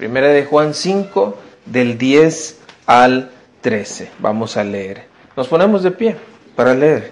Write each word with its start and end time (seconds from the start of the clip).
Primera 0.00 0.28
de 0.28 0.46
Juan 0.46 0.72
5 0.72 1.36
del 1.66 1.98
10 1.98 2.58
al 2.86 3.32
13. 3.60 4.08
Vamos 4.18 4.56
a 4.56 4.64
leer. 4.64 5.02
Nos 5.36 5.46
ponemos 5.46 5.82
de 5.82 5.90
pie 5.90 6.16
para 6.56 6.72
leer. 6.72 7.10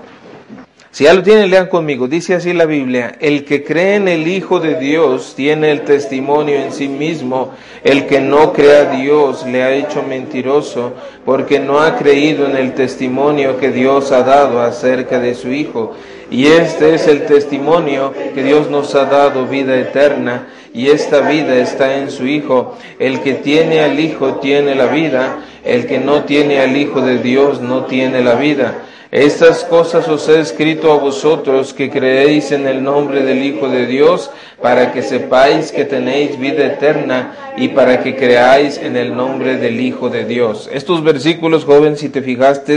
Si 0.91 1.05
ya 1.05 1.13
lo 1.13 1.23
tienen, 1.23 1.51
lean 1.51 1.67
conmigo. 1.67 2.09
Dice 2.09 2.35
así 2.35 2.55
la 2.55 2.65
Biblia, 2.65 3.15
el 3.21 3.45
que 3.45 3.63
cree 3.63 3.97
en 3.97 4.09
el 4.09 4.27
Hijo 4.27 4.59
de 4.59 4.77
Dios 4.81 5.35
tiene 5.37 5.71
el 5.71 5.83
testimonio 5.83 6.57
en 6.57 6.73
sí 6.73 6.89
mismo. 6.89 7.53
El 7.85 8.07
que 8.07 8.23
no 8.23 8.55
cree 8.55 8.77
a 8.77 8.85
Dios 8.87 9.45
le 9.45 9.63
ha 9.63 9.71
hecho 9.71 10.03
mentiroso 10.03 10.95
porque 11.27 11.61
no 11.61 11.81
ha 11.81 11.99
creído 11.99 12.47
en 12.47 12.57
el 12.57 12.73
testimonio 12.73 13.59
que 13.59 13.71
Dios 13.71 14.13
ha 14.13 14.23
dado 14.23 14.63
acerca 14.63 15.21
de 15.21 15.35
su 15.35 15.53
Hijo. 15.53 15.95
Y 16.31 16.47
este 16.47 16.95
es 16.95 17.07
el 17.07 17.25
testimonio 17.25 18.13
que 18.35 18.43
Dios 18.43 18.71
nos 18.71 18.95
ha 18.95 19.07
dado 19.07 19.47
vida 19.47 19.77
eterna 19.77 20.49
y 20.75 20.89
esta 20.89 21.21
vida 21.21 21.57
está 21.57 21.97
en 21.97 22.11
su 22.11 22.27
Hijo. 22.27 22.77
El 22.99 23.21
que 23.21 23.35
tiene 23.35 23.81
al 23.81 23.99
Hijo 23.99 24.35
tiene 24.35 24.75
la 24.75 24.87
vida, 24.87 25.39
el 25.65 25.87
que 25.87 25.99
no 25.99 26.25
tiene 26.25 26.61
al 26.61 26.77
Hijo 26.77 27.01
de 27.01 27.19
Dios 27.19 27.61
no 27.61 27.87
tiene 27.87 28.23
la 28.23 28.35
vida. 28.35 28.85
Estas 29.11 29.65
cosas 29.65 30.07
os 30.07 30.29
he 30.29 30.39
escrito 30.39 30.93
a 30.93 30.99
vosotros 30.99 31.73
que 31.73 31.89
creéis 31.89 32.53
en 32.53 32.67
el 32.67 32.85
nombre 32.85 33.23
del 33.23 33.43
Hijo 33.43 33.71
de 33.71 33.87
Dios, 33.87 34.31
para 34.61 34.93
que 34.93 35.01
sepáis 35.01 35.73
que 35.73 35.87
tenéis 35.87 36.39
vida 36.39 36.67
eterna 36.67 37.55
y 37.57 37.69
para 37.69 38.03
que 38.03 38.17
creáis 38.17 38.77
en 38.77 38.97
el 38.97 39.17
nombre 39.17 39.57
del 39.57 39.81
Hijo 39.81 40.11
de 40.11 40.27
Dios. 40.27 40.69
Estos 40.71 41.03
versículos, 41.03 41.65
joven, 41.65 41.97
si 41.97 42.11
te 42.11 42.21
fijaste, 42.21 42.77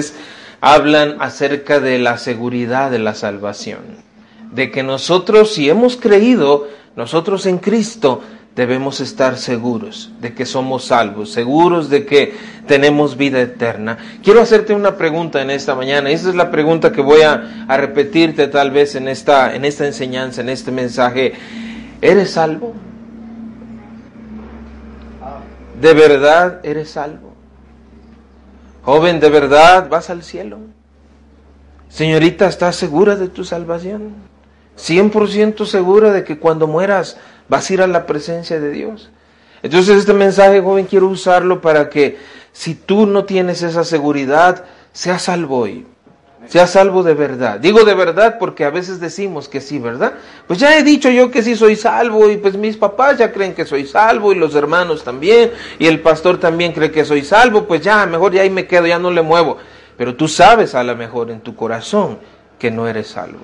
hablan 0.61 1.17
acerca 1.19 1.79
de 1.79 1.99
la 1.99 2.17
seguridad 2.17 2.91
de 2.91 2.99
la 2.99 3.15
salvación. 3.15 3.79
De 4.51 4.71
que 4.71 4.83
nosotros, 4.83 5.53
si 5.53 5.69
hemos 5.69 5.97
creído, 5.97 6.67
nosotros 6.95 7.45
en 7.45 7.57
Cristo 7.57 8.21
debemos 8.55 8.99
estar 8.99 9.37
seguros 9.37 10.11
de 10.19 10.33
que 10.33 10.45
somos 10.45 10.85
salvos, 10.85 11.31
seguros 11.31 11.89
de 11.89 12.05
que 12.05 12.35
tenemos 12.67 13.17
vida 13.17 13.41
eterna. 13.41 13.97
Quiero 14.23 14.41
hacerte 14.41 14.73
una 14.73 14.97
pregunta 14.97 15.41
en 15.41 15.49
esta 15.49 15.73
mañana. 15.73 16.09
Esa 16.09 16.29
es 16.29 16.35
la 16.35 16.51
pregunta 16.51 16.91
que 16.91 17.01
voy 17.01 17.21
a, 17.21 17.65
a, 17.67 17.77
repetirte 17.77 18.47
tal 18.47 18.71
vez 18.71 18.95
en 18.95 19.07
esta, 19.07 19.55
en 19.55 19.65
esta 19.65 19.87
enseñanza, 19.87 20.41
en 20.41 20.49
este 20.49 20.71
mensaje. 20.71 21.33
¿Eres 22.01 22.31
salvo? 22.31 22.73
¿De 25.79 25.93
verdad 25.95 26.59
eres 26.63 26.91
salvo? 26.91 27.30
Joven, 28.83 29.19
¿de 29.19 29.29
verdad 29.29 29.89
vas 29.89 30.09
al 30.09 30.23
cielo? 30.23 30.57
Señorita, 31.89 32.47
¿estás 32.47 32.75
segura 32.75 33.15
de 33.15 33.27
tu 33.27 33.43
salvación? 33.43 34.15
100% 34.77 35.65
segura 35.65 36.11
de 36.11 36.23
que 36.23 36.39
cuando 36.39 36.65
mueras 36.65 37.17
vas 37.47 37.69
a 37.69 37.73
ir 37.73 37.81
a 37.81 37.87
la 37.87 38.05
presencia 38.05 38.59
de 38.59 38.71
Dios. 38.71 39.11
Entonces 39.61 39.97
este 39.97 40.13
mensaje, 40.13 40.61
joven, 40.61 40.85
quiero 40.85 41.07
usarlo 41.07 41.61
para 41.61 41.89
que 41.89 42.17
si 42.51 42.73
tú 42.73 43.05
no 43.05 43.25
tienes 43.25 43.61
esa 43.61 43.83
seguridad, 43.83 44.65
seas 44.93 45.23
salvo 45.23 45.59
hoy. 45.59 45.85
Seas 46.47 46.71
salvo 46.71 47.03
de 47.03 47.13
verdad. 47.13 47.59
Digo 47.59 47.85
de 47.85 47.93
verdad 47.93 48.37
porque 48.39 48.65
a 48.65 48.71
veces 48.71 48.99
decimos 48.99 49.47
que 49.47 49.61
sí, 49.61 49.77
¿verdad? 49.77 50.13
Pues 50.47 50.59
ya 50.59 50.75
he 50.77 50.83
dicho 50.83 51.09
yo 51.09 51.29
que 51.29 51.43
sí 51.43 51.55
soy 51.55 51.75
salvo 51.75 52.29
y 52.29 52.37
pues 52.37 52.57
mis 52.57 52.77
papás 52.77 53.19
ya 53.19 53.31
creen 53.31 53.53
que 53.53 53.63
soy 53.63 53.85
salvo 53.85 54.31
y 54.31 54.35
los 54.35 54.55
hermanos 54.55 55.03
también 55.03 55.51
y 55.77 55.85
el 55.85 55.99
pastor 55.99 56.39
también 56.39 56.73
cree 56.73 56.91
que 56.91 57.05
soy 57.05 57.23
salvo, 57.23 57.65
pues 57.65 57.81
ya, 57.81 58.05
mejor 58.07 58.33
ya 58.33 58.41
ahí 58.41 58.49
me 58.49 58.65
quedo, 58.65 58.87
ya 58.87 58.97
no 58.97 59.11
le 59.11 59.21
muevo. 59.21 59.57
Pero 59.97 60.15
tú 60.15 60.27
sabes 60.27 60.73
a 60.73 60.83
lo 60.83 60.95
mejor 60.95 61.29
en 61.29 61.41
tu 61.41 61.55
corazón 61.55 62.17
que 62.57 62.71
no 62.71 62.87
eres 62.87 63.07
salvo. 63.07 63.39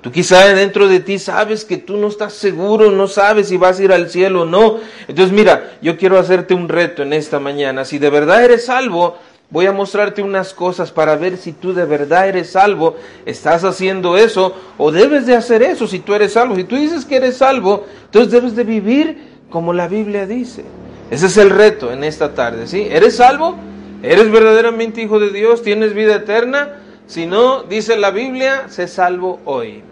Tú 0.00 0.10
quizá 0.10 0.52
dentro 0.52 0.88
de 0.88 0.98
ti 0.98 1.20
sabes 1.20 1.64
que 1.64 1.76
tú 1.76 1.96
no 1.96 2.08
estás 2.08 2.32
seguro, 2.32 2.90
no 2.90 3.06
sabes 3.06 3.48
si 3.48 3.56
vas 3.56 3.78
a 3.78 3.84
ir 3.84 3.92
al 3.92 4.10
cielo 4.10 4.42
o 4.42 4.44
no. 4.44 4.78
Entonces 5.06 5.32
mira, 5.32 5.74
yo 5.80 5.96
quiero 5.96 6.18
hacerte 6.18 6.54
un 6.54 6.68
reto 6.68 7.04
en 7.04 7.12
esta 7.12 7.38
mañana. 7.38 7.84
Si 7.84 7.98
de 7.98 8.10
verdad 8.10 8.44
eres 8.44 8.66
salvo, 8.66 9.16
voy 9.52 9.66
a 9.66 9.72
mostrarte 9.72 10.22
unas 10.22 10.54
cosas 10.54 10.90
para 10.90 11.14
ver 11.14 11.36
si 11.36 11.52
tú 11.52 11.74
de 11.74 11.84
verdad 11.84 12.26
eres 12.26 12.50
salvo, 12.52 12.96
estás 13.26 13.62
haciendo 13.64 14.16
eso 14.16 14.56
o 14.78 14.90
debes 14.90 15.26
de 15.26 15.36
hacer 15.36 15.62
eso 15.62 15.86
si 15.86 16.00
tú 16.00 16.14
eres 16.14 16.32
salvo. 16.32 16.56
Si 16.56 16.64
tú 16.64 16.76
dices 16.76 17.04
que 17.04 17.16
eres 17.16 17.36
salvo, 17.36 17.84
entonces 18.06 18.32
debes 18.32 18.56
de 18.56 18.64
vivir 18.64 19.32
como 19.50 19.72
la 19.72 19.86
Biblia 19.86 20.26
dice. 20.26 20.64
Ese 21.10 21.26
es 21.26 21.36
el 21.36 21.50
reto 21.50 21.92
en 21.92 22.02
esta 22.02 22.34
tarde, 22.34 22.66
¿sí? 22.66 22.88
¿Eres 22.90 23.16
salvo? 23.16 23.56
¿Eres 24.02 24.30
verdaderamente 24.32 25.02
hijo 25.02 25.20
de 25.20 25.30
Dios? 25.30 25.62
¿Tienes 25.62 25.92
vida 25.92 26.16
eterna? 26.16 26.78
Si 27.06 27.26
no, 27.26 27.62
dice 27.64 27.98
la 27.98 28.10
Biblia, 28.10 28.68
sé 28.68 28.88
salvo 28.88 29.40
hoy. 29.44 29.82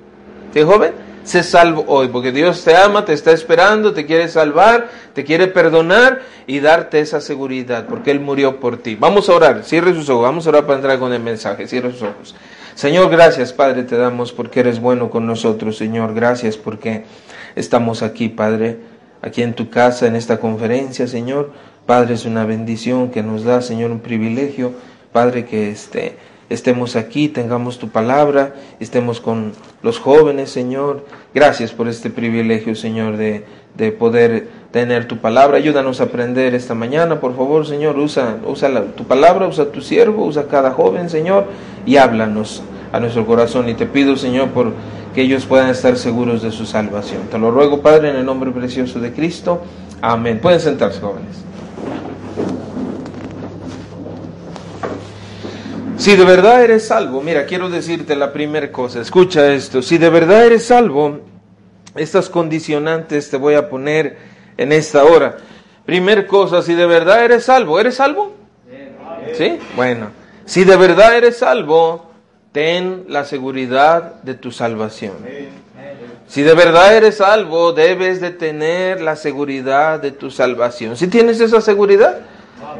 ¿Sí, 0.54 0.62
joven? 0.62 1.09
Sé 1.30 1.44
salvo 1.44 1.84
hoy, 1.86 2.08
porque 2.08 2.32
Dios 2.32 2.64
te 2.64 2.76
ama, 2.76 3.04
te 3.04 3.12
está 3.12 3.30
esperando, 3.30 3.92
te 3.92 4.04
quiere 4.04 4.26
salvar, 4.26 4.88
te 5.14 5.22
quiere 5.22 5.46
perdonar 5.46 6.22
y 6.48 6.58
darte 6.58 6.98
esa 6.98 7.20
seguridad, 7.20 7.86
porque 7.86 8.10
Él 8.10 8.18
murió 8.18 8.58
por 8.58 8.78
ti. 8.78 8.96
Vamos 8.96 9.28
a 9.28 9.34
orar, 9.34 9.62
cierre 9.62 9.94
sus 9.94 10.08
ojos, 10.08 10.24
vamos 10.24 10.44
a 10.44 10.48
orar 10.48 10.66
para 10.66 10.78
entrar 10.78 10.98
con 10.98 11.12
el 11.12 11.22
mensaje, 11.22 11.68
cierre 11.68 11.92
sus 11.92 12.02
ojos. 12.02 12.34
Señor, 12.74 13.10
gracias, 13.10 13.52
Padre, 13.52 13.84
te 13.84 13.96
damos 13.96 14.32
porque 14.32 14.58
eres 14.58 14.80
bueno 14.80 15.08
con 15.08 15.24
nosotros, 15.24 15.76
Señor, 15.76 16.14
gracias 16.14 16.56
porque 16.56 17.04
estamos 17.54 18.02
aquí, 18.02 18.28
Padre, 18.28 18.78
aquí 19.22 19.42
en 19.42 19.54
tu 19.54 19.70
casa, 19.70 20.08
en 20.08 20.16
esta 20.16 20.40
conferencia, 20.40 21.06
Señor. 21.06 21.52
Padre, 21.86 22.14
es 22.14 22.24
una 22.24 22.44
bendición 22.44 23.12
que 23.12 23.22
nos 23.22 23.44
da, 23.44 23.62
Señor, 23.62 23.92
un 23.92 24.00
privilegio, 24.00 24.72
Padre, 25.12 25.44
que 25.44 25.70
este 25.70 26.16
estemos 26.50 26.96
aquí, 26.96 27.28
tengamos 27.28 27.78
tu 27.78 27.88
palabra, 27.88 28.54
estemos 28.80 29.20
con 29.20 29.52
los 29.82 29.98
jóvenes, 29.98 30.50
Señor. 30.50 31.06
Gracias 31.32 31.72
por 31.72 31.88
este 31.88 32.10
privilegio, 32.10 32.74
Señor, 32.74 33.16
de, 33.16 33.44
de 33.76 33.92
poder 33.92 34.48
tener 34.72 35.06
tu 35.06 35.18
palabra. 35.18 35.56
Ayúdanos 35.56 36.00
a 36.00 36.04
aprender 36.04 36.54
esta 36.54 36.74
mañana, 36.74 37.20
por 37.20 37.36
favor, 37.36 37.66
Señor. 37.66 37.96
Usa, 37.98 38.36
usa 38.44 38.84
tu 38.96 39.04
palabra, 39.04 39.46
usa 39.46 39.70
tu 39.70 39.80
siervo, 39.80 40.26
usa 40.26 40.48
cada 40.48 40.72
joven, 40.72 41.08
Señor, 41.08 41.46
y 41.86 41.96
háblanos 41.96 42.62
a 42.92 43.00
nuestro 43.00 43.24
corazón. 43.26 43.68
Y 43.68 43.74
te 43.74 43.86
pido, 43.86 44.16
Señor, 44.16 44.48
por 44.48 44.72
que 45.14 45.22
ellos 45.22 45.46
puedan 45.46 45.70
estar 45.70 45.96
seguros 45.96 46.42
de 46.42 46.50
su 46.50 46.66
salvación. 46.66 47.22
Te 47.30 47.38
lo 47.38 47.50
ruego, 47.50 47.80
Padre, 47.80 48.10
en 48.10 48.16
el 48.16 48.24
nombre 48.24 48.50
precioso 48.50 49.00
de 49.00 49.12
Cristo. 49.12 49.62
Amén. 50.02 50.40
Pueden 50.40 50.60
sentarse, 50.60 51.00
jóvenes. 51.00 51.49
Si 56.00 56.16
de 56.16 56.24
verdad 56.24 56.64
eres 56.64 56.86
salvo, 56.86 57.20
mira, 57.20 57.44
quiero 57.44 57.68
decirte 57.68 58.16
la 58.16 58.32
primera 58.32 58.72
cosa, 58.72 59.02
escucha 59.02 59.52
esto, 59.52 59.82
si 59.82 59.98
de 59.98 60.08
verdad 60.08 60.46
eres 60.46 60.64
salvo, 60.64 61.20
estas 61.94 62.30
condicionantes 62.30 63.28
te 63.28 63.36
voy 63.36 63.52
a 63.52 63.68
poner 63.68 64.16
en 64.56 64.72
esta 64.72 65.04
hora. 65.04 65.36
Primer 65.84 66.26
cosa, 66.26 66.62
si 66.62 66.74
de 66.74 66.86
verdad 66.86 67.22
eres 67.22 67.44
salvo, 67.44 67.78
¿eres 67.78 67.96
salvo? 67.96 68.32
¿Sí? 69.34 69.58
Bueno, 69.76 70.06
si 70.46 70.64
de 70.64 70.74
verdad 70.76 71.18
eres 71.18 71.36
salvo, 71.36 72.10
ten 72.50 73.04
la 73.08 73.26
seguridad 73.26 74.22
de 74.22 74.32
tu 74.32 74.52
salvación. 74.52 75.16
Si 76.26 76.40
de 76.40 76.54
verdad 76.54 76.96
eres 76.96 77.18
salvo, 77.18 77.74
debes 77.74 78.22
de 78.22 78.30
tener 78.30 79.02
la 79.02 79.16
seguridad 79.16 80.00
de 80.00 80.12
tu 80.12 80.30
salvación. 80.30 80.96
¿Si 80.96 81.08
tienes 81.08 81.40
esa 81.40 81.60
seguridad? 81.60 82.20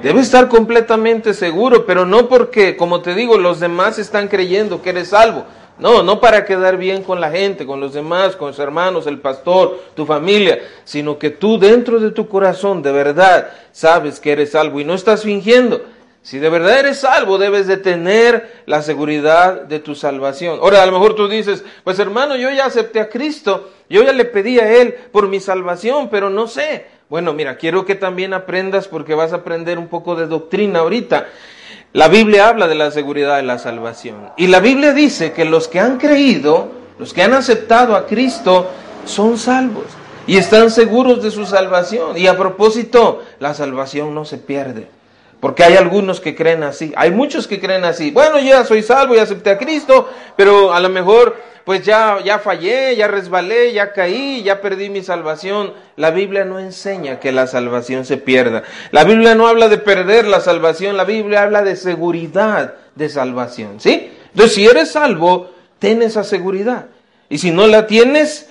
Debes 0.02 0.26
estar 0.26 0.48
completamente 0.48 1.34
seguro, 1.34 1.84
pero 1.84 2.06
no 2.06 2.28
porque, 2.28 2.76
como 2.76 3.02
te 3.02 3.14
digo, 3.14 3.36
los 3.38 3.60
demás 3.60 3.98
están 3.98 4.28
creyendo 4.28 4.82
que 4.82 4.90
eres 4.90 5.08
salvo. 5.08 5.44
No, 5.78 6.02
no 6.02 6.20
para 6.20 6.44
quedar 6.44 6.76
bien 6.76 7.02
con 7.02 7.20
la 7.20 7.30
gente, 7.30 7.64
con 7.64 7.80
los 7.80 7.94
demás, 7.94 8.36
con 8.36 8.48
los 8.48 8.58
hermanos, 8.58 9.06
el 9.06 9.18
pastor, 9.18 9.80
tu 9.94 10.04
familia, 10.04 10.58
sino 10.84 11.18
que 11.18 11.30
tú 11.30 11.58
dentro 11.58 11.98
de 11.98 12.10
tu 12.10 12.28
corazón 12.28 12.82
de 12.82 12.92
verdad 12.92 13.50
sabes 13.72 14.20
que 14.20 14.32
eres 14.32 14.52
salvo 14.52 14.80
y 14.80 14.84
no 14.84 14.92
estás 14.94 15.22
fingiendo. 15.22 15.82
Si 16.22 16.38
de 16.38 16.50
verdad 16.50 16.80
eres 16.80 17.00
salvo, 17.00 17.38
debes 17.38 17.66
de 17.66 17.78
tener 17.78 18.62
la 18.66 18.82
seguridad 18.82 19.62
de 19.62 19.78
tu 19.78 19.94
salvación. 19.94 20.58
Ahora, 20.60 20.82
a 20.82 20.86
lo 20.86 20.92
mejor 20.92 21.14
tú 21.14 21.28
dices, 21.28 21.64
pues 21.82 21.98
hermano, 21.98 22.36
yo 22.36 22.50
ya 22.50 22.66
acepté 22.66 23.00
a 23.00 23.08
Cristo, 23.08 23.70
yo 23.88 24.02
ya 24.02 24.12
le 24.12 24.26
pedí 24.26 24.58
a 24.58 24.70
Él 24.70 24.94
por 25.12 25.28
mi 25.28 25.40
salvación, 25.40 26.10
pero 26.10 26.28
no 26.28 26.46
sé. 26.46 27.00
Bueno, 27.10 27.32
mira, 27.32 27.56
quiero 27.56 27.84
que 27.84 27.96
también 27.96 28.32
aprendas 28.32 28.86
porque 28.86 29.16
vas 29.16 29.32
a 29.32 29.38
aprender 29.38 29.80
un 29.80 29.88
poco 29.88 30.14
de 30.14 30.28
doctrina 30.28 30.78
ahorita. 30.78 31.26
La 31.92 32.06
Biblia 32.06 32.46
habla 32.46 32.68
de 32.68 32.76
la 32.76 32.92
seguridad 32.92 33.34
de 33.34 33.42
la 33.42 33.58
salvación. 33.58 34.30
Y 34.36 34.46
la 34.46 34.60
Biblia 34.60 34.92
dice 34.92 35.32
que 35.32 35.44
los 35.44 35.66
que 35.66 35.80
han 35.80 35.98
creído, 35.98 36.70
los 37.00 37.12
que 37.12 37.24
han 37.24 37.34
aceptado 37.34 37.96
a 37.96 38.06
Cristo, 38.06 38.70
son 39.04 39.36
salvos. 39.38 39.86
y 40.26 40.36
están 40.36 40.70
seguros 40.70 41.20
de 41.24 41.32
su 41.32 41.46
salvación. 41.46 42.16
Y 42.16 42.28
a 42.28 42.38
propósito, 42.38 43.22
la 43.40 43.54
salvación 43.54 44.14
no 44.14 44.24
se 44.24 44.38
pierde. 44.38 44.86
Porque 45.40 45.64
hay 45.64 45.76
algunos 45.76 46.20
que 46.20 46.37
creen 46.37 46.62
así, 46.62 46.92
hay 46.96 47.10
muchos 47.10 47.46
que 47.46 47.58
creen 47.58 47.84
así. 47.84 48.10
Bueno, 48.10 48.38
ya 48.38 48.64
soy 48.64 48.82
salvo, 48.82 49.14
ya 49.14 49.22
acepté 49.22 49.50
a 49.50 49.58
Cristo, 49.58 50.08
pero 50.37 50.72
a 50.75 50.81
lo 50.81 50.90
mejor 50.90 51.34
pues 51.64 51.84
ya, 51.84 52.19
ya 52.25 52.38
fallé, 52.38 52.96
ya 52.96 53.06
resbalé, 53.06 53.72
ya 53.72 53.92
caí, 53.92 54.42
ya 54.42 54.60
perdí 54.60 54.90
mi 54.90 55.02
salvación. 55.02 55.72
La 55.96 56.10
Biblia 56.10 56.44
no 56.44 56.58
enseña 56.58 57.20
que 57.20 57.32
la 57.32 57.46
salvación 57.46 58.04
se 58.04 58.16
pierda. 58.16 58.64
La 58.90 59.04
Biblia 59.04 59.34
no 59.34 59.46
habla 59.46 59.69
de 59.69 59.78
perder 59.78 60.26
la 60.26 60.40
salvación, 60.40 60.96
la 60.96 61.04
Biblia 61.04 61.42
habla 61.42 61.62
de 61.62 61.76
seguridad 61.76 62.75
de 62.96 63.08
salvación, 63.08 63.81
¿sí? 63.81 64.10
Entonces, 64.32 64.54
si 64.54 64.66
eres 64.66 64.90
salvo, 64.90 65.52
ten 65.78 66.02
esa 66.02 66.25
seguridad. 66.25 66.87
Y 67.28 67.38
si 67.38 67.50
no 67.50 67.66
la 67.66 67.87
tienes, 67.87 68.50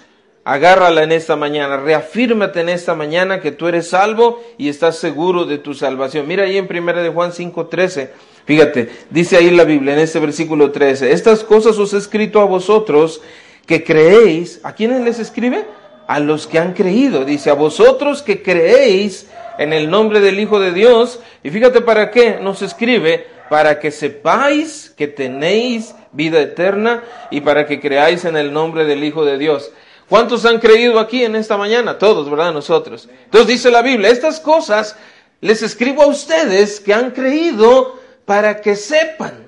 agárrala 0.49 1.03
en 1.03 1.11
esta 1.11 1.35
mañana, 1.35 1.77
reafírmate 1.77 2.61
en 2.61 2.69
esta 2.69 2.95
mañana 2.95 3.39
que 3.39 3.51
tú 3.51 3.67
eres 3.67 3.89
salvo 3.89 4.41
y 4.57 4.67
estás 4.67 4.97
seguro 4.97 5.45
de 5.45 5.59
tu 5.59 5.75
salvación. 5.75 6.27
Mira 6.27 6.45
ahí 6.45 6.57
en 6.57 6.67
1 6.67 7.03
de 7.03 7.09
Juan 7.09 7.31
5:13, 7.31 8.09
fíjate, 8.45 8.89
dice 9.11 9.37
ahí 9.37 9.51
la 9.51 9.63
Biblia 9.63 9.93
en 9.93 9.99
este 9.99 10.19
versículo 10.19 10.71
13, 10.71 11.11
estas 11.11 11.43
cosas 11.43 11.77
os 11.77 11.93
he 11.93 11.97
escrito 11.97 12.41
a 12.41 12.45
vosotros 12.45 13.21
que 13.67 13.83
creéis, 13.83 14.59
¿a 14.63 14.73
quiénes 14.73 15.01
les 15.01 15.19
escribe? 15.19 15.65
A 16.07 16.19
los 16.19 16.47
que 16.47 16.57
han 16.57 16.73
creído, 16.73 17.25
dice, 17.25 17.51
a 17.51 17.53
vosotros 17.53 18.23
que 18.23 18.41
creéis 18.41 19.27
en 19.59 19.71
el 19.71 19.91
nombre 19.91 20.19
del 20.19 20.39
Hijo 20.39 20.59
de 20.59 20.71
Dios, 20.71 21.19
y 21.43 21.51
fíjate 21.51 21.81
para 21.81 22.09
qué 22.09 22.39
nos 22.41 22.63
escribe, 22.63 23.27
para 23.51 23.79
que 23.79 23.91
sepáis 23.91 24.91
que 24.97 25.07
tenéis 25.07 25.93
vida 26.11 26.41
eterna 26.41 27.03
y 27.29 27.41
para 27.41 27.67
que 27.67 27.79
creáis 27.79 28.25
en 28.25 28.35
el 28.35 28.51
nombre 28.51 28.85
del 28.85 29.03
Hijo 29.03 29.25
de 29.25 29.37
Dios. 29.37 29.71
¿Cuántos 30.09 30.43
han 30.45 30.57
creído 30.57 30.99
aquí 30.99 31.23
en 31.23 31.35
esta 31.35 31.55
mañana? 31.55 31.99
Todos, 31.99 32.29
¿verdad? 32.29 32.51
Nosotros. 32.51 33.07
Entonces 33.25 33.47
dice 33.47 33.69
la 33.69 33.83
Biblia, 33.83 34.09
estas 34.09 34.39
cosas 34.39 34.95
les 35.39 35.61
escribo 35.61 36.01
a 36.01 36.07
ustedes 36.07 36.79
que 36.79 36.93
han 36.93 37.11
creído 37.11 37.99
para 38.25 38.59
que 38.59 38.75
sepan. 38.75 39.47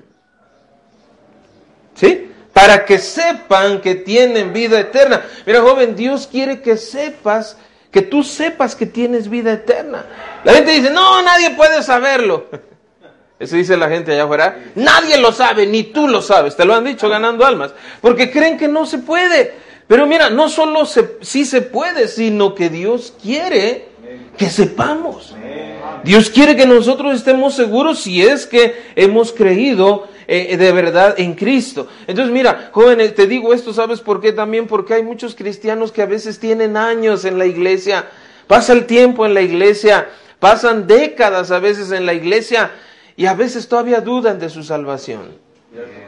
¿Sí? 1.94 2.30
Para 2.52 2.84
que 2.84 2.98
sepan 2.98 3.80
que 3.80 3.96
tienen 3.96 4.52
vida 4.52 4.78
eterna. 4.78 5.24
Mira, 5.44 5.60
joven, 5.62 5.96
Dios 5.96 6.28
quiere 6.30 6.62
que 6.62 6.76
sepas, 6.76 7.56
que 7.90 8.02
tú 8.02 8.22
sepas 8.22 8.76
que 8.76 8.86
tienes 8.86 9.28
vida 9.28 9.52
eterna. 9.54 10.06
La 10.44 10.54
gente 10.54 10.70
dice, 10.70 10.90
no, 10.90 11.22
nadie 11.22 11.50
puede 11.50 11.82
saberlo. 11.82 12.46
Eso 13.40 13.56
dice 13.56 13.76
la 13.76 13.88
gente 13.88 14.12
allá 14.12 14.22
afuera. 14.22 14.62
Nadie 14.76 15.16
lo 15.16 15.32
sabe, 15.32 15.66
ni 15.66 15.82
tú 15.82 16.06
lo 16.06 16.22
sabes. 16.22 16.54
Te 16.54 16.64
lo 16.64 16.74
han 16.74 16.84
dicho 16.84 17.08
ganando 17.08 17.44
almas. 17.44 17.74
Porque 18.00 18.30
creen 18.30 18.56
que 18.56 18.68
no 18.68 18.86
se 18.86 18.98
puede. 18.98 19.54
Pero 19.92 20.06
mira, 20.06 20.30
no 20.30 20.48
solo 20.48 20.86
se, 20.86 21.18
se 21.20 21.60
puede, 21.60 22.08
sino 22.08 22.54
que 22.54 22.70
Dios 22.70 23.12
quiere 23.22 23.88
que 24.38 24.48
sepamos. 24.48 25.36
Dios 26.02 26.30
quiere 26.30 26.56
que 26.56 26.64
nosotros 26.64 27.14
estemos 27.14 27.54
seguros 27.54 28.00
si 28.00 28.22
es 28.22 28.46
que 28.46 28.74
hemos 28.96 29.34
creído 29.34 30.08
eh, 30.26 30.56
de 30.56 30.72
verdad 30.72 31.16
en 31.18 31.34
Cristo. 31.34 31.88
Entonces, 32.06 32.32
mira, 32.32 32.70
jóvenes, 32.72 33.14
te 33.14 33.26
digo 33.26 33.52
esto, 33.52 33.74
¿sabes 33.74 34.00
por 34.00 34.22
qué? 34.22 34.32
También 34.32 34.66
porque 34.66 34.94
hay 34.94 35.02
muchos 35.02 35.34
cristianos 35.34 35.92
que 35.92 36.00
a 36.00 36.06
veces 36.06 36.38
tienen 36.38 36.78
años 36.78 37.26
en 37.26 37.36
la 37.36 37.44
iglesia, 37.44 38.06
pasa 38.46 38.72
el 38.72 38.86
tiempo 38.86 39.26
en 39.26 39.34
la 39.34 39.42
iglesia, 39.42 40.08
pasan 40.38 40.86
décadas 40.86 41.50
a 41.50 41.58
veces 41.58 41.92
en 41.92 42.06
la 42.06 42.14
iglesia 42.14 42.70
y 43.14 43.26
a 43.26 43.34
veces 43.34 43.68
todavía 43.68 44.00
dudan 44.00 44.38
de 44.38 44.48
su 44.48 44.62
salvación. 44.62 45.51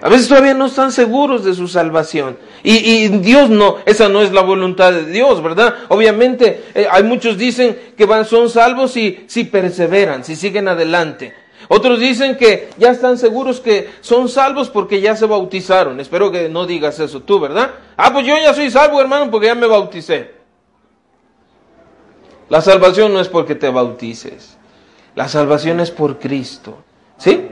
A 0.02 0.08
veces 0.10 0.28
todavía 0.28 0.52
no 0.52 0.66
están 0.66 0.92
seguros 0.92 1.44
de 1.44 1.54
su 1.54 1.68
salvación. 1.68 2.36
Y, 2.62 3.08
Dios 3.08 3.48
no, 3.48 3.78
esa 3.86 4.08
no 4.08 4.20
es 4.20 4.32
la 4.32 4.42
voluntad 4.42 4.92
de 4.92 5.06
Dios, 5.06 5.42
¿verdad? 5.42 5.74
Obviamente, 5.88 6.64
eh, 6.74 6.86
hay 6.90 7.02
muchos 7.02 7.38
dicen 7.38 7.78
que 7.96 8.04
van, 8.04 8.26
son 8.26 8.50
salvos 8.50 8.92
si, 8.92 9.24
si 9.26 9.44
perseveran, 9.44 10.24
si 10.24 10.36
siguen 10.36 10.68
adelante. 10.68 11.34
Otros 11.68 11.98
dicen 11.98 12.36
que 12.36 12.68
ya 12.76 12.90
están 12.90 13.16
seguros 13.16 13.60
que 13.60 13.88
son 14.00 14.28
salvos 14.28 14.68
porque 14.68 15.00
ya 15.00 15.16
se 15.16 15.24
bautizaron. 15.24 15.98
Espero 15.98 16.30
que 16.30 16.50
no 16.50 16.66
digas 16.66 17.00
eso 17.00 17.22
tú, 17.22 17.40
¿verdad? 17.40 17.70
Ah, 17.96 18.12
pues 18.12 18.26
yo 18.26 18.36
ya 18.36 18.52
soy 18.52 18.70
salvo, 18.70 19.00
hermano, 19.00 19.30
porque 19.30 19.46
ya 19.46 19.54
me 19.54 19.66
bauticé. 19.66 20.32
La 22.50 22.60
salvación 22.60 23.14
no 23.14 23.20
es 23.20 23.28
porque 23.28 23.54
te 23.54 23.70
bautices. 23.70 24.58
La 25.14 25.28
salvación 25.28 25.80
es 25.80 25.90
por 25.90 26.18
Cristo. 26.18 26.82
¿Sí? 27.16 27.48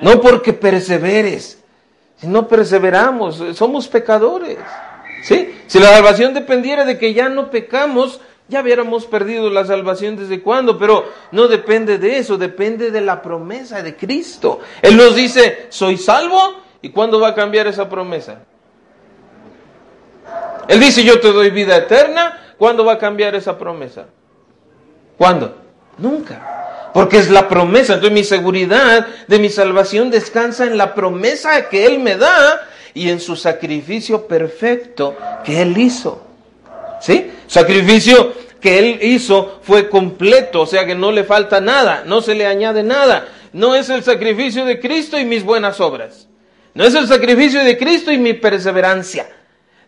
No 0.00 0.20
porque 0.20 0.52
perseveres. 0.52 1.62
Si 2.16 2.26
no 2.26 2.48
perseveramos, 2.48 3.42
somos 3.54 3.88
pecadores. 3.88 4.58
¿Sí? 5.22 5.54
Si 5.66 5.78
la 5.78 5.88
salvación 5.88 6.34
dependiera 6.34 6.84
de 6.84 6.98
que 6.98 7.12
ya 7.12 7.28
no 7.28 7.50
pecamos, 7.50 8.20
ya 8.48 8.62
hubiéramos 8.62 9.06
perdido 9.06 9.50
la 9.50 9.64
salvación 9.64 10.16
desde 10.16 10.40
cuándo, 10.40 10.78
pero 10.78 11.04
no 11.32 11.48
depende 11.48 11.98
de 11.98 12.18
eso, 12.18 12.38
depende 12.38 12.90
de 12.90 13.00
la 13.00 13.20
promesa 13.22 13.82
de 13.82 13.96
Cristo. 13.96 14.60
Él 14.82 14.96
nos 14.96 15.16
dice, 15.16 15.66
soy 15.68 15.96
salvo, 15.96 16.62
¿y 16.80 16.90
cuándo 16.90 17.18
va 17.18 17.28
a 17.28 17.34
cambiar 17.34 17.66
esa 17.66 17.88
promesa? 17.88 18.42
Él 20.68 20.80
dice, 20.80 21.02
yo 21.02 21.20
te 21.20 21.32
doy 21.32 21.50
vida 21.50 21.76
eterna, 21.76 22.54
¿cuándo 22.56 22.84
va 22.84 22.94
a 22.94 22.98
cambiar 22.98 23.34
esa 23.34 23.58
promesa? 23.58 24.06
¿Cuándo? 25.18 25.56
Nunca 25.98 26.65
porque 26.96 27.18
es 27.18 27.28
la 27.28 27.46
promesa. 27.46 27.92
Entonces 27.92 28.14
mi 28.14 28.24
seguridad 28.24 29.06
de 29.28 29.38
mi 29.38 29.50
salvación 29.50 30.10
descansa 30.10 30.64
en 30.64 30.78
la 30.78 30.94
promesa 30.94 31.68
que 31.68 31.84
Él 31.84 31.98
me 31.98 32.16
da 32.16 32.66
y 32.94 33.10
en 33.10 33.20
su 33.20 33.36
sacrificio 33.36 34.26
perfecto 34.26 35.14
que 35.44 35.60
Él 35.60 35.76
hizo. 35.76 36.26
¿Sí? 37.02 37.30
Sacrificio 37.48 38.32
que 38.62 38.78
Él 38.78 38.98
hizo 39.02 39.60
fue 39.62 39.90
completo, 39.90 40.62
o 40.62 40.66
sea 40.66 40.86
que 40.86 40.94
no 40.94 41.12
le 41.12 41.24
falta 41.24 41.60
nada, 41.60 42.02
no 42.06 42.22
se 42.22 42.34
le 42.34 42.46
añade 42.46 42.82
nada. 42.82 43.28
No 43.52 43.74
es 43.74 43.90
el 43.90 44.02
sacrificio 44.02 44.64
de 44.64 44.80
Cristo 44.80 45.18
y 45.18 45.26
mis 45.26 45.44
buenas 45.44 45.82
obras. 45.82 46.28
No 46.72 46.84
es 46.84 46.94
el 46.94 47.06
sacrificio 47.06 47.62
de 47.62 47.76
Cristo 47.76 48.10
y 48.10 48.16
mi 48.16 48.32
perseverancia. 48.32 49.28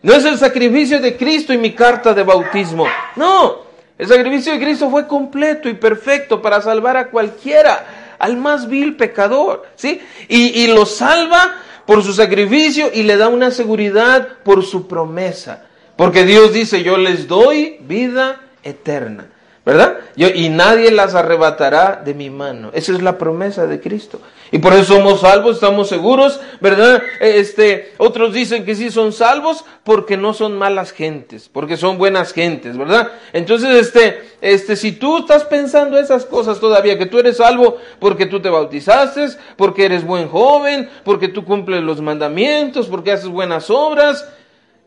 No 0.03 0.13
es 0.13 0.25
el 0.25 0.37
sacrificio 0.37 0.99
de 0.99 1.17
Cristo 1.17 1.53
y 1.53 1.57
mi 1.57 1.71
carta 1.71 2.13
de 2.13 2.21
bautismo. 2.21 2.85
No, 3.15 3.68
el 3.99 4.07
sacrificio 4.07 4.53
de 4.53 4.59
Cristo 4.59 4.89
fue 4.89 5.07
completo 5.07 5.67
y 5.67 5.73
perfecto 5.73 6.41
para 6.41 6.61
salvar 6.61 6.95
a 6.95 7.09
cualquiera, 7.09 8.15
al 8.17 8.37
más 8.37 8.69
vil 8.69 8.95
pecador, 8.95 9.67
¿sí? 9.75 10.01
Y, 10.29 10.61
y 10.61 10.67
lo 10.67 10.85
salva 10.85 11.57
por 11.85 12.01
su 12.01 12.13
sacrificio 12.13 12.89
y 12.93 13.03
le 13.03 13.17
da 13.17 13.27
una 13.27 13.51
seguridad 13.51 14.39
por 14.43 14.63
su 14.63 14.87
promesa. 14.87 15.65
Porque 15.97 16.23
Dios 16.23 16.53
dice, 16.53 16.81
yo 16.81 16.97
les 16.97 17.27
doy 17.27 17.77
vida 17.81 18.39
eterna. 18.63 19.27
¿Verdad? 19.69 19.99
y 20.15 20.49
nadie 20.49 20.91
las 20.91 21.13
arrebatará 21.13 22.01
de 22.03 22.13
mi 22.15 22.29
mano. 22.29 22.71
Esa 22.73 22.91
es 22.91 23.01
la 23.01 23.17
promesa 23.17 23.67
de 23.67 23.79
Cristo. 23.79 24.19
Y 24.51 24.57
por 24.57 24.73
eso 24.73 24.95
somos 24.95 25.21
salvos, 25.21 25.55
estamos 25.55 25.87
seguros, 25.87 26.41
¿verdad? 26.59 27.03
Este, 27.21 27.93
otros 27.97 28.33
dicen 28.33 28.65
que 28.65 28.73
sí 28.73 28.89
son 28.89 29.13
salvos 29.13 29.63
porque 29.83 30.17
no 30.17 30.33
son 30.33 30.57
malas 30.57 30.91
gentes, 30.91 31.49
porque 31.49 31.77
son 31.77 31.99
buenas 31.99 32.33
gentes, 32.33 32.75
¿verdad? 32.75 33.11
Entonces, 33.31 33.69
este, 33.75 34.19
este, 34.41 34.75
si 34.75 34.93
tú 34.93 35.19
estás 35.19 35.43
pensando 35.43 35.99
esas 35.99 36.25
cosas 36.25 36.59
todavía, 36.59 36.97
que 36.97 37.05
tú 37.05 37.19
eres 37.19 37.37
salvo 37.37 37.77
porque 37.99 38.25
tú 38.25 38.41
te 38.41 38.49
bautizaste, 38.49 39.27
porque 39.55 39.85
eres 39.85 40.03
buen 40.03 40.27
joven, 40.27 40.89
porque 41.05 41.27
tú 41.27 41.45
cumples 41.45 41.83
los 41.83 42.01
mandamientos, 42.01 42.87
porque 42.87 43.11
haces 43.11 43.29
buenas 43.29 43.69
obras, 43.69 44.27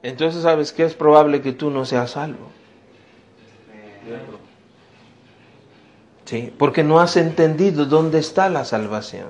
entonces 0.03 0.43
sabes 0.43 0.73
que 0.73 0.83
es 0.83 0.95
probable 0.95 1.41
que 1.41 1.53
tú 1.53 1.71
no 1.71 1.85
seas 1.85 2.11
salvo. 2.11 2.51
¿Sí? 6.33 6.51
Porque 6.57 6.83
no 6.83 6.99
has 6.99 7.19
entendido 7.19 7.85
dónde 7.85 8.19
está 8.19 8.49
la 8.49 8.65
salvación. 8.65 9.27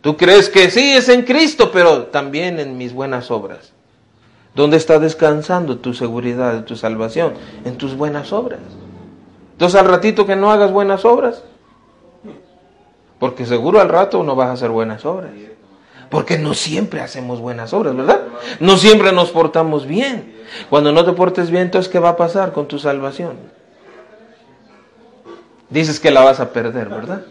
Tú 0.00 0.16
crees 0.16 0.48
que 0.48 0.68
sí 0.68 0.94
es 0.94 1.08
en 1.08 1.22
Cristo, 1.22 1.70
pero 1.72 2.06
también 2.06 2.58
en 2.58 2.76
mis 2.76 2.92
buenas 2.92 3.30
obras. 3.30 3.72
¿Dónde 4.52 4.78
está 4.78 4.98
descansando 4.98 5.78
tu 5.78 5.94
seguridad 5.94 6.64
tu 6.64 6.74
salvación? 6.74 7.34
En 7.64 7.76
tus 7.76 7.96
buenas 7.96 8.32
obras. 8.32 8.58
Entonces 9.52 9.80
al 9.80 9.86
ratito 9.86 10.26
que 10.26 10.34
no 10.34 10.50
hagas 10.50 10.72
buenas 10.72 11.04
obras, 11.04 11.44
porque 13.20 13.46
seguro 13.46 13.80
al 13.80 13.88
rato 13.88 14.24
no 14.24 14.34
vas 14.34 14.48
a 14.48 14.52
hacer 14.54 14.70
buenas 14.70 15.04
obras. 15.04 15.30
Porque 16.10 16.36
no 16.36 16.54
siempre 16.54 17.00
hacemos 17.00 17.38
buenas 17.38 17.72
obras, 17.72 17.94
¿verdad? 17.94 18.22
No 18.58 18.76
siempre 18.76 19.12
nos 19.12 19.30
portamos 19.30 19.86
bien. 19.86 20.34
Cuando 20.68 20.90
no 20.90 21.04
te 21.04 21.12
portes 21.12 21.48
bien, 21.48 21.62
entonces 21.62 21.92
¿qué 21.92 22.00
va 22.00 22.08
a 22.08 22.16
pasar 22.16 22.52
con 22.52 22.66
tu 22.66 22.80
salvación? 22.80 23.61
Dices 25.72 25.98
que 25.98 26.10
la 26.10 26.22
vas 26.22 26.40
a 26.40 26.52
perder, 26.52 26.88
¿verdad? 26.88 27.22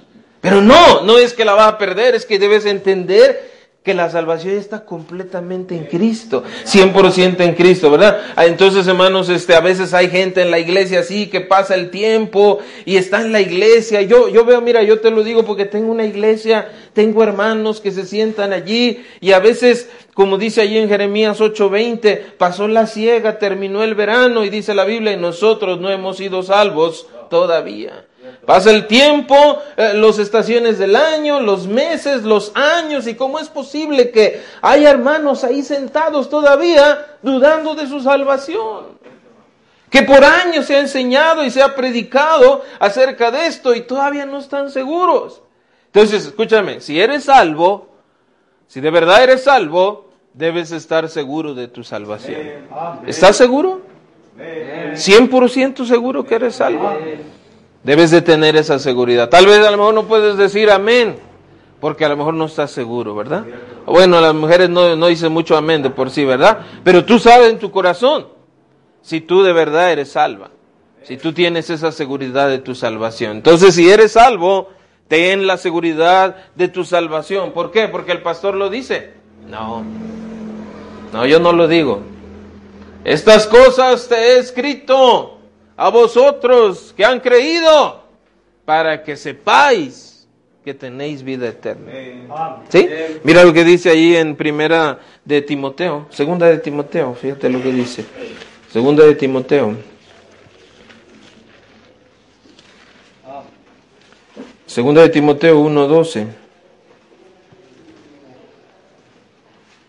Pero 0.41 0.61
no, 0.61 1.01
no 1.01 1.17
es 1.17 1.33
que 1.33 1.45
la 1.45 1.53
vas 1.53 1.73
a 1.73 1.77
perder, 1.77 2.15
es 2.15 2.25
que 2.25 2.39
debes 2.39 2.65
entender 2.65 3.51
que 3.83 3.93
la 3.95 4.11
salvación 4.11 4.57
está 4.57 4.85
completamente 4.85 5.75
en 5.75 5.85
Cristo, 5.85 6.43
100% 6.65 7.41
en 7.41 7.55
Cristo, 7.55 7.89
¿verdad? 7.89 8.21
Ah, 8.35 8.45
entonces, 8.45 8.85
hermanos, 8.85 9.27
este, 9.29 9.55
a 9.55 9.59
veces 9.59 9.95
hay 9.95 10.07
gente 10.07 10.43
en 10.43 10.51
la 10.51 10.59
iglesia 10.59 10.99
así 10.99 11.27
que 11.31 11.41
pasa 11.41 11.73
el 11.73 11.89
tiempo 11.89 12.59
y 12.85 12.97
está 12.97 13.21
en 13.21 13.31
la 13.31 13.41
iglesia. 13.41 14.03
Yo, 14.03 14.29
yo 14.29 14.45
veo, 14.45 14.61
mira, 14.61 14.83
yo 14.83 14.99
te 14.99 15.09
lo 15.09 15.23
digo 15.23 15.45
porque 15.45 15.65
tengo 15.65 15.91
una 15.91 16.05
iglesia, 16.05 16.69
tengo 16.93 17.23
hermanos 17.23 17.81
que 17.81 17.91
se 17.91 18.05
sientan 18.05 18.53
allí 18.53 19.03
y 19.19 19.31
a 19.31 19.39
veces, 19.39 19.89
como 20.13 20.37
dice 20.37 20.61
allí 20.61 20.77
en 20.77 20.87
Jeremías 20.87 21.41
8:20, 21.41 22.35
pasó 22.37 22.67
la 22.67 22.85
ciega, 22.85 23.39
terminó 23.39 23.83
el 23.83 23.95
verano 23.95 24.45
y 24.45 24.49
dice 24.49 24.75
la 24.75 24.85
Biblia, 24.85 25.13
y 25.13 25.17
nosotros 25.17 25.81
no 25.81 25.89
hemos 25.89 26.17
sido 26.17 26.43
salvos 26.43 27.07
todavía. 27.31 28.05
Pasa 28.45 28.71
el 28.71 28.87
tiempo, 28.87 29.35
eh, 29.77 29.93
las 29.93 30.17
estaciones 30.17 30.79
del 30.79 30.95
año, 30.95 31.39
los 31.39 31.67
meses, 31.67 32.23
los 32.23 32.51
años, 32.55 33.05
y 33.05 33.13
cómo 33.13 33.39
es 33.39 33.49
posible 33.49 34.09
que 34.09 34.41
haya 34.61 34.89
hermanos 34.89 35.43
ahí 35.43 35.61
sentados 35.61 36.29
todavía 36.29 37.17
dudando 37.21 37.75
de 37.75 37.87
su 37.87 37.99
salvación. 37.99 38.99
Que 39.89 40.03
por 40.03 40.23
años 40.23 40.65
se 40.65 40.75
ha 40.75 40.79
enseñado 40.79 41.43
y 41.43 41.51
se 41.51 41.61
ha 41.61 41.75
predicado 41.75 42.63
acerca 42.79 43.29
de 43.29 43.45
esto 43.45 43.75
y 43.75 43.81
todavía 43.81 44.25
no 44.25 44.39
están 44.39 44.71
seguros. 44.71 45.41
Entonces, 45.87 46.25
escúchame, 46.25 46.79
si 46.79 46.99
eres 46.99 47.25
salvo, 47.25 47.89
si 48.67 48.79
de 48.79 48.89
verdad 48.89 49.21
eres 49.23 49.43
salvo, 49.43 50.09
debes 50.33 50.71
estar 50.71 51.09
seguro 51.09 51.53
de 51.53 51.67
tu 51.67 51.83
salvación. 51.83 52.41
¿Estás 53.05 53.35
seguro? 53.35 53.81
100% 54.37 55.85
seguro 55.85 56.25
que 56.25 56.35
eres 56.35 56.55
salvo. 56.55 56.91
Debes 57.83 58.11
de 58.11 58.21
tener 58.21 58.55
esa 58.55 58.77
seguridad. 58.77 59.29
Tal 59.29 59.45
vez 59.47 59.65
a 59.65 59.71
lo 59.71 59.77
mejor 59.77 59.93
no 59.93 60.03
puedes 60.03 60.37
decir 60.37 60.69
amén, 60.69 61.17
porque 61.79 62.05
a 62.05 62.09
lo 62.09 62.17
mejor 62.17 62.35
no 62.35 62.45
estás 62.45 62.71
seguro, 62.71 63.15
¿verdad? 63.15 63.43
Bueno, 63.85 64.21
las 64.21 64.35
mujeres 64.35 64.69
no, 64.69 64.95
no 64.95 65.07
dicen 65.07 65.31
mucho 65.31 65.57
amén 65.57 65.81
de 65.81 65.89
por 65.89 66.11
sí, 66.11 66.23
¿verdad? 66.23 66.59
Pero 66.83 67.03
tú 67.03 67.17
sabes 67.17 67.51
en 67.51 67.59
tu 67.59 67.71
corazón 67.71 68.27
si 69.01 69.21
tú 69.21 69.41
de 69.41 69.51
verdad 69.51 69.91
eres 69.91 70.11
salva, 70.11 70.51
si 71.03 71.17
tú 71.17 71.33
tienes 71.33 71.71
esa 71.71 71.91
seguridad 71.91 72.49
de 72.49 72.59
tu 72.59 72.75
salvación. 72.75 73.37
Entonces, 73.37 73.73
si 73.73 73.89
eres 73.89 74.11
salvo, 74.11 74.69
ten 75.07 75.47
la 75.47 75.57
seguridad 75.57 76.35
de 76.55 76.67
tu 76.67 76.85
salvación. 76.85 77.51
¿Por 77.51 77.71
qué? 77.71 77.87
Porque 77.87 78.11
el 78.11 78.21
pastor 78.21 78.55
lo 78.55 78.69
dice. 78.69 79.13
No, 79.49 79.83
no, 81.11 81.25
yo 81.25 81.39
no 81.39 81.51
lo 81.51 81.67
digo. 81.67 82.01
Estas 83.03 83.47
cosas 83.47 84.07
te 84.07 84.15
he 84.15 84.37
escrito 84.37 85.40
a 85.75 85.89
vosotros 85.89 86.93
que 86.95 87.05
han 87.05 87.19
creído, 87.19 88.03
para 88.65 89.03
que 89.03 89.17
sepáis 89.17 90.27
que 90.63 90.73
tenéis 90.73 91.23
vida 91.23 91.47
eterna. 91.47 91.91
¿Sí? 92.69 92.87
Mira 93.23 93.43
lo 93.43 93.51
que 93.51 93.63
dice 93.63 93.89
ahí 93.89 94.15
en 94.15 94.35
primera 94.35 94.99
de 95.25 95.41
Timoteo, 95.41 96.07
segunda 96.09 96.47
de 96.47 96.59
Timoteo, 96.59 97.15
fíjate 97.15 97.49
lo 97.49 97.61
que 97.61 97.71
dice. 97.71 98.05
Segunda 98.71 99.03
de 99.05 99.15
Timoteo. 99.15 99.75
Segunda 104.65 105.01
de 105.01 105.09
Timoteo 105.09 105.59
1:12. 105.59 106.27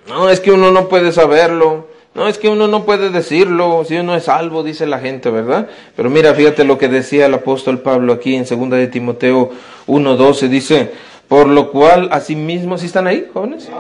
No, 0.08 0.28
es 0.28 0.40
que 0.40 0.50
uno 0.50 0.72
no 0.72 0.88
puede 0.88 1.12
saberlo. 1.12 1.91
No, 2.14 2.28
es 2.28 2.36
que 2.36 2.48
uno 2.50 2.68
no 2.68 2.84
puede 2.84 3.08
decirlo, 3.08 3.84
si 3.86 3.96
uno 3.96 4.14
es 4.14 4.24
salvo, 4.24 4.62
dice 4.62 4.86
la 4.86 4.98
gente, 4.98 5.30
¿verdad? 5.30 5.68
Pero 5.96 6.10
mira, 6.10 6.34
fíjate 6.34 6.62
lo 6.64 6.76
que 6.76 6.88
decía 6.88 7.24
el 7.24 7.34
apóstol 7.34 7.80
Pablo 7.80 8.12
aquí 8.12 8.34
en 8.34 8.44
2 8.44 8.70
de 8.70 8.86
Timoteo 8.88 9.50
1.12, 9.86 10.48
dice, 10.48 10.90
por 11.26 11.48
lo 11.48 11.70
cual 11.70 12.10
asimismo, 12.12 12.76
¿sí 12.76 12.84
están 12.84 13.06
ahí, 13.06 13.30
jóvenes? 13.32 13.70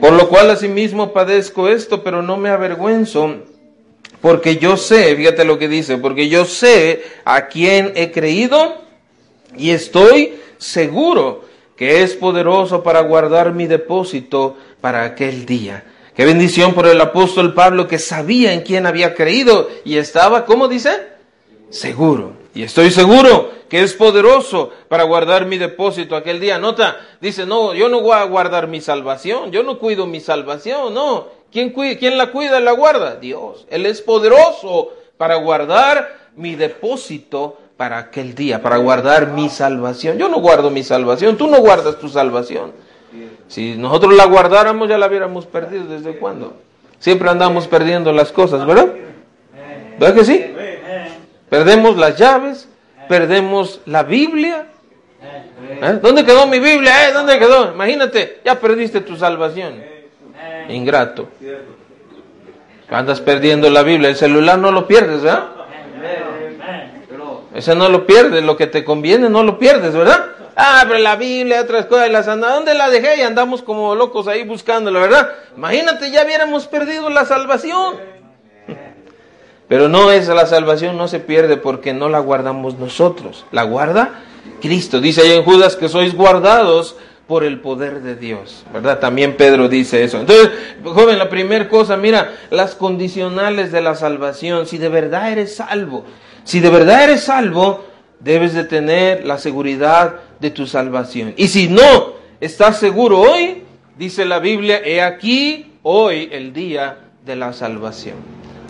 Por 0.00 0.12
lo 0.12 0.28
cual 0.28 0.50
asimismo 0.50 1.12
padezco 1.12 1.68
esto, 1.68 2.02
pero 2.02 2.20
no 2.20 2.36
me 2.36 2.48
avergüenzo, 2.48 3.36
porque 4.20 4.56
yo 4.56 4.76
sé, 4.76 5.14
fíjate 5.14 5.44
lo 5.44 5.56
que 5.60 5.68
dice, 5.68 5.98
porque 5.98 6.28
yo 6.28 6.44
sé 6.44 7.02
a 7.24 7.46
quién 7.46 7.92
he 7.94 8.10
creído 8.10 8.74
y 9.56 9.70
estoy 9.70 10.34
seguro 10.56 11.44
que 11.76 12.02
es 12.02 12.14
poderoso 12.14 12.82
para 12.82 13.02
guardar 13.02 13.54
mi 13.54 13.68
depósito 13.68 14.56
para 14.80 15.04
aquel 15.04 15.46
día. 15.46 15.84
Qué 16.18 16.24
bendición 16.24 16.74
por 16.74 16.88
el 16.88 17.00
apóstol 17.00 17.54
Pablo 17.54 17.86
que 17.86 18.00
sabía 18.00 18.52
en 18.52 18.62
quién 18.62 18.86
había 18.86 19.14
creído 19.14 19.68
y 19.84 19.98
estaba, 19.98 20.46
¿cómo 20.46 20.66
dice? 20.66 20.90
Seguro. 21.70 22.32
Y 22.56 22.64
estoy 22.64 22.90
seguro 22.90 23.52
que 23.68 23.84
es 23.84 23.94
poderoso 23.94 24.72
para 24.88 25.04
guardar 25.04 25.46
mi 25.46 25.58
depósito 25.58 26.16
aquel 26.16 26.40
día. 26.40 26.58
Nota, 26.58 26.96
dice, 27.20 27.46
no, 27.46 27.72
yo 27.72 27.88
no 27.88 28.00
voy 28.00 28.14
a 28.14 28.24
guardar 28.24 28.66
mi 28.66 28.80
salvación, 28.80 29.52
yo 29.52 29.62
no 29.62 29.78
cuido 29.78 30.08
mi 30.08 30.18
salvación, 30.18 30.92
no. 30.92 31.28
¿Quién, 31.52 31.70
quién 31.70 32.18
la 32.18 32.32
cuida 32.32 32.58
y 32.58 32.64
la 32.64 32.72
guarda? 32.72 33.14
Dios. 33.14 33.64
Él 33.70 33.86
es 33.86 34.02
poderoso 34.02 34.90
para 35.18 35.36
guardar 35.36 36.30
mi 36.34 36.56
depósito 36.56 37.58
para 37.76 37.96
aquel 37.96 38.34
día, 38.34 38.60
para 38.60 38.78
guardar 38.78 39.28
mi 39.28 39.48
salvación. 39.48 40.18
Yo 40.18 40.28
no 40.28 40.40
guardo 40.40 40.68
mi 40.72 40.82
salvación, 40.82 41.36
tú 41.36 41.46
no 41.46 41.60
guardas 41.60 42.00
tu 42.00 42.08
salvación. 42.08 42.72
Si 43.48 43.76
nosotros 43.76 44.14
la 44.14 44.26
guardáramos 44.26 44.88
ya 44.88 44.98
la 44.98 45.06
hubiéramos 45.06 45.46
perdido 45.46 45.86
desde 45.86 46.16
cuándo. 46.18 46.56
Siempre 46.98 47.30
andamos 47.30 47.66
perdiendo 47.68 48.12
las 48.12 48.32
cosas, 48.32 48.66
¿verdad? 48.66 48.88
¿Verdad 49.98 50.14
que 50.14 50.24
sí? 50.24 50.44
Perdemos 51.48 51.96
las 51.96 52.16
llaves, 52.16 52.68
perdemos 53.08 53.80
la 53.86 54.02
Biblia. 54.02 54.66
¿Eh? 55.82 55.98
¿Dónde 56.02 56.24
quedó 56.24 56.46
mi 56.46 56.58
Biblia? 56.58 57.08
¿Eh? 57.08 57.12
¿Dónde 57.12 57.38
quedó? 57.38 57.72
Imagínate, 57.72 58.40
ya 58.44 58.60
perdiste 58.60 59.00
tu 59.00 59.16
salvación. 59.16 59.82
Ingrato. 60.68 61.28
Andas 62.90 63.20
perdiendo 63.20 63.70
la 63.70 63.82
Biblia. 63.82 64.10
El 64.10 64.16
celular 64.16 64.58
no 64.58 64.70
lo 64.70 64.86
pierdes, 64.86 65.22
¿verdad? 65.22 65.48
Ese 67.54 67.74
no 67.74 67.88
lo 67.88 68.06
pierdes. 68.06 68.44
Lo 68.44 68.56
que 68.56 68.66
te 68.66 68.84
conviene 68.84 69.28
no 69.28 69.42
lo 69.42 69.58
pierdes, 69.58 69.94
¿verdad? 69.94 70.26
Abre 70.58 70.98
la 70.98 71.14
Biblia, 71.14 71.60
otras 71.60 71.86
cosas, 71.86 72.10
las 72.10 72.26
anda, 72.26 72.52
¿dónde 72.52 72.74
la 72.74 72.90
dejé? 72.90 73.18
Y 73.18 73.22
andamos 73.22 73.62
como 73.62 73.94
locos 73.94 74.26
ahí 74.26 74.42
buscándola, 74.42 74.98
¿verdad? 74.98 75.30
Imagínate, 75.56 76.10
ya 76.10 76.24
hubiéramos 76.24 76.66
perdido 76.66 77.08
la 77.10 77.24
salvación. 77.24 77.96
Pero 79.68 79.88
no 79.88 80.10
es 80.10 80.26
la 80.26 80.46
salvación, 80.46 80.96
no 80.96 81.06
se 81.06 81.20
pierde 81.20 81.56
porque 81.58 81.92
no 81.92 82.08
la 82.08 82.18
guardamos 82.18 82.76
nosotros, 82.78 83.44
la 83.52 83.62
guarda 83.62 84.22
Cristo. 84.60 85.00
Dice 85.00 85.20
ahí 85.20 85.32
en 85.32 85.44
Judas 85.44 85.76
que 85.76 85.88
sois 85.88 86.14
guardados 86.14 86.96
por 87.28 87.44
el 87.44 87.60
poder 87.60 88.00
de 88.00 88.16
Dios, 88.16 88.64
¿verdad? 88.72 88.98
También 88.98 89.36
Pedro 89.36 89.68
dice 89.68 90.02
eso. 90.02 90.18
Entonces, 90.18 90.50
joven, 90.82 91.18
la 91.18 91.28
primera 91.28 91.68
cosa, 91.68 91.96
mira, 91.96 92.34
las 92.50 92.74
condicionales 92.74 93.70
de 93.70 93.82
la 93.82 93.94
salvación, 93.94 94.66
si 94.66 94.78
de 94.78 94.88
verdad 94.88 95.30
eres 95.30 95.54
salvo, 95.54 96.04
si 96.42 96.60
de 96.60 96.70
verdad 96.70 97.04
eres 97.04 97.24
salvo, 97.24 97.84
debes 98.20 98.54
de 98.54 98.64
tener 98.64 99.24
la 99.24 99.38
seguridad 99.38 100.16
de 100.40 100.50
tu 100.50 100.66
salvación. 100.66 101.34
Y 101.36 101.48
si 101.48 101.68
no 101.68 102.14
estás 102.40 102.78
seguro 102.78 103.20
hoy, 103.20 103.64
dice 103.96 104.24
la 104.24 104.38
Biblia, 104.38 104.80
he 104.84 105.02
aquí 105.02 105.72
hoy 105.82 106.28
el 106.32 106.52
día 106.52 106.98
de 107.24 107.36
la 107.36 107.52
salvación. 107.52 108.16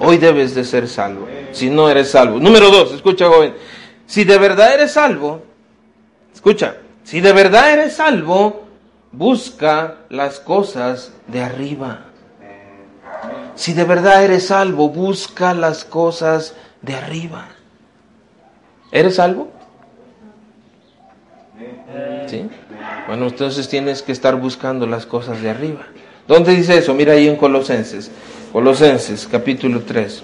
Hoy 0.00 0.18
debes 0.18 0.54
de 0.54 0.64
ser 0.64 0.88
salvo, 0.88 1.26
si 1.52 1.70
no 1.70 1.90
eres 1.90 2.10
salvo. 2.10 2.38
Número 2.38 2.70
dos, 2.70 2.92
escucha 2.92 3.28
joven, 3.28 3.54
si 4.06 4.24
de 4.24 4.38
verdad 4.38 4.74
eres 4.74 4.92
salvo, 4.92 5.42
escucha, 6.32 6.76
si 7.02 7.20
de 7.20 7.32
verdad 7.32 7.72
eres 7.72 7.94
salvo, 7.94 8.68
busca 9.12 9.96
las 10.08 10.38
cosas 10.38 11.12
de 11.26 11.42
arriba. 11.42 12.04
Si 13.54 13.72
de 13.72 13.84
verdad 13.84 14.24
eres 14.24 14.46
salvo, 14.46 14.88
busca 14.88 15.52
las 15.52 15.84
cosas 15.84 16.54
de 16.80 16.94
arriba. 16.94 17.48
¿Eres 18.90 19.16
salvo? 19.16 19.48
¿Sí? 22.26 22.48
Bueno, 23.06 23.26
entonces 23.26 23.68
tienes 23.68 24.02
que 24.02 24.12
estar 24.12 24.36
buscando 24.36 24.86
las 24.86 25.06
cosas 25.06 25.42
de 25.42 25.50
arriba. 25.50 25.86
¿Dónde 26.26 26.54
dice 26.54 26.78
eso? 26.78 26.94
Mira 26.94 27.14
ahí 27.14 27.26
en 27.26 27.36
Colosenses. 27.36 28.10
Colosenses, 28.52 29.26
capítulo 29.30 29.82
3. 29.82 30.22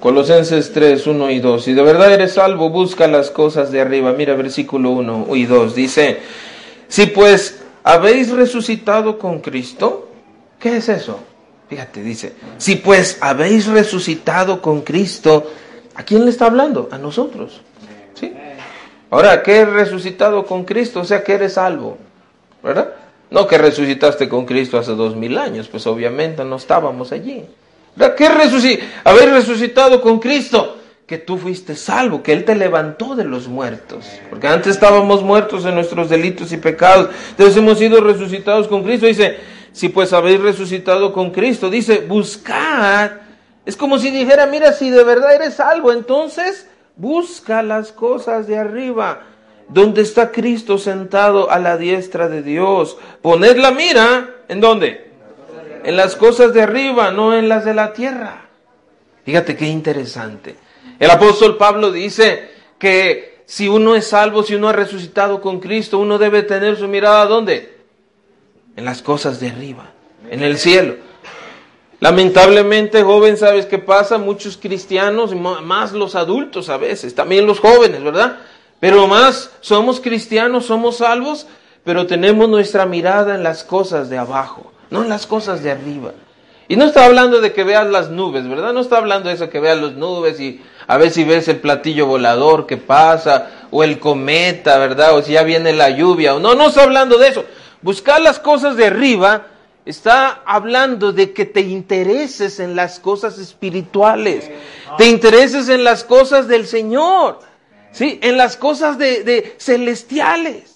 Colosenses 0.00 0.72
3, 0.72 1.06
1 1.06 1.30
y 1.30 1.40
2. 1.40 1.64
Si 1.64 1.72
de 1.72 1.82
verdad 1.82 2.12
eres 2.12 2.34
salvo, 2.34 2.70
busca 2.70 3.08
las 3.08 3.30
cosas 3.30 3.72
de 3.72 3.80
arriba. 3.80 4.12
Mira 4.12 4.34
versículo 4.34 4.90
1 4.90 5.34
y 5.34 5.46
2. 5.46 5.74
Dice, 5.74 6.20
si 6.86 7.06
pues 7.06 7.62
habéis 7.82 8.30
resucitado 8.30 9.18
con 9.18 9.40
Cristo, 9.40 10.08
¿qué 10.60 10.76
es 10.76 10.88
eso? 10.88 11.18
Fíjate, 11.68 12.02
dice, 12.02 12.32
si 12.58 12.76
pues 12.76 13.18
habéis 13.20 13.66
resucitado 13.66 14.62
con 14.62 14.82
Cristo, 14.82 15.50
¿a 15.94 16.04
quién 16.04 16.24
le 16.24 16.30
está 16.30 16.46
hablando? 16.46 16.88
A 16.92 16.98
nosotros. 16.98 17.60
¿Sí? 18.14 18.32
Ahora, 19.10 19.42
¿qué 19.42 19.62
es 19.62 19.68
resucitado 19.68 20.46
con 20.46 20.64
Cristo? 20.64 21.00
O 21.00 21.04
sea, 21.04 21.24
que 21.24 21.34
eres 21.34 21.54
salvo, 21.54 21.98
¿verdad? 22.62 22.94
No 23.30 23.46
que 23.46 23.58
resucitaste 23.58 24.28
con 24.28 24.46
Cristo 24.46 24.78
hace 24.78 24.92
dos 24.92 25.16
mil 25.16 25.36
años, 25.38 25.66
pues 25.68 25.86
obviamente 25.86 26.44
no 26.44 26.56
estábamos 26.56 27.10
allí. 27.10 27.44
¿Verdad? 27.96 28.14
¿Qué 28.14 28.28
resucitado? 28.28 28.88
Habéis 29.04 29.30
resucitado 29.32 30.00
con 30.00 30.20
Cristo. 30.20 30.76
que 31.06 31.18
tú 31.18 31.38
fuiste 31.38 31.76
salvo, 31.76 32.22
que 32.22 32.32
Él 32.32 32.44
te 32.44 32.56
levantó 32.56 33.14
de 33.14 33.24
los 33.24 33.46
muertos. 33.46 34.06
Porque 34.28 34.48
antes 34.48 34.74
estábamos 34.74 35.22
muertos 35.22 35.64
en 35.64 35.76
nuestros 35.76 36.08
delitos 36.08 36.50
y 36.52 36.56
pecados. 36.56 37.10
Entonces 37.30 37.56
hemos 37.56 37.78
sido 37.78 38.00
resucitados 38.00 38.66
con 38.66 38.82
Cristo. 38.82 39.06
Dice, 39.06 39.36
si 39.76 39.90
pues 39.90 40.14
habéis 40.14 40.40
resucitado 40.40 41.12
con 41.12 41.32
Cristo, 41.32 41.68
dice, 41.68 41.98
buscad. 41.98 43.10
Es 43.66 43.76
como 43.76 43.98
si 43.98 44.10
dijera, 44.10 44.46
mira, 44.46 44.72
si 44.72 44.88
de 44.88 45.04
verdad 45.04 45.34
eres 45.34 45.56
salvo, 45.56 45.92
entonces 45.92 46.66
busca 46.96 47.62
las 47.62 47.92
cosas 47.92 48.46
de 48.46 48.56
arriba, 48.56 49.24
donde 49.68 50.00
está 50.00 50.32
Cristo 50.32 50.78
sentado 50.78 51.50
a 51.50 51.58
la 51.58 51.76
diestra 51.76 52.30
de 52.30 52.40
Dios. 52.40 52.96
Poned 53.20 53.58
la 53.58 53.70
mira, 53.70 54.36
¿en 54.48 54.62
dónde? 54.62 55.10
En 55.84 55.94
las 55.94 56.16
cosas 56.16 56.54
de 56.54 56.62
arriba, 56.62 57.10
no 57.10 57.36
en 57.36 57.50
las 57.50 57.66
de 57.66 57.74
la 57.74 57.92
tierra. 57.92 58.46
Fíjate 59.26 59.58
qué 59.58 59.66
interesante. 59.66 60.56
El 60.98 61.10
apóstol 61.10 61.58
Pablo 61.58 61.92
dice 61.92 62.48
que 62.78 63.42
si 63.44 63.68
uno 63.68 63.94
es 63.94 64.06
salvo, 64.06 64.42
si 64.42 64.54
uno 64.54 64.70
ha 64.70 64.72
resucitado 64.72 65.42
con 65.42 65.60
Cristo, 65.60 65.98
uno 65.98 66.16
debe 66.16 66.44
tener 66.44 66.78
su 66.78 66.88
mirada 66.88 67.26
¿dónde? 67.26 67.75
En 68.76 68.84
las 68.84 69.02
cosas 69.02 69.40
de 69.40 69.48
arriba, 69.48 69.90
en 70.30 70.42
el 70.42 70.58
cielo. 70.58 70.96
Lamentablemente, 71.98 73.02
joven, 73.02 73.38
¿sabes 73.38 73.66
qué 73.66 73.78
pasa? 73.78 74.18
Muchos 74.18 74.58
cristianos, 74.58 75.34
más 75.34 75.92
los 75.92 76.14
adultos 76.14 76.68
a 76.68 76.76
veces, 76.76 77.14
también 77.14 77.46
los 77.46 77.58
jóvenes, 77.58 78.02
¿verdad? 78.02 78.36
Pero 78.80 79.06
más 79.06 79.50
somos 79.60 80.00
cristianos, 80.00 80.66
somos 80.66 80.98
salvos, 80.98 81.46
pero 81.84 82.06
tenemos 82.06 82.48
nuestra 82.48 82.84
mirada 82.84 83.34
en 83.34 83.42
las 83.42 83.64
cosas 83.64 84.10
de 84.10 84.18
abajo, 84.18 84.72
no 84.90 85.02
en 85.02 85.08
las 85.08 85.26
cosas 85.26 85.62
de 85.62 85.70
arriba. 85.70 86.12
Y 86.68 86.76
no 86.76 86.84
está 86.84 87.06
hablando 87.06 87.40
de 87.40 87.52
que 87.52 87.64
veas 87.64 87.86
las 87.86 88.10
nubes, 88.10 88.46
¿verdad? 88.48 88.72
No 88.72 88.80
está 88.80 88.98
hablando 88.98 89.28
de 89.28 89.36
eso, 89.36 89.48
que 89.48 89.60
veas 89.60 89.80
las 89.80 89.92
nubes 89.92 90.40
y 90.40 90.60
a 90.88 90.98
ver 90.98 91.10
si 91.10 91.24
ves 91.24 91.48
el 91.48 91.58
platillo 91.58 92.06
volador 92.06 92.66
que 92.66 92.76
pasa, 92.76 93.50
o 93.70 93.84
el 93.84 93.98
cometa, 93.98 94.78
¿verdad? 94.78 95.16
O 95.16 95.22
si 95.22 95.32
ya 95.32 95.44
viene 95.44 95.72
la 95.72 95.90
lluvia. 95.90 96.34
O 96.34 96.40
no, 96.40 96.54
no 96.54 96.68
está 96.68 96.82
hablando 96.82 97.18
de 97.18 97.28
eso. 97.28 97.44
Buscar 97.82 98.20
las 98.20 98.38
cosas 98.38 98.76
de 98.76 98.86
arriba 98.86 99.46
está 99.84 100.42
hablando 100.44 101.12
de 101.12 101.32
que 101.32 101.44
te 101.44 101.60
intereses 101.60 102.58
en 102.58 102.74
las 102.74 102.98
cosas 102.98 103.38
espirituales, 103.38 104.50
te 104.98 105.06
intereses 105.06 105.68
en 105.68 105.84
las 105.84 106.02
cosas 106.04 106.48
del 106.48 106.66
Señor, 106.66 107.40
¿sí? 107.92 108.18
En 108.22 108.36
las 108.36 108.56
cosas 108.56 108.98
de, 108.98 109.22
de 109.22 109.54
celestiales. 109.58 110.74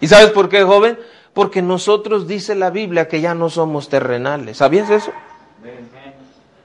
¿Y 0.00 0.08
sabes 0.08 0.30
por 0.30 0.48
qué, 0.48 0.62
joven? 0.62 0.98
Porque 1.34 1.60
nosotros 1.60 2.26
dice 2.26 2.54
la 2.54 2.70
Biblia 2.70 3.08
que 3.08 3.20
ya 3.20 3.34
no 3.34 3.50
somos 3.50 3.88
terrenales. 3.88 4.56
¿Sabías 4.56 4.90
eso? 4.90 5.12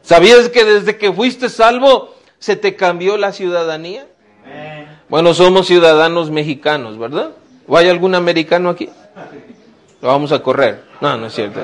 ¿Sabías 0.01 0.49
que 0.49 0.65
desde 0.65 0.97
que 0.97 1.11
fuiste 1.11 1.49
salvo 1.49 2.13
se 2.39 2.55
te 2.55 2.75
cambió 2.75 3.17
la 3.17 3.31
ciudadanía? 3.31 4.07
Bueno, 5.09 5.33
somos 5.33 5.67
ciudadanos 5.67 6.31
mexicanos, 6.31 6.97
¿verdad? 6.97 7.31
¿O 7.67 7.77
hay 7.77 7.89
algún 7.89 8.15
americano 8.15 8.69
aquí? 8.69 8.89
Lo 10.03 10.10
vamos 10.10 10.33
a 10.33 10.39
correr. 10.39 10.83
No, 11.00 11.15
no 11.15 11.27
es 11.27 11.33
cierto. 11.33 11.62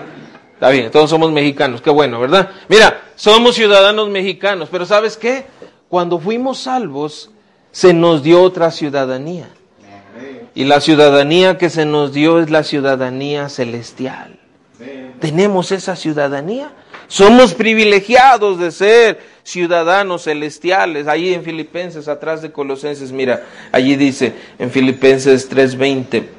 Está 0.54 0.70
bien, 0.70 0.90
todos 0.92 1.10
somos 1.10 1.30
mexicanos, 1.30 1.82
qué 1.82 1.90
bueno, 1.90 2.22
¿verdad? 2.22 2.50
Mira, 2.70 3.02
somos 3.16 3.56
ciudadanos 3.56 4.08
mexicanos, 4.08 4.70
pero 4.72 4.86
¿sabes 4.86 5.18
qué? 5.18 5.44
Cuando 5.90 6.20
fuimos 6.20 6.60
salvos, 6.60 7.32
se 7.72 7.94
nos 7.94 8.24
dio 8.24 8.42
otra 8.42 8.72
ciudadanía. 8.72 9.50
Y 10.56 10.64
la 10.64 10.80
ciudadanía 10.80 11.58
que 11.58 11.70
se 11.70 11.86
nos 11.86 12.14
dio 12.14 12.40
es 12.40 12.50
la 12.50 12.64
ciudadanía 12.64 13.50
celestial. 13.50 14.40
Tenemos 15.20 15.74
esa 15.74 15.98
ciudadanía. 15.98 16.72
Somos 17.10 17.54
privilegiados 17.54 18.58
de 18.58 18.72
ser 18.72 19.20
ciudadanos 19.44 20.24
celestiales. 20.24 21.08
Ahí 21.08 21.34
en 21.34 21.44
Filipenses, 21.44 22.08
atrás 22.08 22.42
de 22.42 22.54
Colosenses, 22.54 23.12
mira, 23.12 23.44
allí 23.74 23.98
dice 23.98 24.34
en 24.60 24.72
Filipenses 24.72 25.50
3:20. 25.50 26.39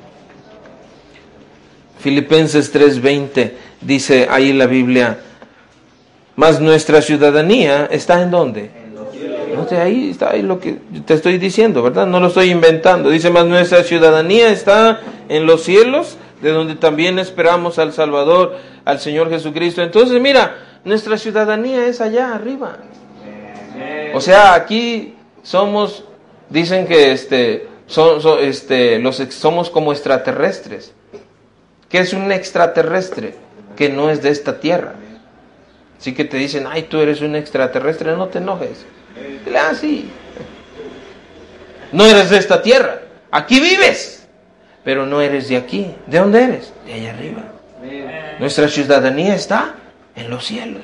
Filipenses 2.00 2.72
3:20 2.72 3.52
dice 3.80 4.26
ahí 4.30 4.52
la 4.52 4.66
Biblia, 4.66 5.18
más 6.36 6.60
nuestra 6.60 7.02
ciudadanía 7.02 7.86
está 7.90 8.22
en 8.22 8.30
dónde? 8.30 8.70
No 9.54 9.68
sé, 9.68 9.78
ahí 9.78 10.10
está 10.10 10.30
ahí 10.30 10.42
lo 10.42 10.58
que 10.58 10.78
te 11.04 11.14
estoy 11.14 11.36
diciendo, 11.38 11.82
¿verdad? 11.82 12.06
No 12.06 12.20
lo 12.20 12.28
estoy 12.28 12.50
inventando. 12.50 13.10
Dice 13.10 13.30
más 13.30 13.44
nuestra 13.44 13.82
ciudadanía 13.82 14.50
está 14.50 15.00
en 15.28 15.44
los 15.44 15.62
cielos, 15.62 16.16
de 16.40 16.50
donde 16.50 16.76
también 16.76 17.18
esperamos 17.18 17.78
al 17.78 17.92
Salvador, 17.92 18.56
al 18.84 19.00
Señor 19.00 19.28
Jesucristo. 19.28 19.82
Entonces, 19.82 20.20
mira, 20.20 20.56
nuestra 20.84 21.18
ciudadanía 21.18 21.86
es 21.86 22.00
allá 22.00 22.34
arriba. 22.34 22.78
O 24.14 24.20
sea, 24.20 24.54
aquí 24.54 25.14
somos, 25.42 26.04
dicen 26.48 26.86
que 26.86 27.12
este, 27.12 27.68
son, 27.86 28.20
este, 28.40 28.98
los, 28.98 29.16
somos 29.30 29.68
como 29.68 29.92
extraterrestres. 29.92 30.94
¿Qué 31.90 31.98
es 31.98 32.12
un 32.12 32.32
extraterrestre? 32.32 33.34
Que 33.76 33.88
no 33.88 34.10
es 34.10 34.22
de 34.22 34.30
esta 34.30 34.60
tierra. 34.60 34.94
Así 35.98 36.14
que 36.14 36.24
te 36.24 36.38
dicen, 36.38 36.66
ay, 36.66 36.84
tú 36.84 36.98
eres 37.00 37.20
un 37.20 37.36
extraterrestre, 37.36 38.16
no 38.16 38.28
te 38.28 38.38
enojes. 38.38 38.86
Ah, 39.54 39.72
sí. 39.78 40.10
No 41.92 42.06
eres 42.06 42.30
de 42.30 42.38
esta 42.38 42.62
tierra. 42.62 43.02
Aquí 43.30 43.60
vives, 43.60 44.26
pero 44.84 45.04
no 45.04 45.20
eres 45.20 45.48
de 45.48 45.56
aquí. 45.56 45.94
¿De 46.06 46.18
dónde 46.18 46.44
eres? 46.44 46.72
De 46.86 46.94
allá 46.94 47.10
arriba. 47.10 47.42
Nuestra 48.38 48.68
ciudadanía 48.68 49.34
está 49.34 49.74
en 50.14 50.30
los 50.30 50.46
cielos. 50.46 50.82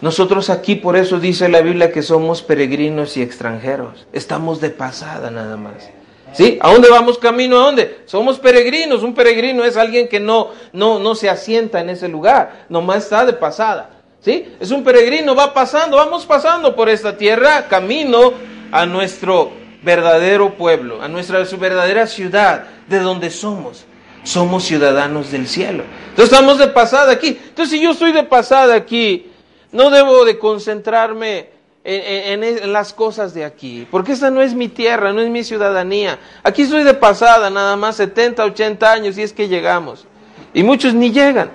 Nosotros 0.00 0.50
aquí, 0.50 0.76
por 0.76 0.96
eso 0.96 1.20
dice 1.20 1.48
la 1.48 1.60
Biblia 1.60 1.92
que 1.92 2.02
somos 2.02 2.42
peregrinos 2.42 3.16
y 3.16 3.22
extranjeros. 3.22 4.06
Estamos 4.12 4.60
de 4.60 4.70
pasada 4.70 5.30
nada 5.30 5.56
más. 5.56 5.90
¿Sí? 6.32 6.58
¿A 6.60 6.72
dónde 6.72 6.88
vamos 6.88 7.18
camino? 7.18 7.58
¿A 7.58 7.64
dónde? 7.64 8.00
Somos 8.06 8.38
peregrinos. 8.38 9.02
Un 9.02 9.14
peregrino 9.14 9.64
es 9.64 9.76
alguien 9.76 10.08
que 10.08 10.20
no, 10.20 10.50
no, 10.72 10.98
no 10.98 11.14
se 11.14 11.28
asienta 11.28 11.80
en 11.80 11.90
ese 11.90 12.08
lugar, 12.08 12.66
nomás 12.68 13.04
está 13.04 13.24
de 13.24 13.32
pasada. 13.34 13.90
¿Sí? 14.20 14.52
Es 14.60 14.70
un 14.70 14.84
peregrino, 14.84 15.34
va 15.34 15.52
pasando, 15.52 15.96
vamos 15.96 16.24
pasando 16.26 16.76
por 16.76 16.88
esta 16.88 17.16
tierra, 17.16 17.66
camino 17.68 18.32
a 18.70 18.86
nuestro 18.86 19.50
verdadero 19.82 20.54
pueblo, 20.54 21.02
a 21.02 21.08
nuestra 21.08 21.42
verdadera 21.58 22.06
ciudad, 22.06 22.64
de 22.86 23.00
donde 23.00 23.30
somos 23.30 23.84
somos 24.24 24.64
ciudadanos 24.64 25.30
del 25.30 25.48
cielo. 25.48 25.84
Entonces 26.10 26.32
estamos 26.32 26.58
de 26.58 26.68
pasada 26.68 27.12
aquí. 27.12 27.38
Entonces 27.48 27.70
si 27.70 27.82
yo 27.82 27.90
estoy 27.90 28.12
de 28.12 28.22
pasada 28.22 28.74
aquí, 28.74 29.30
no 29.72 29.90
debo 29.90 30.24
de 30.24 30.38
concentrarme 30.38 31.50
en, 31.84 32.72
las 32.72 32.92
cosas 32.92 33.34
de 33.34 33.44
aquí, 33.44 33.86
porque 33.90 34.12
esta 34.12 34.30
no 34.30 34.40
es 34.40 34.54
mi 34.54 34.68
tierra, 34.68 35.12
no 35.12 35.20
es 35.20 35.28
mi 35.28 35.42
ciudadanía. 35.44 36.18
Aquí 36.42 36.62
estoy 36.62 36.84
de 36.84 36.94
pasada, 36.94 37.50
nada 37.50 37.76
más 37.76 37.96
70, 37.96 38.44
80 38.44 38.92
años, 38.92 39.18
y 39.18 39.22
es 39.22 39.32
que 39.32 39.48
llegamos. 39.48 40.06
Y 40.54 40.62
muchos 40.62 40.94
ni 40.94 41.10
llegan, 41.10 41.50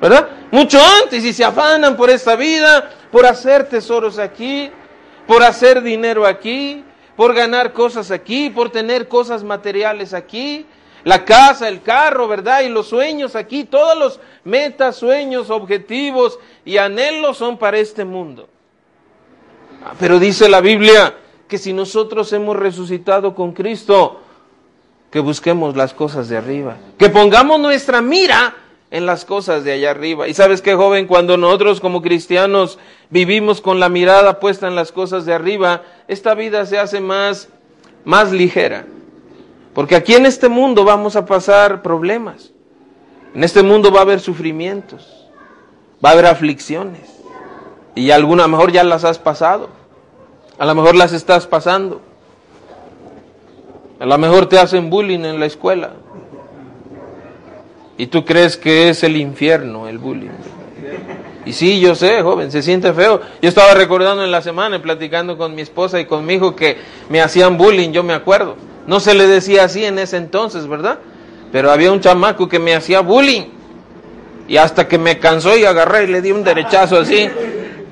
¿verdad? 0.00 0.28
Mucho 0.50 0.80
antes 1.02 1.24
y 1.24 1.32
se 1.32 1.44
afanan 1.44 1.96
por 1.96 2.10
esta 2.10 2.34
vida, 2.34 2.90
por 3.12 3.26
hacer 3.26 3.68
tesoros 3.68 4.18
aquí, 4.18 4.70
por 5.26 5.42
hacer 5.42 5.82
dinero 5.82 6.26
aquí, 6.26 6.82
por 7.16 7.34
ganar 7.34 7.72
cosas 7.72 8.10
aquí, 8.10 8.50
por 8.50 8.70
tener 8.70 9.06
cosas 9.06 9.44
materiales 9.44 10.14
aquí, 10.14 10.66
la 11.04 11.24
casa, 11.24 11.68
el 11.68 11.82
carro, 11.82 12.26
¿verdad? 12.26 12.62
Y 12.62 12.68
los 12.68 12.88
sueños 12.88 13.36
aquí, 13.36 13.64
todos 13.64 13.96
los 13.96 14.20
metas, 14.42 14.96
sueños, 14.96 15.50
objetivos 15.50 16.38
y 16.64 16.78
anhelos 16.78 17.36
son 17.36 17.58
para 17.58 17.78
este 17.78 18.04
mundo. 18.04 18.48
Pero 19.98 20.18
dice 20.18 20.48
la 20.48 20.60
Biblia 20.60 21.14
que 21.48 21.58
si 21.58 21.72
nosotros 21.72 22.32
hemos 22.32 22.56
resucitado 22.56 23.34
con 23.34 23.52
Cristo, 23.52 24.20
que 25.10 25.20
busquemos 25.20 25.76
las 25.76 25.94
cosas 25.94 26.28
de 26.28 26.36
arriba, 26.36 26.76
que 26.96 27.08
pongamos 27.08 27.58
nuestra 27.58 28.00
mira 28.00 28.54
en 28.90 29.06
las 29.06 29.24
cosas 29.24 29.64
de 29.64 29.72
allá 29.72 29.90
arriba. 29.90 30.28
Y 30.28 30.34
sabes 30.34 30.62
qué, 30.62 30.74
joven, 30.74 31.06
cuando 31.06 31.36
nosotros 31.36 31.80
como 31.80 32.02
cristianos 32.02 32.78
vivimos 33.08 33.60
con 33.60 33.80
la 33.80 33.88
mirada 33.88 34.40
puesta 34.40 34.68
en 34.68 34.74
las 34.74 34.92
cosas 34.92 35.24
de 35.24 35.32
arriba, 35.32 35.82
esta 36.08 36.34
vida 36.34 36.66
se 36.66 36.78
hace 36.78 37.00
más, 37.00 37.48
más 38.04 38.32
ligera. 38.32 38.86
Porque 39.74 39.94
aquí 39.94 40.14
en 40.14 40.26
este 40.26 40.48
mundo 40.48 40.84
vamos 40.84 41.16
a 41.16 41.24
pasar 41.24 41.82
problemas. 41.82 42.52
En 43.34 43.44
este 43.44 43.62
mundo 43.62 43.92
va 43.92 44.00
a 44.00 44.02
haber 44.02 44.20
sufrimientos. 44.20 45.28
Va 46.04 46.10
a 46.10 46.12
haber 46.12 46.26
aflicciones. 46.26 47.19
Y 47.94 48.10
alguna, 48.10 48.44
a 48.44 48.46
lo 48.46 48.52
mejor 48.52 48.72
ya 48.72 48.84
las 48.84 49.04
has 49.04 49.18
pasado. 49.18 49.68
A 50.58 50.66
lo 50.66 50.74
mejor 50.74 50.94
las 50.94 51.12
estás 51.12 51.46
pasando. 51.46 52.00
A 53.98 54.06
lo 54.06 54.18
mejor 54.18 54.46
te 54.46 54.58
hacen 54.58 54.90
bullying 54.90 55.24
en 55.24 55.40
la 55.40 55.46
escuela. 55.46 55.92
Y 57.98 58.06
tú 58.06 58.24
crees 58.24 58.56
que 58.56 58.88
es 58.88 59.02
el 59.02 59.16
infierno 59.16 59.86
el 59.88 59.98
bullying. 59.98 60.30
Y 61.44 61.52
sí, 61.52 61.80
yo 61.80 61.94
sé, 61.94 62.22
joven, 62.22 62.50
se 62.50 62.62
siente 62.62 62.92
feo. 62.92 63.20
Yo 63.42 63.48
estaba 63.48 63.74
recordando 63.74 64.24
en 64.24 64.30
la 64.30 64.42
semana, 64.42 64.80
platicando 64.80 65.36
con 65.36 65.54
mi 65.54 65.62
esposa 65.62 66.00
y 66.00 66.04
con 66.04 66.24
mi 66.24 66.34
hijo, 66.34 66.54
que 66.54 66.78
me 67.08 67.20
hacían 67.20 67.58
bullying, 67.58 67.90
yo 67.90 68.02
me 68.02 68.14
acuerdo. 68.14 68.56
No 68.86 69.00
se 69.00 69.14
le 69.14 69.26
decía 69.26 69.64
así 69.64 69.84
en 69.84 69.98
ese 69.98 70.16
entonces, 70.16 70.66
¿verdad? 70.66 70.98
Pero 71.52 71.70
había 71.70 71.92
un 71.92 72.00
chamaco 72.00 72.48
que 72.48 72.58
me 72.58 72.74
hacía 72.74 73.00
bullying. 73.00 73.44
Y 74.48 74.56
hasta 74.56 74.88
que 74.88 74.98
me 74.98 75.18
cansó 75.18 75.56
y 75.56 75.64
agarré 75.64 76.04
y 76.04 76.06
le 76.08 76.22
di 76.22 76.32
un 76.32 76.44
derechazo 76.44 76.98
así. 76.98 77.28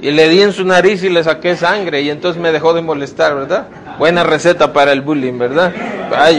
Y 0.00 0.12
le 0.12 0.28
di 0.28 0.42
en 0.42 0.52
su 0.52 0.64
nariz 0.64 1.02
y 1.02 1.08
le 1.08 1.24
saqué 1.24 1.56
sangre 1.56 2.02
y 2.02 2.10
entonces 2.10 2.40
me 2.40 2.52
dejó 2.52 2.72
de 2.72 2.82
molestar, 2.82 3.34
¿verdad? 3.34 3.66
Buena 3.98 4.22
receta 4.22 4.72
para 4.72 4.92
el 4.92 5.00
bullying, 5.00 5.38
¿verdad? 5.38 5.72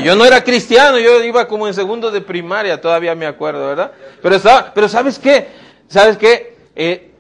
Yo 0.01 0.15
no 0.15 0.25
era 0.25 0.43
cristiano, 0.43 0.97
yo 0.97 1.21
iba 1.23 1.47
como 1.47 1.67
en 1.67 1.73
segundo 1.73 2.09
de 2.09 2.21
primaria, 2.21 2.79
todavía 2.79 3.15
me 3.15 3.25
acuerdo, 3.25 3.67
¿verdad? 3.67 3.91
Pero, 4.21 4.35
estaba, 4.35 4.71
pero 4.73 4.87
¿sabes 4.87 5.19
qué? 5.19 5.47
¿Sabes 5.87 6.17
qué? 6.17 6.55
Eh, 6.75 7.11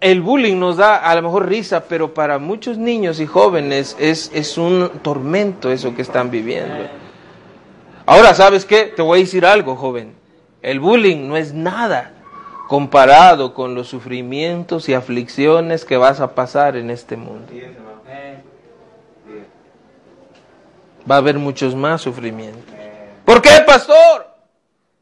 el 0.00 0.20
bullying 0.20 0.56
nos 0.56 0.76
da 0.76 0.96
a 0.96 1.14
lo 1.16 1.22
mejor 1.22 1.48
risa, 1.48 1.84
pero 1.88 2.14
para 2.14 2.38
muchos 2.38 2.78
niños 2.78 3.18
y 3.18 3.26
jóvenes 3.26 3.96
es, 3.98 4.30
es 4.32 4.56
un 4.56 4.90
tormento 5.02 5.70
eso 5.72 5.96
que 5.96 6.02
están 6.02 6.30
viviendo. 6.30 6.86
Ahora, 8.06 8.34
¿sabes 8.34 8.64
qué? 8.64 8.84
Te 8.84 9.02
voy 9.02 9.18
a 9.18 9.22
decir 9.22 9.44
algo, 9.44 9.74
joven. 9.74 10.14
El 10.62 10.78
bullying 10.78 11.26
no 11.26 11.36
es 11.36 11.52
nada 11.52 12.12
comparado 12.68 13.54
con 13.54 13.74
los 13.74 13.88
sufrimientos 13.88 14.90
y 14.90 14.94
aflicciones 14.94 15.86
que 15.86 15.96
vas 15.96 16.20
a 16.20 16.34
pasar 16.34 16.76
en 16.76 16.90
este 16.90 17.16
mundo. 17.16 17.50
Va 21.10 21.14
a 21.14 21.18
haber 21.18 21.38
muchos 21.38 21.74
más 21.74 22.02
sufrimientos. 22.02 22.74
¿Por 23.24 23.40
qué, 23.40 23.62
pastor? 23.66 24.28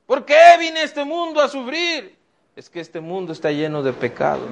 ¿Por 0.06 0.24
qué 0.24 0.36
vine 0.60 0.80
a 0.80 0.84
este 0.84 1.04
mundo 1.04 1.40
a 1.42 1.48
sufrir? 1.48 2.16
Es 2.54 2.70
que 2.70 2.78
este 2.78 3.00
mundo 3.00 3.32
está 3.32 3.50
lleno 3.50 3.82
de 3.82 3.92
pecado. 3.92 4.42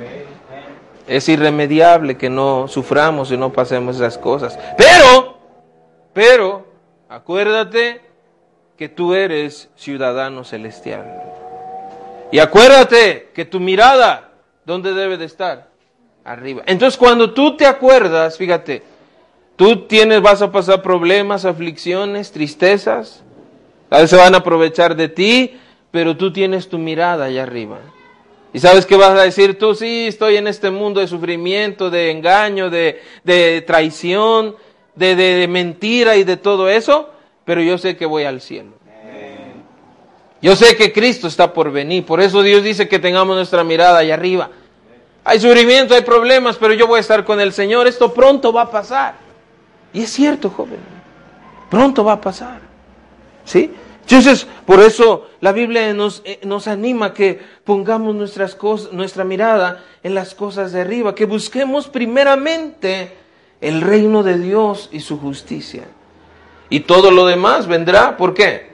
Es 1.06 1.28
irremediable 1.28 2.18
que 2.18 2.28
no 2.28 2.66
suframos 2.66 3.30
y 3.30 3.36
no 3.36 3.52
pasemos 3.52 3.94
esas 3.94 4.18
cosas. 4.18 4.58
Pero, 4.76 5.38
pero, 6.12 6.66
acuérdate 7.08 8.00
que 8.76 8.88
tú 8.88 9.14
eres 9.14 9.70
ciudadano 9.76 10.42
celestial. 10.42 11.43
Y 12.34 12.40
acuérdate 12.40 13.28
que 13.32 13.44
tu 13.44 13.60
mirada, 13.60 14.32
¿dónde 14.64 14.92
debe 14.92 15.16
de 15.16 15.24
estar? 15.24 15.68
Arriba. 16.24 16.64
Entonces 16.66 16.98
cuando 16.98 17.32
tú 17.32 17.56
te 17.56 17.64
acuerdas, 17.64 18.36
fíjate, 18.36 18.82
tú 19.54 19.86
tienes, 19.86 20.20
vas 20.20 20.42
a 20.42 20.50
pasar 20.50 20.82
problemas, 20.82 21.44
aflicciones, 21.44 22.32
tristezas, 22.32 23.22
a 23.88 24.00
veces 24.00 24.18
van 24.18 24.34
a 24.34 24.38
aprovechar 24.38 24.96
de 24.96 25.08
ti, 25.08 25.60
pero 25.92 26.16
tú 26.16 26.32
tienes 26.32 26.68
tu 26.68 26.76
mirada 26.76 27.26
allá 27.26 27.44
arriba. 27.44 27.78
Y 28.52 28.58
sabes 28.58 28.84
qué 28.84 28.96
vas 28.96 29.16
a 29.16 29.22
decir 29.22 29.56
tú, 29.56 29.76
sí, 29.76 30.08
estoy 30.08 30.36
en 30.36 30.48
este 30.48 30.72
mundo 30.72 30.98
de 30.98 31.06
sufrimiento, 31.06 31.88
de 31.88 32.10
engaño, 32.10 32.68
de, 32.68 33.00
de 33.22 33.62
traición, 33.62 34.56
de, 34.96 35.14
de 35.14 35.46
mentira 35.46 36.16
y 36.16 36.24
de 36.24 36.36
todo 36.36 36.68
eso, 36.68 37.10
pero 37.44 37.62
yo 37.62 37.78
sé 37.78 37.96
que 37.96 38.06
voy 38.06 38.24
al 38.24 38.40
cielo. 38.40 38.72
Yo 40.44 40.54
sé 40.56 40.76
que 40.76 40.92
Cristo 40.92 41.26
está 41.26 41.54
por 41.54 41.72
venir, 41.72 42.04
por 42.04 42.20
eso 42.20 42.42
Dios 42.42 42.62
dice 42.62 42.86
que 42.86 42.98
tengamos 42.98 43.34
nuestra 43.34 43.64
mirada 43.64 44.00
allá 44.00 44.12
arriba. 44.12 44.50
Hay 45.24 45.40
sufrimiento, 45.40 45.94
hay 45.94 46.02
problemas, 46.02 46.58
pero 46.58 46.74
yo 46.74 46.86
voy 46.86 46.98
a 46.98 47.00
estar 47.00 47.24
con 47.24 47.40
el 47.40 47.50
Señor, 47.54 47.86
esto 47.86 48.12
pronto 48.12 48.52
va 48.52 48.60
a 48.60 48.70
pasar. 48.70 49.14
Y 49.94 50.02
es 50.02 50.10
cierto, 50.10 50.50
joven, 50.50 50.80
pronto 51.70 52.04
va 52.04 52.12
a 52.12 52.20
pasar. 52.20 52.60
¿Sí? 53.46 53.72
Entonces, 54.02 54.46
por 54.66 54.80
eso 54.80 55.30
la 55.40 55.52
Biblia 55.52 55.94
nos, 55.94 56.20
eh, 56.26 56.40
nos 56.42 56.68
anima 56.68 57.14
que 57.14 57.40
pongamos 57.64 58.14
nuestras 58.14 58.54
cosas, 58.54 58.92
nuestra 58.92 59.24
mirada 59.24 59.82
en 60.02 60.14
las 60.14 60.34
cosas 60.34 60.72
de 60.72 60.82
arriba, 60.82 61.14
que 61.14 61.24
busquemos 61.24 61.88
primeramente 61.88 63.16
el 63.62 63.80
reino 63.80 64.22
de 64.22 64.38
Dios 64.38 64.90
y 64.92 65.00
su 65.00 65.18
justicia. 65.18 65.84
Y 66.68 66.80
todo 66.80 67.10
lo 67.10 67.24
demás 67.24 67.66
vendrá, 67.66 68.18
¿por 68.18 68.34
qué? 68.34 68.73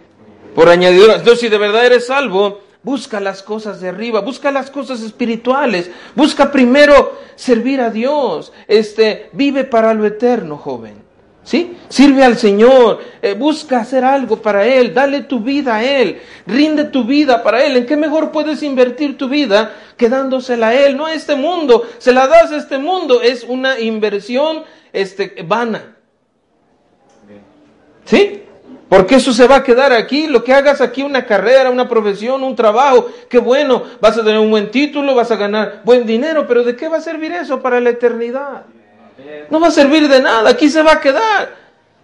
Por 0.55 0.69
añadidura. 0.69 1.15
Entonces, 1.15 1.41
si 1.41 1.49
de 1.49 1.59
verdad 1.59 1.87
eres 1.87 2.07
salvo, 2.07 2.61
busca 2.83 3.21
las 3.21 3.43
cosas 3.43 3.81
de 3.81 3.89
arriba, 3.89 4.21
busca 4.21 4.51
las 4.51 4.71
cosas 4.71 5.03
espirituales, 5.03 5.91
busca 6.15 6.51
primero 6.51 7.19
servir 7.37 7.81
a 7.81 7.91
Dios, 7.91 8.53
este, 8.69 9.31
vive 9.33 9.65
para 9.65 9.95
lo 9.95 10.07
eterno, 10.07 10.57
joven. 10.57 11.11
¿Sí? 11.43 11.77
Sirve 11.89 12.23
al 12.23 12.37
Señor, 12.37 13.01
eh, 13.23 13.35
busca 13.35 13.81
hacer 13.81 14.05
algo 14.05 14.37
para 14.37 14.67
Él, 14.67 14.93
dale 14.93 15.23
tu 15.23 15.41
vida 15.41 15.77
a 15.77 15.85
Él, 15.85 16.21
rinde 16.47 16.85
tu 16.85 17.05
vida 17.05 17.43
para 17.43 17.65
Él. 17.65 17.77
¿En 17.79 17.87
qué 17.87 17.97
mejor 17.97 18.31
puedes 18.31 18.63
invertir 18.63 19.17
tu 19.17 19.29
vida 19.29 19.75
que 19.97 20.11
dándosela 20.11 20.69
a 20.69 20.75
Él? 20.75 20.97
No 20.97 21.07
a 21.07 21.15
este 21.15 21.37
mundo, 21.37 21.89
se 21.99 22.13
la 22.13 22.27
das 22.27 22.53
a 22.53 22.59
este 22.59 22.79
mundo, 22.79 23.23
es 23.23 23.45
una 23.45 23.81
inversión 23.81 24.65
este, 24.93 25.43
vana. 25.47 25.97
¿Sí? 28.05 28.43
Porque 28.91 29.15
eso 29.15 29.33
se 29.33 29.47
va 29.47 29.57
a 29.57 29.63
quedar 29.63 29.93
aquí. 29.93 30.27
Lo 30.27 30.43
que 30.43 30.53
hagas 30.53 30.81
aquí, 30.81 31.05
una 31.05 31.25
carrera, 31.25 31.71
una 31.71 31.89
profesión, 31.89 32.43
un 32.43 32.57
trabajo, 32.57 33.09
qué 33.29 33.39
bueno, 33.39 33.85
vas 34.01 34.19
a 34.19 34.25
tener 34.25 34.41
un 34.41 34.51
buen 34.51 34.73
título, 34.73 35.15
vas 35.15 35.31
a 35.31 35.37
ganar 35.37 35.83
buen 35.85 36.05
dinero, 36.05 36.45
pero 36.49 36.65
¿de 36.65 36.75
qué 36.75 36.89
va 36.89 36.97
a 36.97 37.01
servir 37.01 37.31
eso 37.31 37.63
para 37.63 37.81
la 37.81 37.91
eternidad? 37.91 38.65
No 39.49 39.61
va 39.61 39.69
a 39.69 39.71
servir 39.71 40.09
de 40.09 40.21
nada, 40.21 40.51
aquí 40.51 40.69
se 40.69 40.83
va 40.83 40.95
a 40.95 41.01
quedar. 41.01 41.55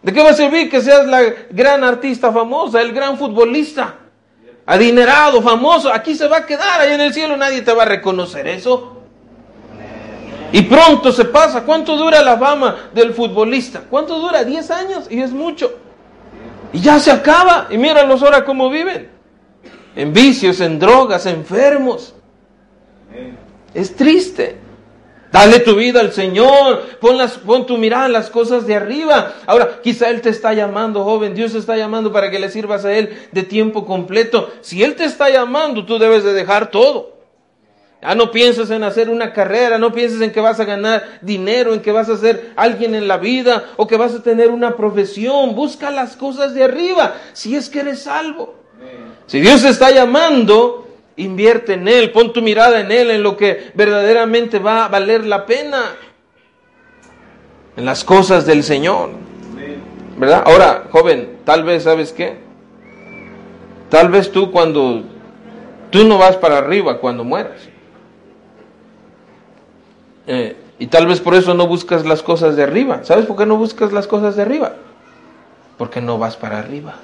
¿De 0.01 0.13
qué 0.13 0.23
va 0.23 0.31
a 0.31 0.35
servir 0.35 0.71
que 0.71 0.81
seas 0.81 1.05
la 1.07 1.23
gran 1.51 1.83
artista 1.83 2.33
famosa, 2.33 2.81
el 2.81 2.93
gran 2.93 3.19
futbolista, 3.19 3.97
adinerado, 4.65 5.43
famoso? 5.43 5.93
Aquí 5.93 6.15
se 6.15 6.29
va 6.29 6.37
a 6.37 6.47
quedar, 6.47 6.83
ahí 6.83 6.93
en 6.93 7.01
el 7.01 7.13
cielo 7.13 7.37
nadie 7.37 7.63
te 7.63 7.73
va 7.73 7.83
a 7.83 7.87
reconocer 7.87 8.47
eso. 8.47 9.03
Y 10.53 10.63
pronto 10.63 11.11
se 11.11 11.25
pasa. 11.25 11.65
¿Cuánto 11.65 11.97
dura 11.97 12.23
la 12.23 12.39
fama 12.39 12.91
del 12.95 13.13
futbolista? 13.13 13.83
¿Cuánto 13.91 14.21
dura? 14.21 14.45
¿10 14.45 14.71
años? 14.71 15.07
Y 15.11 15.21
es 15.21 15.33
mucho. 15.33 15.86
Y 16.77 16.81
ya 16.81 17.01
se 17.01 17.11
acaba. 17.11 17.69
Y 17.71 17.79
míralos 17.79 18.23
ahora 18.23 18.45
cómo 18.45 18.69
viven. 18.69 19.09
En 19.95 20.13
vicios, 20.13 20.61
en 20.61 20.79
drogas, 20.79 21.25
enfermos. 21.25 22.15
Es 23.73 23.97
triste. 23.97 24.59
Dale 25.33 25.61
tu 25.61 25.75
vida 25.75 26.01
al 26.01 26.13
Señor, 26.13 26.83
pon, 27.01 27.19
las, 27.19 27.33
pon, 27.39 27.67
tu 27.67 27.79
mirada 27.79 28.07
en 28.07 28.13
las 28.13 28.29
cosas 28.29 28.67
de 28.67 28.75
arriba. 28.75 29.35
Ahora, 29.47 29.81
quizá 29.83 30.11
Él 30.11 30.21
te 30.21 30.29
está 30.29 30.53
llamando, 30.53 31.03
joven, 31.03 31.35
Dios 31.35 31.53
te 31.53 31.59
está 31.59 31.77
llamando 31.77 32.13
para 32.13 32.31
que 32.31 32.39
le 32.39 32.51
sirvas 32.51 32.85
a 32.85 32.93
Él 32.93 33.27
de 33.33 33.43
tiempo 33.43 33.87
completo. 33.87 34.51
Si 34.61 34.83
Él 34.83 34.97
te 34.97 35.05
está 35.05 35.31
llamando, 35.31 35.85
tú 35.87 35.99
debes 35.99 36.25
de 36.25 36.35
dejar 36.35 36.71
todo. 36.71 37.16
Ya 38.03 38.15
no 38.15 38.31
pienses 38.31 38.71
en 38.71 38.85
hacer 38.85 39.09
una 39.09 39.33
carrera, 39.33 39.79
no 39.79 39.93
pienses 39.93 40.21
en 40.21 40.31
que 40.31 40.41
vas 40.41 40.61
a 40.61 40.65
ganar 40.65 41.19
dinero, 41.23 41.73
en 41.73 41.81
que 41.81 41.93
vas 41.93 42.09
a 42.09 42.17
ser 42.17 42.53
alguien 42.55 42.95
en 42.95 43.09
la 43.09 43.17
vida 43.17 43.65
o 43.77 43.87
que 43.87 43.97
vas 43.97 44.15
a 44.15 44.23
tener 44.23 44.51
una 44.51 44.77
profesión. 44.77 45.55
Busca 45.55 45.91
las 45.91 46.17
cosas 46.17 46.55
de 46.55 46.65
arriba, 46.65 47.15
si 47.33 47.57
es 47.57 47.69
que 47.69 47.81
eres 47.81 48.03
salvo. 48.03 48.55
Si 49.27 49.41
Dios 49.41 49.63
te 49.63 49.71
está 49.71 49.91
llamando, 49.91 50.89
invierte 51.17 51.73
en 51.73 51.89
Él, 51.89 52.13
pon 52.13 52.33
tu 52.33 52.43
mirada 52.43 52.81
en 52.81 52.93
Él, 52.93 53.11
en 53.11 53.23
lo 53.23 53.37
que 53.37 53.71
verdaderamente 53.75 54.59
va 54.59 54.85
a 54.85 54.89
valer 54.89 55.25
la 55.27 55.47
pena. 55.47 55.97
En 57.77 57.85
las 57.85 58.05
cosas 58.05 58.47
del 58.47 58.63
Señor. 58.63 59.11
¿Verdad? 60.17 60.45
Ahora, 60.47 60.85
joven, 60.91 61.39
tal 61.45 61.65
vez, 61.65 61.83
¿sabes 61.83 62.13
qué? 62.13 62.37
Tal 63.91 64.11
vez 64.11 64.31
tú 64.31 64.51
cuando... 64.51 65.03
Tú 65.91 66.05
no 66.05 66.19
vas 66.19 66.37
para 66.37 66.59
arriba 66.59 66.99
cuando 66.99 67.23
mueras. 67.23 67.69
Eh, 70.27 70.57
y 70.79 70.89
tal 70.89 71.07
vez 71.07 71.21
por 71.21 71.35
eso 71.35 71.55
no 71.55 71.67
buscas 71.67 72.05
las 72.05 72.23
cosas 72.23 72.57
de 72.57 72.63
arriba. 72.63 73.01
¿Sabes 73.05 73.27
por 73.27 73.37
qué 73.37 73.47
no 73.47 73.57
buscas 73.57 73.93
las 73.93 74.07
cosas 74.07 74.37
de 74.37 74.43
arriba? 74.43 74.75
Porque 75.79 76.01
no 76.01 76.19
vas 76.19 76.37
para 76.37 76.59
arriba. 76.59 76.97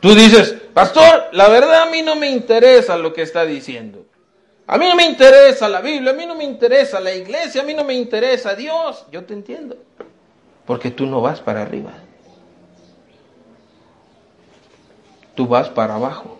Tú 0.00 0.14
dices, 0.14 0.56
pastor, 0.72 1.24
la 1.32 1.48
verdad 1.48 1.82
a 1.82 1.90
mí 1.90 2.02
no 2.02 2.16
me 2.16 2.30
interesa 2.30 2.96
lo 2.96 3.12
que 3.12 3.22
está 3.22 3.44
diciendo. 3.44 4.06
A 4.66 4.78
mí 4.78 4.86
no 4.88 4.94
me 4.94 5.04
interesa 5.04 5.68
la 5.68 5.80
Biblia, 5.80 6.12
a 6.12 6.14
mí 6.14 6.26
no 6.26 6.34
me 6.34 6.44
interesa 6.44 7.00
la 7.00 7.12
iglesia, 7.12 7.62
a 7.62 7.64
mí 7.64 7.74
no 7.74 7.84
me 7.84 7.94
interesa 7.94 8.54
Dios. 8.54 9.04
Yo 9.10 9.24
te 9.24 9.34
entiendo. 9.34 9.76
Porque 10.64 10.90
tú 10.90 11.06
no 11.06 11.20
vas 11.20 11.40
para 11.40 11.62
arriba. 11.62 11.92
Tú 15.34 15.46
vas 15.46 15.68
para 15.68 15.96
abajo. 15.96 16.39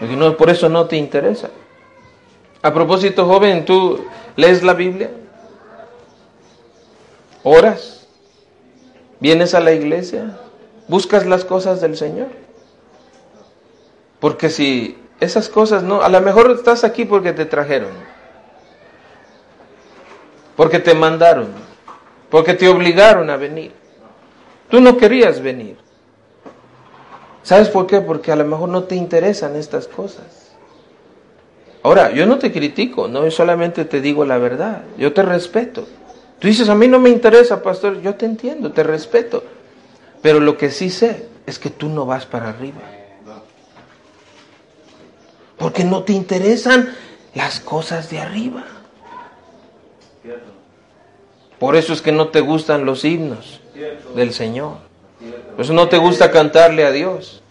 Porque 0.00 0.16
no, 0.16 0.36
por 0.36 0.48
eso 0.48 0.68
no 0.70 0.86
te 0.86 0.96
interesa. 0.96 1.50
A 2.62 2.72
propósito, 2.72 3.26
joven, 3.26 3.64
¿tú 3.66 4.04
lees 4.34 4.62
la 4.62 4.72
Biblia? 4.72 5.10
¿Oras? 7.42 8.06
¿Vienes 9.20 9.54
a 9.54 9.60
la 9.60 9.72
iglesia? 9.72 10.38
¿Buscas 10.88 11.26
las 11.26 11.44
cosas 11.44 11.80
del 11.82 11.96
Señor? 11.96 12.28
Porque 14.18 14.50
si 14.50 14.98
esas 15.20 15.48
cosas 15.48 15.82
no, 15.82 16.02
a 16.02 16.08
lo 16.08 16.20
mejor 16.22 16.50
estás 16.50 16.82
aquí 16.82 17.04
porque 17.04 17.32
te 17.32 17.44
trajeron, 17.44 17.92
porque 20.56 20.78
te 20.78 20.94
mandaron, 20.94 21.48
porque 22.30 22.54
te 22.54 22.68
obligaron 22.68 23.28
a 23.30 23.36
venir. 23.36 23.72
Tú 24.70 24.80
no 24.80 24.96
querías 24.96 25.40
venir. 25.42 25.76
¿Sabes 27.42 27.68
por 27.68 27.86
qué? 27.86 28.00
Porque 28.00 28.32
a 28.32 28.36
lo 28.36 28.44
mejor 28.44 28.68
no 28.68 28.84
te 28.84 28.94
interesan 28.94 29.56
estas 29.56 29.86
cosas. 29.86 30.50
Ahora, 31.82 32.10
yo 32.12 32.26
no 32.26 32.38
te 32.38 32.52
critico, 32.52 33.08
no, 33.08 33.24
yo 33.24 33.30
solamente 33.30 33.86
te 33.86 34.00
digo 34.00 34.24
la 34.24 34.36
verdad, 34.38 34.82
yo 34.98 35.14
te 35.14 35.22
respeto. 35.22 35.86
Tú 36.38 36.48
dices, 36.48 36.68
a 36.68 36.74
mí 36.74 36.88
no 36.88 36.98
me 36.98 37.10
interesa, 37.10 37.62
pastor, 37.62 38.00
yo 38.02 38.14
te 38.14 38.26
entiendo, 38.26 38.72
te 38.72 38.82
respeto. 38.82 39.44
Pero 40.20 40.40
lo 40.40 40.58
que 40.58 40.70
sí 40.70 40.90
sé 40.90 41.28
es 41.46 41.58
que 41.58 41.70
tú 41.70 41.88
no 41.88 42.04
vas 42.04 42.26
para 42.26 42.50
arriba. 42.50 42.80
Porque 45.56 45.84
no 45.84 46.02
te 46.04 46.12
interesan 46.12 46.94
las 47.34 47.60
cosas 47.60 48.10
de 48.10 48.20
arriba. 48.20 48.64
Por 51.58 51.76
eso 51.76 51.92
es 51.92 52.00
que 52.00 52.12
no 52.12 52.28
te 52.28 52.40
gustan 52.40 52.86
los 52.86 53.04
himnos 53.04 53.60
del 54.14 54.32
Señor. 54.32 54.89
Por 55.60 55.66
eso 55.66 55.74
no 55.74 55.90
te 55.90 55.98
gusta 55.98 56.30
cantarle 56.30 56.86
a 56.86 56.90
Dios. 56.90 57.42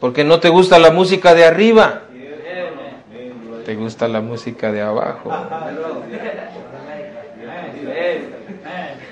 Porque 0.00 0.22
no 0.22 0.38
te 0.38 0.50
gusta 0.50 0.78
la 0.78 0.90
música 0.90 1.34
de 1.34 1.46
arriba. 1.46 2.02
Te 3.64 3.74
gusta 3.74 4.06
la 4.06 4.20
música 4.20 4.70
de 4.70 4.82
abajo. 4.82 5.32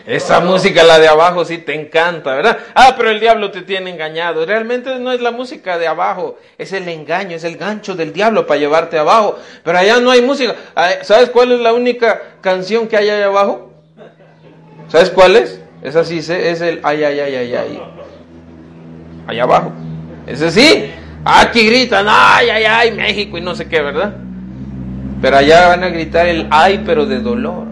Esa 0.04 0.40
música, 0.40 0.84
la 0.84 0.98
de 0.98 1.08
abajo, 1.08 1.46
sí 1.46 1.56
te 1.56 1.80
encanta, 1.80 2.34
¿verdad? 2.34 2.58
Ah, 2.74 2.92
pero 2.94 3.08
el 3.08 3.20
diablo 3.20 3.50
te 3.50 3.62
tiene 3.62 3.88
engañado. 3.88 4.44
Realmente 4.44 4.98
no 4.98 5.10
es 5.10 5.22
la 5.22 5.30
música 5.30 5.78
de 5.78 5.86
abajo, 5.86 6.36
es 6.58 6.74
el 6.74 6.86
engaño, 6.88 7.36
es 7.36 7.44
el 7.44 7.56
gancho 7.56 7.94
del 7.94 8.12
diablo 8.12 8.46
para 8.46 8.60
llevarte 8.60 8.98
abajo. 8.98 9.38
Pero 9.64 9.78
allá 9.78 9.98
no 9.98 10.10
hay 10.10 10.20
música. 10.20 10.54
¿Sabes 11.00 11.30
cuál 11.30 11.52
es 11.52 11.60
la 11.60 11.72
única 11.72 12.20
canción 12.42 12.86
que 12.86 12.98
hay 12.98 13.08
allá 13.08 13.28
abajo? 13.28 13.72
¿Sabes 14.88 15.08
cuál 15.08 15.36
es? 15.36 15.62
Es 15.82 15.96
así, 15.96 16.18
es 16.18 16.28
el 16.60 16.80
ay, 16.82 17.04
ay, 17.04 17.20
ay, 17.20 17.34
ay, 17.34 17.54
ay. 17.54 17.82
Allá 19.26 19.42
abajo. 19.42 19.72
Ese 20.26 20.50
sí. 20.50 20.90
Aquí 21.24 21.66
gritan, 21.66 22.06
ay, 22.08 22.48
ay, 22.48 22.64
ay, 22.64 22.92
México 22.92 23.36
y 23.38 23.40
no 23.40 23.54
sé 23.54 23.68
qué, 23.68 23.82
¿verdad? 23.82 24.14
Pero 25.20 25.36
allá 25.36 25.68
van 25.68 25.84
a 25.84 25.88
gritar 25.88 26.26
el 26.26 26.46
ay, 26.50 26.82
pero 26.86 27.06
de 27.06 27.20
dolor. 27.20 27.66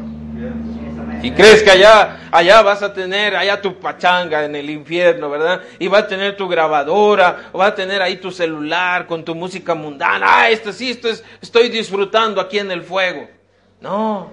Y 1.23 1.31
crees 1.31 1.63
que 1.63 1.71
allá, 1.71 2.19
allá 2.31 2.63
vas 2.63 2.83
a 2.83 2.93
tener, 2.93 3.35
allá 3.35 3.61
tu 3.61 3.79
pachanga 3.79 4.45
en 4.45 4.55
el 4.55 4.69
infierno, 4.69 5.31
¿verdad? 5.31 5.63
Y 5.79 5.89
vas 5.89 6.05
a 6.05 6.09
tener 6.09 6.37
tu 6.37 6.47
grabadora, 6.47 7.49
o 7.53 7.59
vas 7.59 7.73
a 7.73 7.75
tener 7.75 8.03
ahí 8.03 8.17
tu 8.17 8.31
celular 8.31 9.07
con 9.07 9.25
tu 9.25 9.35
música 9.35 9.75
mundana. 9.75 10.27
Ah, 10.29 10.51
esto 10.51 10.73
sí, 10.73 10.91
esto 10.91 11.09
es, 11.09 11.25
estoy 11.41 11.69
disfrutando 11.69 12.41
aquí 12.41 12.59
en 12.59 12.71
el 12.71 12.83
fuego. 12.83 13.29
No, 13.81 14.31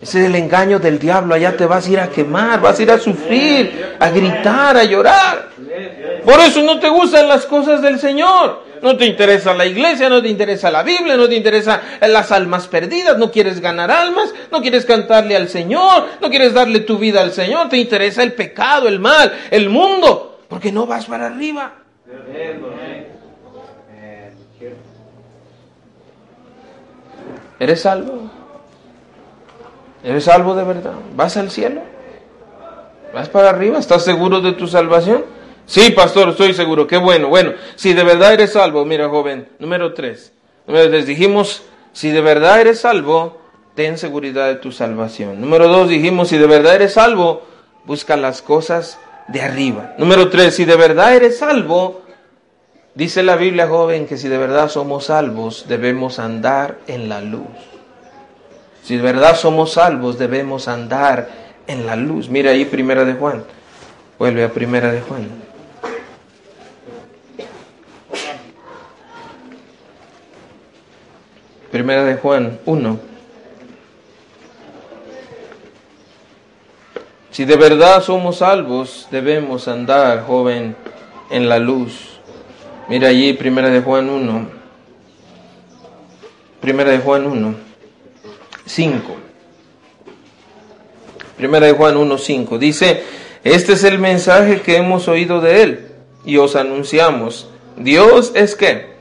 ese 0.00 0.20
es 0.20 0.26
el 0.26 0.34
engaño 0.34 0.78
del 0.78 0.98
diablo. 0.98 1.34
Allá 1.34 1.56
te 1.56 1.64
vas 1.64 1.86
a 1.86 1.90
ir 1.90 2.00
a 2.00 2.08
quemar, 2.08 2.60
vas 2.60 2.78
a 2.78 2.82
ir 2.82 2.90
a 2.90 2.98
sufrir, 2.98 3.96
a 3.98 4.10
gritar, 4.10 4.76
a 4.76 4.84
llorar. 4.84 5.48
Por 6.24 6.38
eso 6.40 6.62
no 6.62 6.78
te 6.78 6.88
gustan 6.88 7.28
las 7.28 7.46
cosas 7.46 7.80
del 7.80 7.98
Señor. 7.98 8.66
No 8.82 8.94
te 8.96 9.06
interesa 9.06 9.54
la 9.54 9.64
iglesia, 9.64 10.10
no 10.10 10.20
te 10.20 10.28
interesa 10.28 10.70
la 10.70 10.82
Biblia, 10.82 11.16
no 11.16 11.26
te 11.26 11.34
interesa 11.34 11.80
las 12.02 12.30
almas 12.30 12.66
perdidas, 12.68 13.16
no 13.16 13.30
quieres 13.30 13.60
ganar 13.60 13.90
almas, 13.90 14.34
no 14.52 14.60
quieres 14.60 14.84
cantarle 14.84 15.34
al 15.34 15.48
Señor, 15.48 16.06
no 16.20 16.28
quieres 16.28 16.52
darle 16.52 16.80
tu 16.80 16.98
vida 16.98 17.22
al 17.22 17.32
Señor, 17.32 17.70
te 17.70 17.78
interesa 17.78 18.22
el 18.22 18.34
pecado, 18.34 18.86
el 18.86 19.00
mal, 19.00 19.32
el 19.50 19.70
mundo, 19.70 20.40
porque 20.46 20.70
no 20.70 20.86
vas 20.86 21.06
para 21.06 21.26
arriba. 21.26 21.72
¿Eres 27.58 27.80
salvo? 27.80 28.45
¿Eres 30.06 30.22
salvo 30.22 30.54
de 30.54 30.62
verdad? 30.62 30.92
¿Vas 31.16 31.36
al 31.36 31.50
cielo? 31.50 31.80
¿Vas 33.12 33.28
para 33.28 33.50
arriba? 33.50 33.76
¿Estás 33.76 34.04
seguro 34.04 34.40
de 34.40 34.52
tu 34.52 34.68
salvación? 34.68 35.24
Sí, 35.66 35.90
pastor, 35.90 36.28
estoy 36.28 36.54
seguro. 36.54 36.86
Qué 36.86 36.96
bueno. 36.96 37.26
Bueno, 37.26 37.54
si 37.74 37.92
de 37.92 38.04
verdad 38.04 38.32
eres 38.32 38.52
salvo, 38.52 38.84
mira, 38.84 39.08
joven, 39.08 39.48
número 39.58 39.94
tres. 39.94 40.32
Les 40.68 41.06
dijimos, 41.06 41.64
si 41.92 42.12
de 42.12 42.20
verdad 42.20 42.60
eres 42.60 42.82
salvo, 42.82 43.38
ten 43.74 43.98
seguridad 43.98 44.46
de 44.46 44.54
tu 44.54 44.70
salvación. 44.70 45.40
Número 45.40 45.66
dos, 45.66 45.88
dijimos, 45.88 46.28
si 46.28 46.38
de 46.38 46.46
verdad 46.46 46.76
eres 46.76 46.92
salvo, 46.92 47.42
busca 47.84 48.16
las 48.16 48.42
cosas 48.42 49.00
de 49.26 49.42
arriba. 49.42 49.96
Número 49.98 50.30
tres, 50.30 50.54
si 50.54 50.64
de 50.64 50.76
verdad 50.76 51.16
eres 51.16 51.38
salvo, 51.38 52.02
dice 52.94 53.24
la 53.24 53.34
Biblia, 53.34 53.66
joven, 53.66 54.06
que 54.06 54.18
si 54.18 54.28
de 54.28 54.38
verdad 54.38 54.68
somos 54.68 55.06
salvos, 55.06 55.64
debemos 55.66 56.20
andar 56.20 56.78
en 56.86 57.08
la 57.08 57.20
luz. 57.22 57.75
Si 58.86 58.96
de 58.96 59.02
verdad 59.02 59.34
somos 59.34 59.72
salvos, 59.72 60.16
debemos 60.16 60.68
andar 60.68 61.28
en 61.66 61.86
la 61.86 61.96
luz. 61.96 62.28
Mira 62.28 62.52
ahí, 62.52 62.64
primera 62.64 63.04
de 63.04 63.14
Juan. 63.14 63.42
Vuelve 64.16 64.44
a 64.44 64.52
primera 64.52 64.92
de 64.92 65.00
Juan. 65.00 65.28
Primera 71.72 72.04
de 72.04 72.14
Juan 72.14 72.60
1. 72.64 73.00
Si 77.32 77.44
de 77.44 77.56
verdad 77.56 78.00
somos 78.04 78.36
salvos, 78.36 79.08
debemos 79.10 79.66
andar, 79.66 80.22
joven, 80.24 80.76
en 81.30 81.48
la 81.48 81.58
luz. 81.58 82.20
Mira 82.88 83.08
allí, 83.08 83.32
Primera 83.32 83.68
de 83.68 83.82
Juan 83.82 84.08
1. 84.08 84.48
Primera 86.60 86.92
de 86.92 87.00
Juan 87.00 87.26
1. 87.26 87.65
5. 88.66 89.16
Primera 91.36 91.66
de 91.66 91.72
Juan 91.72 91.96
1, 91.96 92.18
5. 92.18 92.58
Dice, 92.58 93.02
este 93.44 93.74
es 93.74 93.84
el 93.84 93.98
mensaje 93.98 94.60
que 94.60 94.76
hemos 94.76 95.08
oído 95.08 95.40
de 95.40 95.62
él 95.62 95.86
y 96.24 96.36
os 96.36 96.56
anunciamos. 96.56 97.48
Dios 97.76 98.32
es 98.34 98.54
qué? 98.54 98.96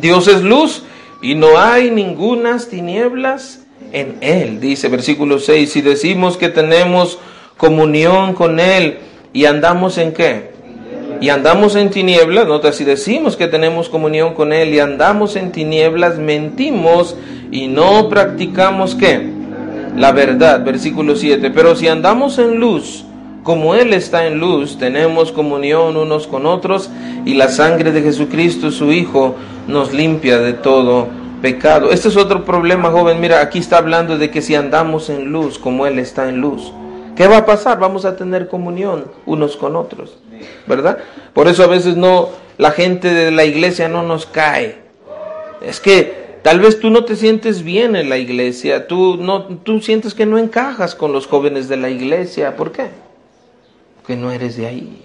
Dios 0.00 0.28
es 0.28 0.42
luz 0.42 0.82
y 1.22 1.34
no 1.34 1.58
hay 1.58 1.90
ningunas 1.90 2.68
tinieblas 2.68 3.60
en 3.92 4.18
Él. 4.20 4.60
Dice 4.60 4.88
versículo 4.88 5.38
6, 5.38 5.72
si 5.72 5.80
decimos 5.80 6.36
que 6.36 6.48
tenemos 6.48 7.18
comunión 7.56 8.34
con 8.34 8.60
Él 8.60 8.98
y 9.32 9.46
andamos 9.46 9.98
en 9.98 10.12
qué? 10.12 10.57
Y 11.20 11.30
andamos 11.30 11.74
en 11.74 11.90
tinieblas, 11.90 12.46
nota, 12.46 12.72
si 12.72 12.84
decimos 12.84 13.36
que 13.36 13.48
tenemos 13.48 13.88
comunión 13.88 14.34
con 14.34 14.52
Él 14.52 14.72
y 14.72 14.78
andamos 14.78 15.34
en 15.34 15.50
tinieblas, 15.50 16.18
mentimos 16.18 17.16
y 17.50 17.66
no 17.66 18.08
practicamos 18.08 18.94
qué? 18.94 19.28
La 19.96 20.12
verdad, 20.12 20.64
versículo 20.64 21.16
7, 21.16 21.50
pero 21.50 21.74
si 21.74 21.88
andamos 21.88 22.38
en 22.38 22.60
luz, 22.60 23.04
como 23.42 23.74
Él 23.74 23.94
está 23.94 24.26
en 24.26 24.38
luz, 24.38 24.78
tenemos 24.78 25.32
comunión 25.32 25.96
unos 25.96 26.26
con 26.26 26.46
otros 26.46 26.90
y 27.24 27.34
la 27.34 27.48
sangre 27.48 27.90
de 27.90 28.02
Jesucristo, 28.02 28.70
su 28.70 28.92
Hijo, 28.92 29.34
nos 29.66 29.92
limpia 29.92 30.38
de 30.38 30.52
todo 30.52 31.08
pecado. 31.42 31.90
Este 31.90 32.08
es 32.08 32.16
otro 32.16 32.44
problema, 32.44 32.90
joven. 32.90 33.20
Mira, 33.20 33.40
aquí 33.40 33.58
está 33.58 33.78
hablando 33.78 34.18
de 34.18 34.30
que 34.30 34.42
si 34.42 34.54
andamos 34.54 35.10
en 35.10 35.32
luz, 35.32 35.58
como 35.58 35.86
Él 35.86 35.98
está 35.98 36.28
en 36.28 36.40
luz, 36.40 36.72
¿qué 37.16 37.26
va 37.26 37.38
a 37.38 37.46
pasar? 37.46 37.80
Vamos 37.80 38.04
a 38.04 38.16
tener 38.16 38.48
comunión 38.48 39.06
unos 39.26 39.56
con 39.56 39.76
otros, 39.76 40.18
¿verdad? 40.66 40.98
Por 41.32 41.48
eso 41.48 41.62
a 41.62 41.68
veces 41.68 41.96
no, 41.96 42.30
la 42.56 42.70
gente 42.72 43.12
de 43.12 43.30
la 43.30 43.44
iglesia 43.44 43.88
no 43.88 44.02
nos 44.02 44.26
cae. 44.26 44.76
Es 45.60 45.80
que 45.80 46.28
Tal 46.40 46.60
vez 46.60 46.78
tú 46.78 46.88
no 46.88 47.04
te 47.04 47.16
sientes 47.16 47.62
bien 47.64 47.96
en 47.96 48.08
la 48.08 48.16
iglesia, 48.16 48.86
tú, 48.86 49.16
no, 49.16 49.42
tú 49.42 49.80
sientes 49.80 50.14
que 50.14 50.24
no 50.24 50.38
encajas 50.38 50.94
con 50.94 51.12
los 51.12 51.26
jóvenes 51.26 51.68
de 51.68 51.76
la 51.76 51.90
iglesia. 51.90 52.56
¿Por 52.56 52.70
qué? 52.70 52.86
que 54.08 54.16
no 54.16 54.32
eres 54.32 54.56
de 54.56 54.66
ahí. 54.66 55.04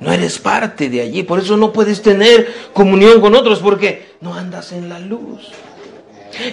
No 0.00 0.12
eres 0.12 0.40
parte 0.40 0.90
de 0.90 1.00
allí. 1.00 1.22
Por 1.22 1.38
eso 1.38 1.56
no 1.56 1.72
puedes 1.72 2.02
tener 2.02 2.52
comunión 2.72 3.20
con 3.20 3.36
otros 3.36 3.60
porque 3.60 4.16
no 4.20 4.34
andas 4.34 4.72
en 4.72 4.88
la 4.88 4.98
luz. 4.98 5.52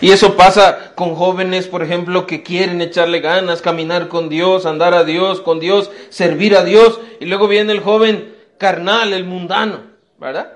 Y 0.01 0.11
eso 0.11 0.35
pasa 0.35 0.93
con 0.95 1.15
jóvenes, 1.15 1.67
por 1.67 1.83
ejemplo, 1.83 2.27
que 2.27 2.43
quieren 2.43 2.81
echarle 2.81 3.19
ganas, 3.19 3.61
caminar 3.61 4.07
con 4.07 4.29
Dios, 4.29 4.65
andar 4.65 4.93
a 4.93 5.03
Dios, 5.03 5.41
con 5.41 5.59
Dios, 5.59 5.91
servir 6.09 6.55
a 6.55 6.63
Dios. 6.63 6.99
Y 7.19 7.25
luego 7.25 7.47
viene 7.47 7.73
el 7.73 7.79
joven 7.79 8.35
carnal, 8.57 9.13
el 9.13 9.25
mundano, 9.25 9.81
¿verdad? 10.19 10.53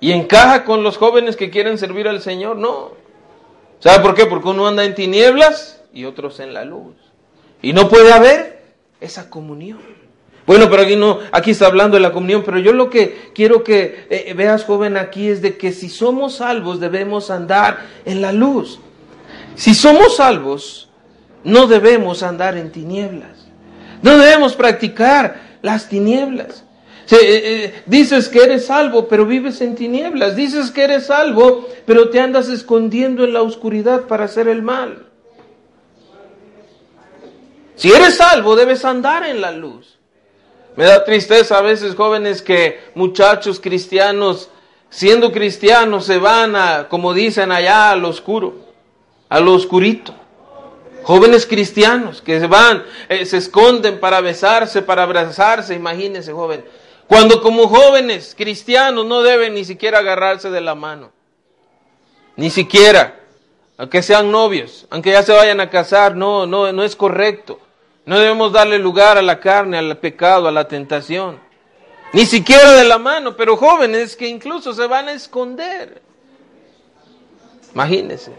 Y 0.00 0.12
encaja 0.12 0.64
con 0.64 0.82
los 0.82 0.96
jóvenes 0.98 1.36
que 1.36 1.50
quieren 1.50 1.78
servir 1.78 2.08
al 2.08 2.20
Señor. 2.20 2.56
No. 2.56 2.92
¿Sabe 3.80 4.00
por 4.00 4.14
qué? 4.14 4.26
Porque 4.26 4.48
uno 4.48 4.66
anda 4.66 4.84
en 4.84 4.94
tinieblas 4.94 5.82
y 5.92 6.04
otros 6.04 6.40
en 6.40 6.54
la 6.54 6.64
luz. 6.64 6.94
Y 7.62 7.72
no 7.72 7.88
puede 7.88 8.12
haber 8.12 8.62
esa 9.00 9.30
comunión. 9.30 10.05
Bueno, 10.46 10.70
pero 10.70 10.82
aquí 10.82 10.94
no, 10.94 11.18
aquí 11.32 11.50
está 11.50 11.66
hablando 11.66 11.96
de 11.96 12.02
la 12.02 12.12
comunión, 12.12 12.42
pero 12.44 12.58
yo 12.58 12.72
lo 12.72 12.88
que 12.88 13.30
quiero 13.34 13.64
que 13.64 14.06
eh, 14.08 14.32
veas, 14.34 14.64
joven, 14.64 14.96
aquí 14.96 15.28
es 15.28 15.42
de 15.42 15.56
que 15.56 15.72
si 15.72 15.88
somos 15.88 16.36
salvos 16.36 16.78
debemos 16.78 17.30
andar 17.30 17.80
en 18.04 18.22
la 18.22 18.32
luz. 18.32 18.78
Si 19.56 19.74
somos 19.74 20.16
salvos, 20.16 20.88
no 21.42 21.66
debemos 21.66 22.22
andar 22.22 22.56
en 22.56 22.70
tinieblas. 22.70 23.48
No 24.02 24.18
debemos 24.18 24.54
practicar 24.54 25.58
las 25.62 25.88
tinieblas. 25.88 26.64
Eh, 27.10 27.16
eh, 27.20 27.82
dices 27.86 28.28
que 28.28 28.42
eres 28.42 28.66
salvo, 28.66 29.08
pero 29.08 29.26
vives 29.26 29.60
en 29.60 29.74
tinieblas. 29.74 30.36
Dices 30.36 30.70
que 30.70 30.84
eres 30.84 31.06
salvo, 31.06 31.68
pero 31.86 32.10
te 32.10 32.20
andas 32.20 32.48
escondiendo 32.48 33.24
en 33.24 33.32
la 33.32 33.42
oscuridad 33.42 34.02
para 34.02 34.24
hacer 34.24 34.46
el 34.46 34.62
mal. 34.62 35.06
Si 37.74 37.90
eres 37.90 38.16
salvo, 38.16 38.54
debes 38.56 38.84
andar 38.84 39.24
en 39.24 39.40
la 39.40 39.50
luz. 39.52 39.95
Me 40.76 40.84
da 40.84 41.04
tristeza 41.04 41.56
a 41.56 41.62
veces 41.62 41.94
jóvenes 41.94 42.42
que 42.42 42.80
muchachos 42.94 43.60
cristianos, 43.60 44.50
siendo 44.90 45.32
cristianos, 45.32 46.04
se 46.04 46.18
van 46.18 46.54
a, 46.54 46.88
como 46.88 47.14
dicen 47.14 47.50
allá, 47.50 47.90
al 47.90 48.04
oscuro, 48.04 48.54
a 49.30 49.40
lo 49.40 49.54
oscurito. 49.54 50.14
Jóvenes 51.02 51.46
cristianos 51.46 52.20
que 52.20 52.40
se 52.40 52.46
van, 52.46 52.84
eh, 53.08 53.24
se 53.24 53.38
esconden 53.38 54.00
para 54.00 54.20
besarse, 54.20 54.82
para 54.82 55.04
abrazarse, 55.04 55.74
imagínense 55.74 56.32
joven. 56.32 56.62
Cuando 57.06 57.40
como 57.40 57.68
jóvenes 57.68 58.34
cristianos 58.36 59.06
no 59.06 59.22
deben 59.22 59.54
ni 59.54 59.64
siquiera 59.64 60.00
agarrarse 60.00 60.50
de 60.50 60.60
la 60.60 60.74
mano. 60.74 61.10
Ni 62.34 62.50
siquiera, 62.50 63.18
aunque 63.78 64.02
sean 64.02 64.30
novios, 64.30 64.86
aunque 64.90 65.12
ya 65.12 65.22
se 65.22 65.32
vayan 65.32 65.60
a 65.60 65.70
casar, 65.70 66.16
no, 66.16 66.46
no, 66.46 66.70
no 66.72 66.82
es 66.82 66.96
correcto. 66.96 67.60
No 68.06 68.18
debemos 68.20 68.52
darle 68.52 68.78
lugar 68.78 69.18
a 69.18 69.22
la 69.22 69.40
carne, 69.40 69.76
al 69.76 69.98
pecado, 69.98 70.46
a 70.46 70.52
la 70.52 70.68
tentación. 70.68 71.40
Ni 72.12 72.24
siquiera 72.24 72.72
de 72.72 72.84
la 72.84 72.98
mano, 72.98 73.36
pero 73.36 73.56
jóvenes 73.56 74.14
que 74.14 74.28
incluso 74.28 74.72
se 74.72 74.86
van 74.86 75.08
a 75.08 75.12
esconder. 75.12 76.00
Imagínense. 77.74 78.32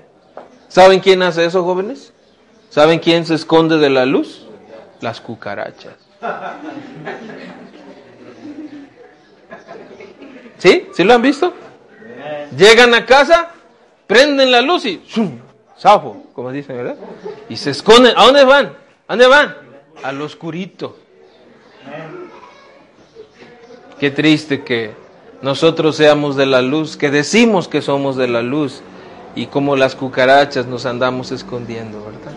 ¿Saben 0.69 1.01
quién 1.01 1.21
hace 1.21 1.43
eso, 1.43 1.65
jóvenes? 1.65 2.13
¿Saben 2.69 2.99
quién 2.99 3.25
se 3.25 3.35
esconde 3.35 3.77
de 3.77 3.89
la 3.89 4.05
luz? 4.05 4.47
Las 5.01 5.19
cucarachas. 5.19 5.95
¿Sí? 10.57 10.87
¿Sí 10.93 11.03
lo 11.03 11.13
han 11.13 11.21
visto? 11.21 11.53
Llegan 12.57 12.93
a 12.93 13.05
casa, 13.05 13.49
prenden 14.07 14.49
la 14.49 14.61
luz 14.61 14.85
y 14.85 15.03
¡zum! 15.07 15.39
¡Zafo! 15.77 16.23
Como 16.33 16.51
dicen, 16.51 16.77
¿verdad? 16.77 16.95
Y 17.49 17.57
se 17.57 17.71
esconden. 17.71 18.13
¿A 18.17 18.23
dónde 18.23 18.45
van? 18.45 18.86
¿A 19.07 19.13
dónde 19.13 19.27
van? 19.27 19.55
Al 20.03 20.21
oscurito. 20.21 20.97
Qué 23.99 24.11
triste 24.11 24.63
que 24.63 24.91
nosotros 25.41 25.95
seamos 25.95 26.35
de 26.35 26.45
la 26.45 26.61
luz, 26.61 26.97
que 26.97 27.09
decimos 27.09 27.67
que 27.67 27.81
somos 27.81 28.17
de 28.17 28.27
la 28.27 28.41
luz 28.41 28.81
y 29.35 29.45
como 29.47 29.75
las 29.75 29.95
cucarachas 29.95 30.65
nos 30.65 30.85
andamos 30.85 31.31
escondiendo, 31.31 31.99
¿verdad? 31.99 32.33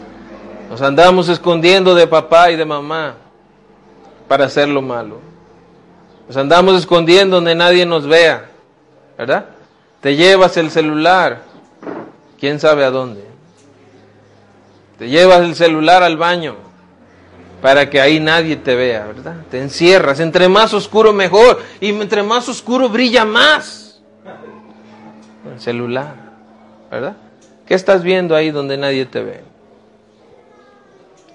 Nos 0.71 0.81
andamos 0.83 1.29
escondiendo 1.29 1.95
de 1.95 2.07
papá 2.07 2.51
y 2.51 2.57
de 2.57 2.65
mamá 2.65 3.17
para 4.29 4.45
hacer 4.45 4.69
lo 4.69 4.81
malo. 4.81 5.19
Nos 6.29 6.37
andamos 6.37 6.77
escondiendo 6.77 7.37
donde 7.37 7.57
nadie 7.57 7.85
nos 7.85 8.07
vea, 8.07 8.49
¿verdad? 9.19 9.47
Te 10.01 10.15
llevas 10.15 10.57
el 10.57 10.71
celular, 10.71 11.43
quién 12.39 12.61
sabe 12.61 12.85
a 12.85 12.91
dónde. 12.91 13.30
Te 15.01 15.09
llevas 15.09 15.41
el 15.41 15.55
celular 15.55 16.03
al 16.03 16.19
baño 16.19 16.57
para 17.63 17.89
que 17.89 18.03
ahí 18.03 18.21
nadie 18.21 18.57
te 18.57 18.75
vea, 18.75 19.07
¿verdad? 19.07 19.37
Te 19.51 19.59
encierras, 19.59 20.21
entre 20.21 20.47
más 20.51 20.75
oscuro 20.75 21.15
mejor 21.15 21.59
y 21.81 21.89
entre 21.89 22.23
más 22.23 22.51
oscuro 22.51 22.91
brilla 22.91 23.25
más. 23.25 24.03
El 25.51 25.59
celular, 25.59 26.17
¿verdad? 26.91 27.17
¿Qué 27.65 27.73
estás 27.73 28.03
viendo 28.03 28.37
ahí 28.37 28.51
donde 28.51 28.77
nadie 28.77 29.07
te 29.07 29.23
ve? 29.23 29.41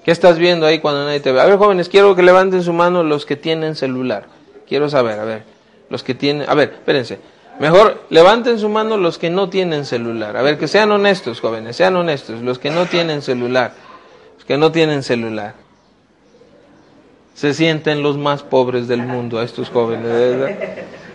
¿Qué 0.03 0.11
estás 0.11 0.37
viendo 0.37 0.67
ahí 0.67 0.77
cuando 0.77 1.03
nadie 1.03 1.19
te 1.19 1.31
ve? 1.31 1.41
A 1.41 1.45
ver, 1.45 1.57
jóvenes, 1.57 1.89
quiero 1.89 2.15
que 2.15 2.21
levanten 2.21 2.61
su 2.61 2.71
mano 2.71 3.01
los 3.01 3.25
que 3.25 3.35
tienen 3.35 3.73
celular. 3.73 4.27
Quiero 4.67 4.91
saber, 4.91 5.19
a 5.19 5.25
ver, 5.25 5.43
los 5.89 6.03
que 6.03 6.13
tienen, 6.13 6.47
a 6.47 6.53
ver, 6.53 6.69
espérense. 6.73 7.17
Mejor 7.59 8.03
levanten 8.09 8.59
su 8.59 8.67
mano 8.69 8.97
los 8.97 9.17
que 9.17 9.29
no 9.29 9.49
tienen 9.49 9.85
celular. 9.85 10.35
A 10.35 10.41
ver, 10.41 10.57
que 10.57 10.67
sean 10.67 10.91
honestos, 10.91 11.39
jóvenes, 11.39 11.75
sean 11.75 11.95
honestos, 11.95 12.41
los 12.41 12.59
que 12.59 12.69
no 12.69 12.85
tienen 12.85 13.21
celular. 13.21 13.73
Los 14.35 14.45
que 14.45 14.57
no 14.57 14.71
tienen 14.71 15.03
celular. 15.03 15.53
Se 17.33 17.53
sienten 17.53 18.01
los 18.01 18.17
más 18.17 18.43
pobres 18.43 18.87
del 18.87 19.03
mundo 19.03 19.39
a 19.39 19.43
estos 19.43 19.69
jóvenes, 19.69 20.05
¿verdad? 20.05 20.57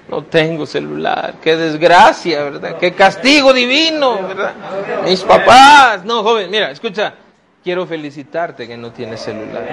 No 0.09 0.24
tengo 0.24 0.66
celular, 0.66 1.35
qué 1.40 1.57
desgracia, 1.57 2.42
¿verdad? 2.42 2.76
Qué 2.79 2.92
castigo 2.92 3.53
divino, 3.53 4.20
¿verdad? 4.22 4.55
Mis 5.05 5.22
papás, 5.22 6.05
no, 6.05 6.22
joven, 6.22 6.50
mira, 6.50 6.70
escucha, 6.70 7.14
quiero 7.62 7.87
felicitarte 7.87 8.66
que 8.66 8.76
no 8.76 8.90
tienes 8.90 9.20
celular. 9.20 9.64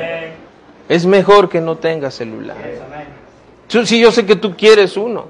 Es 0.87 1.05
mejor 1.05 1.49
que 1.49 1.59
no 1.59 1.77
tengas 1.77 2.13
celular. 2.13 2.55
Sí, 3.67 3.99
yo 3.99 4.11
sé 4.11 4.25
que 4.25 4.35
tú 4.35 4.55
quieres 4.55 4.95
uno, 4.95 5.27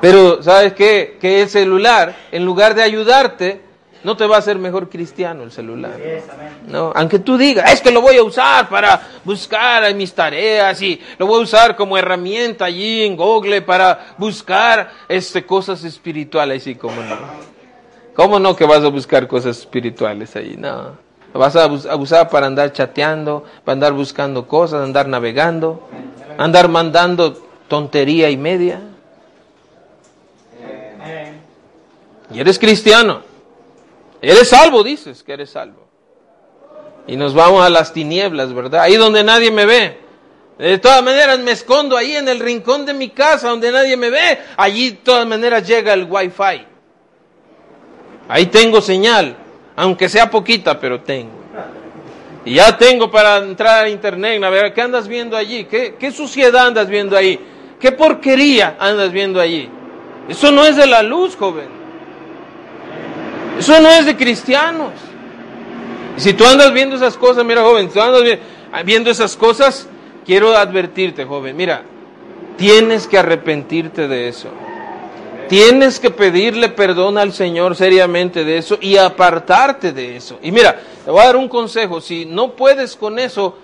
pero 0.00 0.42
¿sabes 0.42 0.72
qué? 0.74 1.18
Que 1.20 1.42
el 1.42 1.48
celular, 1.48 2.16
en 2.32 2.44
lugar 2.44 2.74
de 2.74 2.82
ayudarte, 2.82 3.60
no 4.02 4.16
te 4.16 4.26
va 4.26 4.36
a 4.36 4.38
hacer 4.38 4.58
mejor 4.58 4.88
cristiano 4.88 5.42
el 5.42 5.52
celular. 5.52 5.98
No, 6.66 6.92
aunque 6.94 7.18
tú 7.18 7.36
digas, 7.36 7.70
es 7.72 7.80
que 7.80 7.90
lo 7.90 8.00
voy 8.00 8.16
a 8.16 8.22
usar 8.22 8.68
para 8.68 9.00
buscar 9.24 9.94
mis 9.94 10.14
tareas 10.14 10.80
y 10.80 11.00
lo 11.18 11.26
voy 11.26 11.40
a 11.40 11.42
usar 11.42 11.76
como 11.76 11.98
herramienta 11.98 12.64
allí 12.64 13.02
en 13.04 13.16
Google 13.16 13.62
para 13.62 14.14
buscar 14.16 14.90
este, 15.08 15.44
cosas 15.44 15.84
espirituales 15.84 16.66
y 16.66 16.76
cómo 16.76 17.02
no. 17.02 17.16
¿Cómo 18.14 18.38
no 18.38 18.56
que 18.56 18.64
vas 18.64 18.82
a 18.82 18.88
buscar 18.88 19.26
cosas 19.26 19.58
espirituales 19.58 20.34
ahí? 20.34 20.56
No. 20.58 20.98
Vas 21.32 21.54
a 21.54 21.66
usar 21.96 22.28
para 22.28 22.46
andar 22.46 22.72
chateando, 22.72 23.44
para 23.64 23.74
andar 23.74 23.92
buscando 23.92 24.48
cosas, 24.48 24.82
andar 24.82 25.06
navegando, 25.06 25.88
andar 26.38 26.68
mandando 26.68 27.34
tontería 27.68 28.30
y 28.30 28.36
media. 28.36 28.80
Y 32.32 32.40
eres 32.40 32.58
cristiano. 32.58 33.22
Eres 34.22 34.48
salvo, 34.48 34.82
dices 34.82 35.22
que 35.22 35.32
eres 35.32 35.50
salvo. 35.50 35.88
Y 37.06 37.16
nos 37.16 37.34
vamos 37.34 37.64
a 37.64 37.70
las 37.70 37.92
tinieblas, 37.92 38.52
¿verdad? 38.52 38.82
Ahí 38.82 38.96
donde 38.96 39.24
nadie 39.24 39.50
me 39.50 39.66
ve. 39.66 39.98
De 40.58 40.78
todas 40.78 41.02
maneras 41.02 41.38
me 41.38 41.52
escondo 41.52 41.96
ahí 41.96 42.16
en 42.16 42.28
el 42.28 42.38
rincón 42.38 42.84
de 42.84 42.92
mi 42.92 43.08
casa 43.08 43.48
donde 43.48 43.72
nadie 43.72 43.96
me 43.96 44.10
ve. 44.10 44.38
Allí 44.56 44.90
de 44.90 44.96
todas 44.98 45.26
maneras 45.26 45.66
llega 45.66 45.94
el 45.94 46.04
wifi. 46.04 46.66
Ahí 48.28 48.46
tengo 48.46 48.80
señal 48.80 49.36
aunque 49.80 50.10
sea 50.10 50.30
poquita, 50.30 50.78
pero 50.78 51.00
tengo. 51.00 51.40
Y 52.44 52.54
ya 52.54 52.76
tengo 52.76 53.10
para 53.10 53.38
entrar 53.38 53.86
a 53.86 53.88
internet, 53.88 54.42
a 54.42 54.50
ver, 54.50 54.74
¿qué 54.74 54.82
andas 54.82 55.08
viendo 55.08 55.36
allí? 55.36 55.64
¿Qué, 55.64 55.94
¿Qué 55.98 56.12
suciedad 56.12 56.66
andas 56.66 56.88
viendo 56.88 57.16
ahí? 57.16 57.40
¿Qué 57.78 57.92
porquería 57.92 58.76
andas 58.78 59.10
viendo 59.10 59.40
allí? 59.40 59.70
Eso 60.28 60.50
no 60.50 60.64
es 60.64 60.76
de 60.76 60.86
la 60.86 61.02
luz, 61.02 61.36
joven. 61.36 61.68
Eso 63.58 63.80
no 63.80 63.88
es 63.90 64.06
de 64.06 64.16
cristianos. 64.16 64.92
Y 66.16 66.20
si 66.20 66.32
tú 66.34 66.44
andas 66.44 66.72
viendo 66.72 66.96
esas 66.96 67.16
cosas, 67.16 67.44
mira, 67.44 67.62
joven, 67.62 67.88
si 67.88 67.94
tú 67.94 68.00
andas 68.00 68.22
viendo 68.84 69.10
esas 69.10 69.36
cosas, 69.36 69.88
quiero 70.24 70.56
advertirte, 70.56 71.24
joven, 71.24 71.56
mira, 71.56 71.82
tienes 72.56 73.06
que 73.06 73.18
arrepentirte 73.18 74.08
de 74.08 74.28
eso. 74.28 74.48
Tienes 75.48 75.98
que 75.98 76.10
pedirle 76.10 76.68
perdón 76.68 77.18
al 77.18 77.32
Señor 77.32 77.74
seriamente 77.74 78.44
de 78.44 78.58
eso 78.58 78.78
y 78.80 78.96
apartarte 78.96 79.92
de 79.92 80.16
eso. 80.16 80.38
Y 80.42 80.52
mira, 80.52 80.80
te 81.04 81.10
voy 81.10 81.20
a 81.20 81.26
dar 81.26 81.36
un 81.36 81.48
consejo. 81.48 82.00
Si 82.00 82.24
no 82.24 82.52
puedes 82.52 82.94
con 82.94 83.18
eso, 83.18 83.58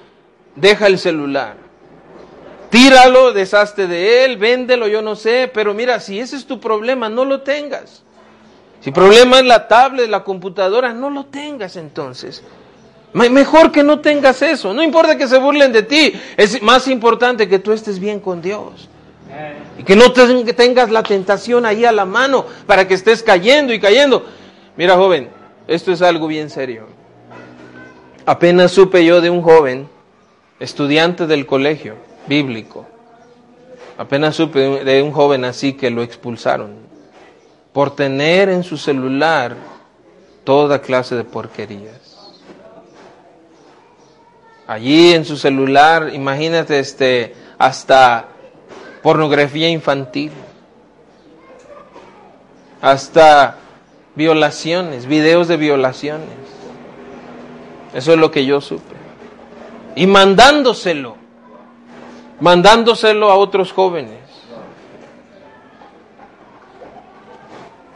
deja 0.56 0.88
el 0.88 0.98
celular. 0.98 1.65
Tíralo, 2.76 3.32
deshazte 3.32 3.86
de 3.86 4.26
él, 4.26 4.36
véndelo, 4.36 4.86
yo 4.86 5.00
no 5.00 5.16
sé. 5.16 5.50
Pero 5.52 5.72
mira, 5.72 5.98
si 5.98 6.20
ese 6.20 6.36
es 6.36 6.44
tu 6.44 6.60
problema, 6.60 7.08
no 7.08 7.24
lo 7.24 7.40
tengas. 7.40 8.02
Si 8.82 8.90
el 8.90 8.92
problema 8.92 9.38
es 9.38 9.46
la 9.46 9.66
tablet, 9.66 10.10
la 10.10 10.22
computadora, 10.22 10.92
no 10.92 11.08
lo 11.08 11.24
tengas 11.24 11.76
entonces. 11.76 12.42
Mejor 13.14 13.72
que 13.72 13.82
no 13.82 14.00
tengas 14.00 14.42
eso. 14.42 14.74
No 14.74 14.82
importa 14.82 15.16
que 15.16 15.26
se 15.26 15.38
burlen 15.38 15.72
de 15.72 15.84
ti. 15.84 16.12
Es 16.36 16.60
más 16.60 16.86
importante 16.86 17.48
que 17.48 17.58
tú 17.58 17.72
estés 17.72 17.98
bien 17.98 18.20
con 18.20 18.42
Dios. 18.42 18.90
Y 19.78 19.82
que 19.82 19.96
no 19.96 20.12
tengas 20.12 20.90
la 20.90 21.02
tentación 21.02 21.64
ahí 21.64 21.86
a 21.86 21.92
la 21.92 22.04
mano 22.04 22.44
para 22.66 22.86
que 22.86 22.92
estés 22.92 23.22
cayendo 23.22 23.72
y 23.72 23.80
cayendo. 23.80 24.26
Mira, 24.76 24.96
joven, 24.96 25.30
esto 25.66 25.92
es 25.92 26.02
algo 26.02 26.26
bien 26.26 26.50
serio. 26.50 26.88
Apenas 28.26 28.70
supe 28.70 29.02
yo 29.02 29.22
de 29.22 29.30
un 29.30 29.40
joven, 29.40 29.88
estudiante 30.60 31.26
del 31.26 31.46
colegio 31.46 32.04
bíblico. 32.26 32.86
Apenas 33.98 34.36
supe 34.36 34.84
de 34.84 35.02
un 35.02 35.12
joven 35.12 35.44
así 35.44 35.72
que 35.72 35.90
lo 35.90 36.02
expulsaron 36.02 36.86
por 37.72 37.94
tener 37.94 38.48
en 38.48 38.62
su 38.62 38.76
celular 38.78 39.56
toda 40.44 40.80
clase 40.80 41.14
de 41.14 41.24
porquerías. 41.24 42.16
Allí 44.66 45.12
en 45.12 45.24
su 45.24 45.36
celular, 45.36 46.10
imagínate 46.12 46.78
este 46.78 47.34
hasta 47.58 48.28
pornografía 49.02 49.68
infantil, 49.68 50.32
hasta 52.80 53.56
violaciones, 54.14 55.06
videos 55.06 55.46
de 55.46 55.56
violaciones. 55.56 56.28
Eso 57.94 58.12
es 58.12 58.18
lo 58.18 58.30
que 58.30 58.44
yo 58.44 58.60
supe. 58.60 58.96
Y 59.94 60.06
mandándoselo, 60.06 61.16
mandándoselo 62.40 63.30
a 63.30 63.36
otros 63.36 63.72
jóvenes. 63.72 64.26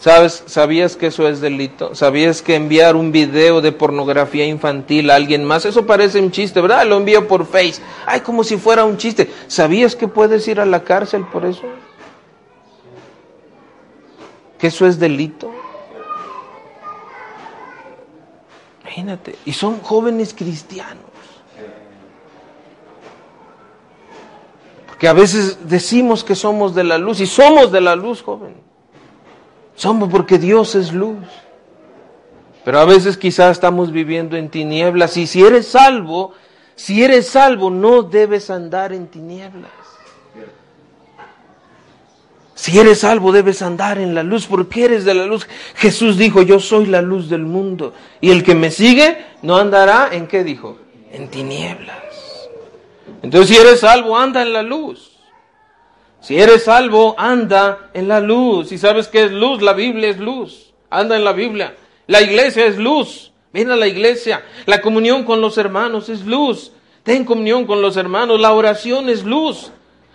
¿Sabes? 0.01 0.45
¿Sabías 0.47 0.97
que 0.97 1.09
eso 1.09 1.29
es 1.29 1.43
delito? 1.43 1.95
¿Sabías 1.95 2.41
que 2.41 2.55
enviar 2.55 2.97
un 2.97 3.13
video 3.13 3.61
de 3.61 3.71
pornografía 3.71 4.47
infantil 4.47 5.11
a 5.11 5.17
alguien 5.17 5.45
más? 5.45 5.67
Eso 5.67 5.85
parece 5.85 6.19
un 6.19 6.31
chiste, 6.31 6.59
¿verdad? 6.63 6.87
Lo 6.87 6.97
envío 6.97 7.29
por 7.29 7.45
Face. 7.45 7.83
Ay, 8.07 8.21
como 8.21 8.43
si 8.43 8.57
fuera 8.57 8.87
un 8.87 8.97
chiste. 8.97 9.31
¿Sabías 9.47 9.95
que 9.95 10.09
puedes 10.09 10.49
ir 10.49 10.59
a 10.59 10.65
la 10.65 10.85
cárcel 10.85 11.27
por 11.31 11.45
eso? 11.45 11.65
¿Que 14.59 14.69
eso 14.69 14.87
es 14.87 14.99
delito? 14.99 15.53
Imagínate. 18.81 19.37
Y 19.45 19.53
son 19.53 19.81
jóvenes 19.81 20.33
cristianos. 20.33 21.10
Porque 25.01 25.09
a 25.09 25.15
veces 25.15 25.61
decimos 25.67 26.23
que 26.23 26.35
somos 26.35 26.75
de 26.75 26.85
la 26.85 26.99
luz 26.99 27.21
y 27.21 27.27
somos 27.27 27.73
de 27.73 27.81
la 27.81 27.97
luz, 27.97 28.21
joven. 28.21 28.53
Somos 29.75 30.11
porque 30.11 30.37
Dios 30.37 30.75
es 30.75 30.93
luz. 30.93 31.25
Pero 32.67 32.81
a 32.81 32.85
veces 32.85 33.17
quizás 33.17 33.53
estamos 33.53 33.93
viviendo 33.93 34.37
en 34.37 34.51
tinieblas 34.51 35.17
y 35.17 35.27
si 35.27 35.43
eres 35.43 35.69
salvo, 35.69 36.35
si 36.77 37.03
eres 37.03 37.29
salvo 37.29 37.71
no 37.71 38.03
debes 38.03 38.51
andar 38.51 38.93
en 38.93 39.07
tinieblas. 39.07 39.71
Si 42.55 42.79
eres 42.79 42.99
salvo 42.99 43.33
debes 43.33 43.63
andar 43.63 43.97
en 43.97 44.15
la 44.15 44.23
luz 44.23 44.47
porque 44.47 44.85
eres 44.85 45.07
de 45.07 45.15
la 45.15 45.25
luz. 45.25 45.49
Jesús 45.77 46.19
dijo, 46.19 46.43
yo 46.43 46.61
soy 46.61 46.85
la 46.85 47.01
luz 47.01 47.31
del 47.31 47.47
mundo. 47.47 47.95
Y 48.21 48.33
el 48.33 48.45
que 48.45 48.55
me 48.55 48.71
sigue 48.71 49.17
no 49.41 49.57
andará 49.57 50.11
en 50.13 50.27
qué 50.27 50.45
dijo? 50.45 50.77
En 51.11 51.29
tinieblas. 51.29 52.10
Entonces 53.23 53.55
si 53.55 53.63
eres 53.63 53.81
salvo, 53.81 54.17
anda 54.17 54.43
en 54.43 54.53
la 54.53 54.63
luz. 54.63 55.11
Si 56.21 56.39
eres 56.39 56.65
salvo, 56.65 57.15
anda 57.19 57.91
en 57.95 58.09
la 58.09 58.21
luz. 58.21 58.73
Y 58.73 58.79
sabes 58.79 59.09
qué 59.09 59.25
es 59.25 59.33
luz, 59.33 59.63
la 59.63 59.73
Biblia 59.73 60.09
es 60.09 60.19
luz. 60.19 60.73
Anda 60.91 61.17
en 61.17 61.25
la 61.25 61.33
Biblia. 61.33 61.75
La 62.07 62.21
iglesia 62.21 62.67
es 62.67 62.77
luz. 62.77 63.33
Ven 63.53 63.71
a 63.71 63.77
la 63.77 63.87
iglesia. 63.87 64.45
La 64.67 64.81
comunión 64.81 65.25
con 65.25 65.41
los 65.41 65.59
hermanos 65.59 66.09
es 66.09 66.27
luz. 66.27 66.73
Ten 67.03 67.25
comunión 67.25 67.67
con 67.67 67.81
los 67.83 67.97
hermanos. 67.97 68.41
La 68.41 68.53
oración 68.53 69.09
es 69.09 69.25
luz 69.25 69.71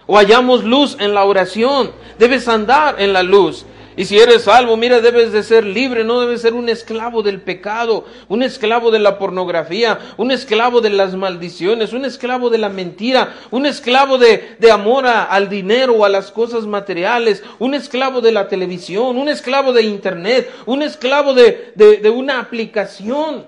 o 0.08 0.18
hallamos 0.18 0.64
luz 0.64 0.98
en 1.00 1.14
la 1.14 1.24
oración. 1.26 1.92
Debes 2.20 2.48
andar 2.48 3.02
en 3.02 3.14
la 3.14 3.24
luz. 3.24 3.66
Y 3.98 4.06
si 4.06 4.20
eres 4.20 4.44
salvo, 4.44 4.76
mira, 4.76 5.00
debes 5.00 5.32
de 5.32 5.42
ser 5.42 5.66
libre, 5.66 6.04
no 6.04 6.20
debes 6.20 6.42
ser 6.42 6.54
un 6.54 6.68
esclavo 6.68 7.24
del 7.24 7.40
pecado, 7.40 8.04
un 8.28 8.44
esclavo 8.44 8.92
de 8.92 9.00
la 9.00 9.18
pornografía, 9.18 10.00
un 10.18 10.32
esclavo 10.32 10.82
de 10.82 10.90
las 10.90 11.16
maldiciones, 11.16 11.94
un 11.94 12.04
esclavo 12.04 12.50
de 12.50 12.58
la 12.58 12.68
mentira, 12.68 13.34
un 13.52 13.66
esclavo 13.66 14.18
de, 14.18 14.58
de 14.60 14.72
amor 14.72 15.06
al 15.06 15.48
dinero 15.48 15.94
o 15.94 16.06
a 16.06 16.10
las 16.10 16.32
cosas 16.32 16.66
materiales, 16.66 17.42
un 17.60 17.74
esclavo 17.74 18.20
de 18.20 18.34
la 18.34 18.50
televisión, 18.50 19.18
un 19.18 19.30
esclavo 19.30 19.72
de 19.72 19.84
internet, 19.84 20.52
un 20.66 20.82
esclavo 20.82 21.34
de, 21.34 21.72
de, 21.76 21.98
de 21.98 22.10
una 22.10 22.40
aplicación. 22.40 23.46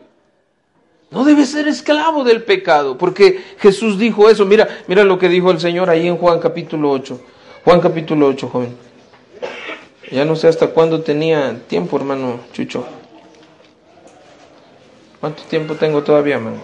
No 1.12 1.26
debes 1.26 1.52
ser 1.52 1.68
esclavo 1.68 2.24
del 2.24 2.44
pecado, 2.44 2.98
porque 2.98 3.42
Jesús 3.60 3.98
dijo 3.98 4.30
eso. 4.30 4.46
Mira, 4.46 4.68
mira 4.88 5.04
lo 5.04 5.18
que 5.18 5.30
dijo 5.30 5.52
el 5.52 5.60
Señor 5.60 5.90
ahí 5.90 6.08
en 6.08 6.18
Juan 6.18 6.40
capítulo 6.40 6.92
8. 6.92 7.20
Juan 7.64 7.82
capítulo 7.82 8.28
8, 8.28 8.50
joven. 8.50 8.87
Ya 10.12 10.24
no 10.24 10.36
sé 10.36 10.48
hasta 10.48 10.68
cuándo 10.68 11.02
tenía 11.02 11.60
tiempo, 11.68 11.98
hermano 11.98 12.40
Chucho. 12.54 12.86
¿Cuánto 15.20 15.44
tiempo 15.44 15.76
tengo 15.76 16.04
todavía, 16.04 16.36
hermano? 16.36 16.62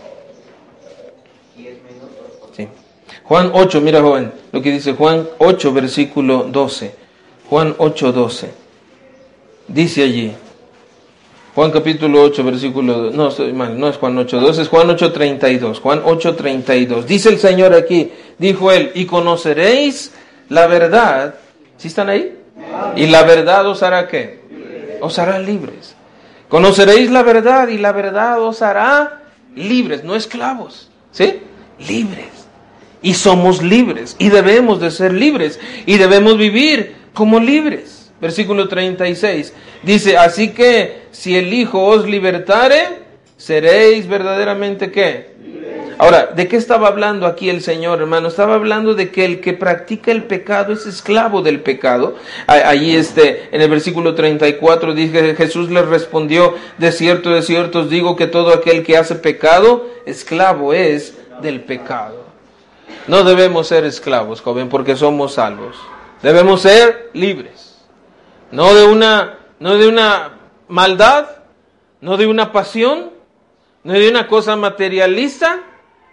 Sí. 2.55 2.67
Juan 3.23 3.51
8, 3.53 3.81
mira, 3.81 4.01
joven, 4.01 4.31
lo 4.51 4.61
que 4.61 4.71
dice 4.71 4.93
Juan 4.93 5.27
8, 5.39 5.73
versículo 5.73 6.43
12. 6.43 6.95
Juan 7.49 7.75
8, 7.77 8.11
12. 8.11 8.51
Dice 9.67 10.03
allí. 10.03 10.33
Juan 11.55 11.69
capítulo 11.71 12.23
8, 12.23 12.43
versículo, 12.43 13.11
no, 13.11 13.27
estoy 13.27 13.53
mal, 13.53 13.79
no 13.79 13.87
es 13.87 13.97
Juan 13.97 14.17
8, 14.17 14.39
2, 14.39 14.57
es 14.57 14.67
Juan 14.69 14.89
8, 14.89 15.11
32. 15.11 15.79
Juan 15.79 16.01
8, 16.05 16.35
32. 16.35 17.05
Dice 17.05 17.29
el 17.29 17.37
Señor 17.37 17.73
aquí, 17.73 18.11
dijo 18.37 18.71
él, 18.71 18.91
y 18.95 19.05
conoceréis 19.05 20.13
la 20.49 20.67
verdad. 20.67 21.35
¿Sí 21.77 21.89
están 21.89 22.09
ahí? 22.09 22.42
Y 22.95 23.07
la 23.07 23.23
verdad 23.23 23.67
os 23.67 23.83
hará 23.83 24.07
qué? 24.07 24.41
Os 25.01 25.19
hará 25.19 25.39
libres. 25.39 25.95
Conoceréis 26.49 27.09
la 27.09 27.23
verdad 27.23 27.67
y 27.67 27.77
la 27.77 27.91
verdad 27.91 28.41
os 28.41 28.61
hará 28.61 29.23
libres, 29.55 30.03
no 30.03 30.15
esclavos, 30.15 30.91
¿sí? 31.11 31.41
Libres. 31.79 32.47
Y 33.01 33.15
somos 33.15 33.61
libres 33.61 34.15
y 34.19 34.29
debemos 34.29 34.79
de 34.79 34.91
ser 34.91 35.13
libres 35.13 35.59
y 35.85 35.97
debemos 35.97 36.37
vivir 36.37 36.95
como 37.13 37.39
libres 37.39 38.03
versículo 38.23 38.69
36. 38.69 39.53
Dice, 39.83 40.17
así 40.17 40.49
que 40.51 41.03
si 41.11 41.35
el 41.35 41.53
Hijo 41.53 41.83
os 41.83 42.07
libertare, 42.07 43.03
seréis 43.35 44.07
verdaderamente 44.07 44.91
qué. 44.91 45.35
Ahora, 46.03 46.25
¿de 46.35 46.49
qué 46.49 46.57
estaba 46.57 46.89
hablando 46.89 47.25
aquí 47.25 47.49
el 47.49 47.61
Señor, 47.61 48.01
hermano? 48.01 48.27
Estaba 48.27 48.55
hablando 48.55 48.93
de 48.93 49.09
que 49.09 49.23
el 49.23 49.39
que 49.39 49.53
practica 49.53 50.11
el 50.11 50.25
pecado 50.25 50.73
es 50.73 50.85
esclavo 50.85 51.41
del 51.41 51.61
pecado. 51.61 52.17
Allí 52.45 52.93
este, 52.93 53.47
en 53.55 53.61
el 53.61 53.69
versículo 53.69 54.13
34 54.13 54.93
dice, 54.93 55.33
Jesús 55.33 55.71
les 55.71 55.85
respondió, 55.85 56.55
de 56.77 56.91
cierto, 56.91 57.29
de 57.29 57.41
cierto 57.41 57.79
os 57.79 57.89
digo 57.89 58.17
que 58.17 58.27
todo 58.27 58.53
aquel 58.53 58.83
que 58.83 58.97
hace 58.97 59.15
pecado, 59.15 59.87
esclavo 60.05 60.73
es 60.73 61.17
del 61.41 61.61
pecado. 61.61 62.25
No 63.07 63.23
debemos 63.23 63.69
ser 63.69 63.85
esclavos, 63.85 64.41
joven, 64.41 64.67
porque 64.67 64.97
somos 64.97 65.35
salvos. 65.35 65.77
Debemos 66.21 66.63
ser 66.63 67.11
libres 67.13 67.63
no 68.53 68.75
de 68.75 68.85
una, 68.85 69.39
no 69.59 69.77
de 69.77 69.87
una 69.87 70.33
maldad, 70.67 71.27
no 72.01 72.17
de 72.17 72.27
una 72.27 72.51
pasión, 72.51 73.09
no 73.83 73.93
de 73.93 74.09
una 74.09 74.27
cosa 74.27 74.55
materialista, 74.55 75.63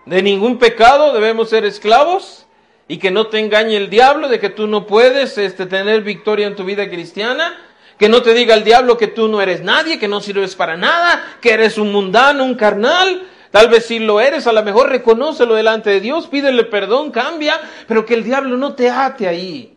de 0.06 0.22
ningún 0.22 0.58
pecado, 0.58 1.12
debemos 1.12 1.50
ser 1.50 1.64
esclavos 1.64 2.46
y 2.88 2.98
que 2.98 3.10
no 3.10 3.28
te 3.28 3.38
engañe 3.38 3.76
el 3.76 3.90
diablo 3.90 4.28
de 4.28 4.40
que 4.40 4.50
tú 4.50 4.66
no 4.66 4.86
puedes 4.86 5.38
este, 5.38 5.66
tener 5.66 6.02
victoria 6.02 6.46
en 6.46 6.56
tu 6.56 6.64
vida 6.64 6.88
cristiana, 6.88 7.58
que 7.98 8.08
no 8.08 8.22
te 8.22 8.34
diga 8.34 8.54
el 8.54 8.64
diablo 8.64 8.96
que 8.96 9.06
tú 9.06 9.28
no 9.28 9.40
eres 9.40 9.62
nadie, 9.62 9.98
que 9.98 10.08
no 10.08 10.20
sirves 10.20 10.56
para 10.56 10.76
nada, 10.76 11.36
que 11.40 11.52
eres 11.52 11.78
un 11.78 11.92
mundano, 11.92 12.44
un 12.44 12.54
carnal, 12.54 13.26
Tal 13.50 13.68
vez 13.68 13.86
si 13.86 13.98
lo 13.98 14.20
eres, 14.20 14.46
a 14.46 14.52
lo 14.52 14.62
mejor 14.62 14.90
reconócelo 14.90 15.54
delante 15.54 15.90
de 15.90 16.00
Dios, 16.00 16.28
pídele 16.28 16.64
perdón, 16.64 17.10
cambia, 17.10 17.60
pero 17.88 18.06
que 18.06 18.14
el 18.14 18.22
diablo 18.22 18.56
no 18.56 18.74
te 18.74 18.88
ate 18.88 19.26
ahí. 19.26 19.76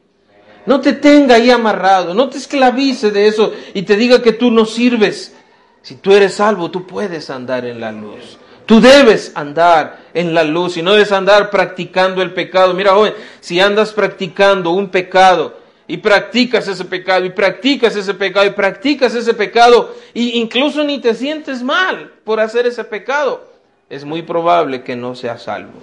No 0.65 0.79
te 0.79 0.93
tenga 0.93 1.35
ahí 1.35 1.49
amarrado, 1.49 2.13
no 2.13 2.29
te 2.29 2.37
esclavice 2.37 3.11
de 3.11 3.27
eso 3.27 3.51
y 3.73 3.81
te 3.81 3.97
diga 3.97 4.21
que 4.21 4.31
tú 4.31 4.51
no 4.51 4.65
sirves. 4.65 5.35
Si 5.81 5.95
tú 5.95 6.13
eres 6.13 6.35
salvo, 6.35 6.71
tú 6.71 6.87
puedes 6.87 7.29
andar 7.29 7.65
en 7.65 7.81
la 7.81 7.91
luz. 7.91 8.37
Tú 8.73 8.81
debes 8.81 9.31
andar 9.35 9.99
en 10.15 10.33
la 10.33 10.43
luz 10.43 10.77
y 10.77 10.81
no 10.81 10.93
debes 10.93 11.11
andar 11.11 11.51
practicando 11.51 12.23
el 12.23 12.33
pecado. 12.33 12.73
Mira, 12.73 12.95
joven, 12.95 13.13
si 13.39 13.59
andas 13.59 13.93
practicando 13.93 14.71
un 14.71 14.89
pecado 14.89 15.59
y 15.85 15.97
practicas 15.97 16.67
ese 16.67 16.83
pecado 16.83 17.23
y 17.23 17.29
practicas 17.29 17.95
ese 17.95 18.15
pecado 18.15 18.47
y 18.47 18.49
practicas 18.49 19.13
ese 19.13 19.35
pecado 19.35 19.93
e 20.15 20.21
incluso 20.21 20.83
ni 20.83 20.99
te 20.99 21.13
sientes 21.13 21.61
mal 21.61 22.13
por 22.23 22.39
hacer 22.39 22.65
ese 22.65 22.83
pecado, 22.83 23.47
es 23.91 24.05
muy 24.05 24.23
probable 24.23 24.81
que 24.81 24.95
no 24.95 25.13
seas 25.13 25.43
salvo. 25.43 25.79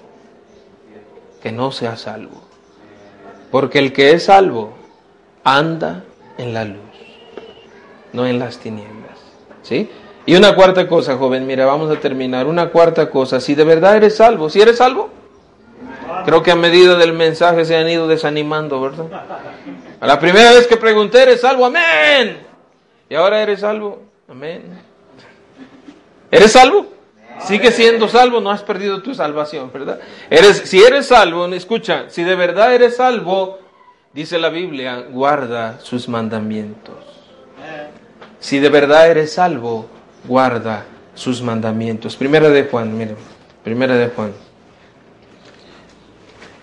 Que 1.41 1.53
no 1.53 1.71
seas 1.71 2.01
salvo. 2.01 2.43
Porque 3.53 3.79
el 3.79 3.93
que 3.93 4.11
es 4.11 4.25
salvo 4.25 4.75
anda 5.45 6.03
en 6.39 6.53
la 6.53 6.65
luz, 6.65 6.81
no 8.13 8.27
en 8.27 8.41
las 8.41 8.59
tinieblas. 8.59 9.21
¿Sí? 9.63 9.89
Y 10.27 10.35
una 10.35 10.55
cuarta 10.55 10.87
cosa, 10.87 11.17
joven, 11.17 11.47
mira, 11.47 11.65
vamos 11.67 11.91
a 11.91 11.99
terminar. 11.99 12.47
Una 12.47 12.69
cuarta 12.71 13.11
cosa, 13.11 13.41
si 13.41 13.55
de 13.55 13.65
verdad 13.65 13.97
eres 13.97 14.17
salvo, 14.17 14.51
si 14.51 14.61
eres 14.61 14.77
salvo, 14.77 15.11
creo 16.25 16.43
que 16.43 16.51
a 16.51 16.57
medida 16.57 16.97
del 16.97 17.13
mensaje 17.13 17.65
se 17.65 17.77
han 17.77 17.89
ido 17.89 18.07
desanimando, 18.07 18.81
¿verdad? 18.81 19.07
A 20.01 20.07
la 20.07 20.19
primera 20.19 20.53
vez 20.53 20.67
que 20.67 20.77
pregunté, 20.77 21.23
¿eres 21.23 21.41
salvo? 21.41 21.67
Amén. 21.67 22.47
Y 23.09 23.15
ahora 23.15 23.43
eres 23.43 23.61
salvo. 23.61 24.03
Amén. 24.29 24.63
¿Eres 26.31 26.53
salvo? 26.53 26.87
Sigue 27.41 27.73
siendo 27.73 28.07
salvo, 28.07 28.41
no 28.41 28.51
has 28.51 28.63
perdido 28.63 29.03
tu 29.03 29.15
salvación, 29.15 29.73
¿verdad? 29.73 29.99
Eres, 30.29 30.59
si 30.59 30.83
eres 30.83 31.07
salvo, 31.07 31.47
escucha, 31.47 32.05
si 32.09 32.23
de 32.23 32.35
verdad 32.35 32.75
eres 32.75 32.97
salvo, 32.97 33.59
dice 34.13 34.39
la 34.39 34.51
Biblia, 34.51 35.07
guarda 35.11 35.81
sus 35.81 36.09
mandamientos. 36.09 36.97
Si 38.39 38.59
de 38.59 38.69
verdad 38.69 39.11
eres 39.11 39.33
salvo, 39.33 39.87
guarda 40.27 40.85
sus 41.15 41.43
mandamientos. 41.43 42.17
Primera 42.17 42.49
de 42.49 42.65
Juan, 42.65 42.97
miren, 42.97 43.17
primera 43.65 43.97
de 43.97 44.09
Juan. 44.09 44.33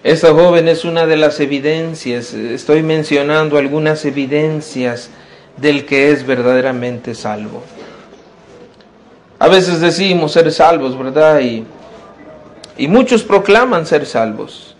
Esta 0.03 0.31
joven 0.33 0.67
es 0.67 0.85
una 0.85 1.05
de 1.05 1.17
las 1.17 1.39
evidencias, 1.39 2.33
estoy 2.33 2.81
mencionando 2.81 3.57
algunas 3.57 4.05
evidencias 4.05 5.09
del 5.57 5.85
que 5.85 6.11
es 6.11 6.25
verdaderamente 6.25 7.13
salvo. 7.13 7.63
A 9.39 9.47
veces 9.47 9.81
decimos 9.81 10.31
ser 10.31 10.51
salvos, 10.51 10.97
¿verdad? 10.97 11.41
Y, 11.41 11.65
y 12.77 12.87
muchos 12.87 13.23
proclaman 13.23 13.85
ser 13.85 14.05
salvos. 14.05 14.75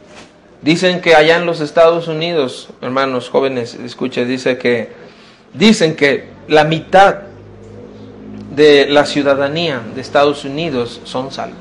Dicen 0.62 1.02
que 1.02 1.14
allá 1.14 1.38
en 1.38 1.46
los 1.46 1.60
Estados 1.60 2.08
Unidos, 2.08 2.70
hermanos 2.82 3.30
jóvenes, 3.30 3.76
escucha, 3.76 4.24
dice 4.24 4.58
que 4.58 4.90
dicen 5.54 5.96
que 5.96 6.30
la 6.48 6.64
mitad 6.64 7.27
de 8.58 8.88
la 8.88 9.06
ciudadanía 9.06 9.82
de 9.96 10.02
Estados 10.02 10.44
Unidos 10.44 11.00
son 11.06 11.32
salvos. 11.32 11.58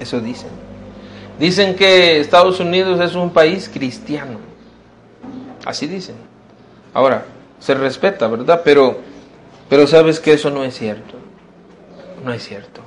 Eso 0.00 0.20
dicen. 0.20 0.50
Dicen 1.38 1.76
que 1.76 2.18
Estados 2.18 2.58
Unidos 2.60 2.98
es 3.00 3.14
un 3.14 3.30
país 3.30 3.68
cristiano. 3.70 4.38
Así 5.66 5.86
dicen. 5.86 6.14
Ahora, 6.94 7.26
se 7.60 7.74
respeta, 7.74 8.26
¿verdad? 8.26 8.62
Pero 8.64 8.98
pero 9.68 9.86
sabes 9.86 10.18
que 10.18 10.32
eso 10.32 10.50
no 10.50 10.64
es 10.64 10.74
cierto. 10.78 11.14
No 12.24 12.32
es 12.32 12.42
cierto. 12.44 12.80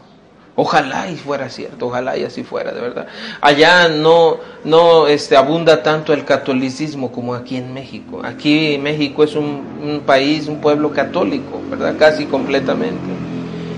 Ojalá 0.56 1.10
y 1.10 1.16
fuera 1.16 1.50
cierto, 1.50 1.88
ojalá 1.88 2.18
y 2.18 2.26
así 2.26 2.44
fuera, 2.44 2.74
de 2.74 2.82
verdad. 2.82 3.08
Allá 3.40 3.88
no, 3.88 4.38
no 4.66 5.08
este, 5.08 5.38
abunda 5.38 5.82
tanto 5.82 6.12
el 6.12 6.26
catolicismo 6.26 7.12
como 7.12 7.34
aquí 7.36 7.56
en 7.56 7.74
México. 7.74 8.22
Aquí 8.24 8.78
México 8.78 9.24
es 9.24 9.36
un, 9.36 10.02
país, 10.06 10.48
un 10.48 10.60
pueblo 10.60 10.92
católico, 10.92 11.62
¿verdad? 11.70 11.96
Casi 11.98 12.26
completamente. 12.26 13.00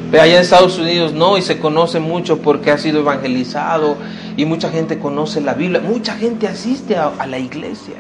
Pero 0.10 0.24
allá 0.24 0.36
en 0.36 0.42
Estados 0.42 0.80
Unidos 0.80 1.14
no, 1.14 1.38
y 1.38 1.44
se 1.44 1.60
conoce 1.60 2.00
mucho 2.00 2.40
porque 2.40 2.72
ha 2.72 2.78
sido 2.80 3.02
evangelizado 3.02 3.96
y 4.36 4.46
mucha 4.46 4.70
gente 4.70 4.98
conoce 4.98 5.42
la 5.42 5.54
Biblia, 5.54 5.80
mucha 5.80 6.16
gente 6.16 6.48
asiste 6.48 6.98
a 6.98 7.26
la 7.28 7.38
iglesia. 7.38 7.96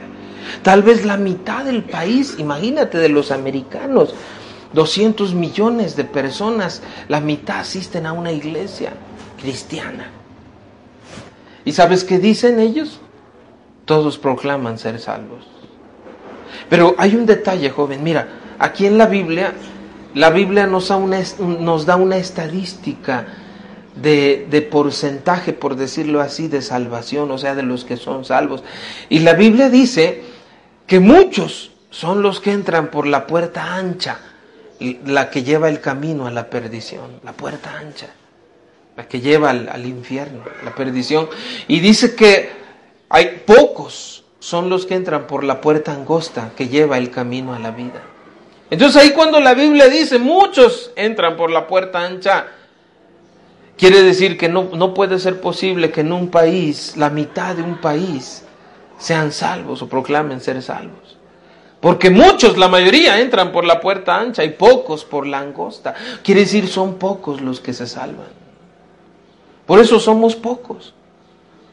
Tal 0.61 0.83
vez 0.83 1.05
la 1.05 1.17
mitad 1.17 1.63
del 1.63 1.83
país, 1.83 2.35
imagínate, 2.37 2.97
de 2.97 3.09
los 3.09 3.31
americanos, 3.31 4.13
200 4.73 5.33
millones 5.35 5.95
de 5.95 6.03
personas, 6.03 6.81
la 7.07 7.19
mitad 7.19 7.59
asisten 7.59 8.05
a 8.05 8.13
una 8.13 8.31
iglesia 8.31 8.93
cristiana. 9.39 10.07
¿Y 11.63 11.71
sabes 11.71 12.03
qué 12.03 12.19
dicen 12.19 12.59
ellos? 12.59 12.99
Todos 13.85 14.17
proclaman 14.17 14.77
ser 14.77 14.99
salvos. 14.99 15.45
Pero 16.69 16.95
hay 16.97 17.15
un 17.15 17.25
detalle, 17.25 17.69
joven. 17.69 18.03
Mira, 18.03 18.27
aquí 18.59 18.85
en 18.85 18.97
la 18.97 19.05
Biblia, 19.05 19.53
la 20.15 20.29
Biblia 20.29 20.67
nos 20.67 20.87
da 20.87 20.95
una, 20.97 22.17
estadística 22.17 23.27
de, 23.95 24.47
de, 24.49 24.61
porcentaje, 24.61 25.53
por 25.53 25.75
decirlo 25.75 26.19
así, 26.19 26.47
de 26.47 26.61
salvación, 26.61 27.29
o 27.31 27.37
sea, 27.37 27.55
de 27.55 27.63
los 27.63 27.85
que 27.85 27.97
son 27.97 28.25
salvos. 28.25 28.63
Y 29.09 29.19
la 29.19 29.33
Biblia 29.33 29.69
dice 29.69 30.23
que 30.87 30.99
muchos 30.99 31.71
son 31.91 32.21
los 32.23 32.39
que 32.39 32.51
entran 32.51 32.89
por 32.89 33.05
la 33.05 33.27
puerta 33.27 33.75
ancha 33.75 34.19
la 34.79 35.29
que 35.29 35.43
lleva 35.43 35.69
el 35.69 35.79
camino 35.79 36.27
a 36.27 36.31
la 36.31 36.49
perdición, 36.49 37.19
la 37.23 37.33
puerta 37.33 37.77
ancha, 37.77 38.07
la 38.95 39.07
que 39.07 39.21
lleva 39.21 39.49
al, 39.49 39.85
infierno, 39.85 40.43
la 40.63 40.73
perdición. 40.73 41.29
Y 41.67 41.79
dice 41.79 42.15
que 42.15 42.51
hay 43.09 43.43
pocos 43.45 44.25
son 44.39 44.69
los 44.69 44.85
que 44.85 44.95
entran 44.95 45.25
por 45.25 45.43
la 45.43 45.61
puerta 45.61 45.93
angosta 45.93 46.51
que 46.55 46.67
lleva 46.67 46.97
el 46.97 47.11
camino 47.11 47.53
a 47.53 47.59
la 47.59 47.71
vida. 47.71 48.01
Entonces 48.69 49.01
ahí 49.01 49.11
cuando 49.11 49.39
la 49.39 49.53
Biblia 49.53 49.87
dice 49.87 50.19
muchos 50.19 50.91
entran 50.95 51.37
por 51.37 51.49
la 51.49 51.67
puerta 51.67 52.03
ancha, 52.03 52.47
quiere 53.77 54.01
decir 54.01 54.37
que 54.37 54.49
no, 54.49 54.69
no 54.73 54.93
puede 54.93 55.19
ser 55.19 55.39
posible 55.39 55.91
que 55.91 56.01
en 56.01 56.11
un 56.11 56.29
país, 56.29 56.97
la 56.97 57.09
mitad 57.09 57.55
de 57.55 57.63
un 57.63 57.79
país, 57.79 58.43
sean 58.97 59.31
salvos 59.31 59.81
o 59.81 59.89
proclamen 59.89 60.39
ser 60.39 60.61
salvos. 60.61 61.02
Porque 61.83 62.09
muchos, 62.09 62.57
la 62.57 62.69
mayoría, 62.69 63.19
entran 63.19 63.51
por 63.51 63.65
la 63.65 63.81
puerta 63.81 64.17
ancha 64.17 64.41
y 64.45 64.51
pocos 64.51 65.03
por 65.03 65.27
la 65.27 65.39
angosta. 65.39 65.93
Quiere 66.23 66.39
decir, 66.39 66.69
son 66.69 66.93
pocos 66.93 67.41
los 67.41 67.59
que 67.59 67.73
se 67.73 67.87
salvan. 67.87 68.29
Por 69.65 69.81
eso 69.81 69.99
somos 69.99 70.33
pocos. 70.33 70.93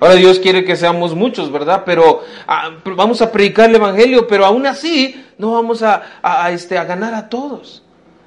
Ahora 0.00 0.14
Dios 0.14 0.40
quiere 0.40 0.64
que 0.64 0.74
seamos 0.74 1.14
muchos, 1.14 1.52
¿verdad? 1.52 1.84
Pero 1.86 2.24
ah, 2.48 2.70
vamos 2.96 3.22
a 3.22 3.30
predicar 3.30 3.70
el 3.70 3.76
Evangelio, 3.76 4.26
pero 4.26 4.44
aún 4.44 4.66
así 4.66 5.24
no 5.38 5.52
vamos 5.52 5.80
a, 5.84 6.02
este, 6.50 6.76
a 6.76 6.82
ganar 6.82 7.14
a 7.14 7.28
todos. 7.28 7.84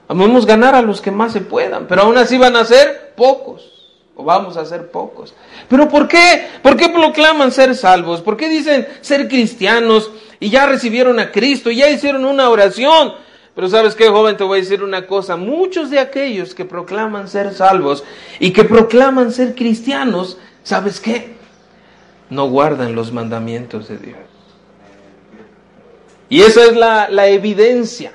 Vamos 0.08 0.46
a 0.46 0.48
ganar 0.48 0.76
a 0.76 0.82
los 0.82 1.02
que 1.02 1.12
más 1.12 1.34
se 1.34 1.42
puedan, 1.42 1.88
pero 1.88 2.04
aún 2.04 2.18
así 2.18 2.38
van 2.38 2.56
a 2.56 2.64
ser 2.64 3.14
pocos 3.18 3.74
o 4.16 4.24
vamos 4.24 4.56
a 4.56 4.66
ser 4.66 4.90
pocos. 4.90 5.34
Pero 5.68 5.90
¿por 5.90 6.08
qué? 6.08 6.48
¿Por 6.62 6.78
qué 6.78 6.88
proclaman 6.88 7.52
ser 7.52 7.76
salvos? 7.76 8.22
¿Por 8.22 8.38
qué 8.38 8.48
dicen 8.48 8.88
ser 9.02 9.28
cristianos 9.28 10.12
y 10.44 10.50
ya 10.50 10.66
recibieron 10.66 11.20
a 11.20 11.32
Cristo 11.32 11.72
y 11.72 11.78
ya 11.78 11.90
hicieron 11.90 12.26
una 12.26 12.50
oración? 12.50 13.14
Pero 13.56 13.70
sabes 13.70 13.96
qué, 13.96 14.10
joven, 14.10 14.36
te 14.36 14.44
voy 14.44 14.60
a 14.60 14.62
decir 14.62 14.84
una 14.84 15.08
cosa. 15.08 15.38
Muchos 15.38 15.90
de 15.90 16.00
aquellos 16.00 16.54
que 16.54 16.66
proclaman 16.66 17.30
ser 17.30 17.54
salvos 17.54 18.04
y 18.40 18.52
que 18.52 18.66
proclaman 18.66 19.32
ser 19.32 19.56
cristianos, 19.56 20.38
¿sabes 20.64 21.00
qué? 21.00 21.38
No 22.30 22.50
guardan 22.50 22.94
los 22.94 23.14
mandamientos 23.14 23.88
de 23.88 23.98
Dios. 24.00 24.18
Y 26.28 26.42
esa 26.42 26.66
es 26.66 26.76
la, 26.76 27.08
la 27.10 27.28
evidencia 27.28 28.12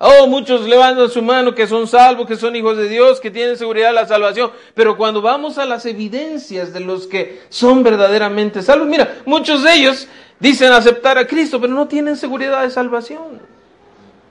Oh, 0.00 0.28
muchos 0.28 0.68
levantan 0.68 1.10
su 1.10 1.22
mano 1.22 1.56
que 1.56 1.66
son 1.66 1.88
salvos, 1.88 2.28
que 2.28 2.36
son 2.36 2.54
hijos 2.54 2.76
de 2.76 2.88
Dios, 2.88 3.18
que 3.18 3.32
tienen 3.32 3.56
seguridad 3.56 3.88
de 3.88 3.94
la 3.94 4.06
salvación. 4.06 4.52
Pero 4.74 4.96
cuando 4.96 5.20
vamos 5.20 5.58
a 5.58 5.64
las 5.64 5.86
evidencias 5.86 6.72
de 6.72 6.78
los 6.78 7.08
que 7.08 7.40
son 7.48 7.82
verdaderamente 7.82 8.62
salvos, 8.62 8.86
mira, 8.86 9.16
muchos 9.26 9.64
de 9.64 9.74
ellos 9.74 10.06
dicen 10.40 10.72
aceptar 10.72 11.18
a 11.18 11.26
Cristo, 11.26 11.60
pero 11.60 11.72
no 11.72 11.88
tienen 11.88 12.16
seguridad 12.16 12.62
de 12.62 12.70
salvación. 12.70 13.40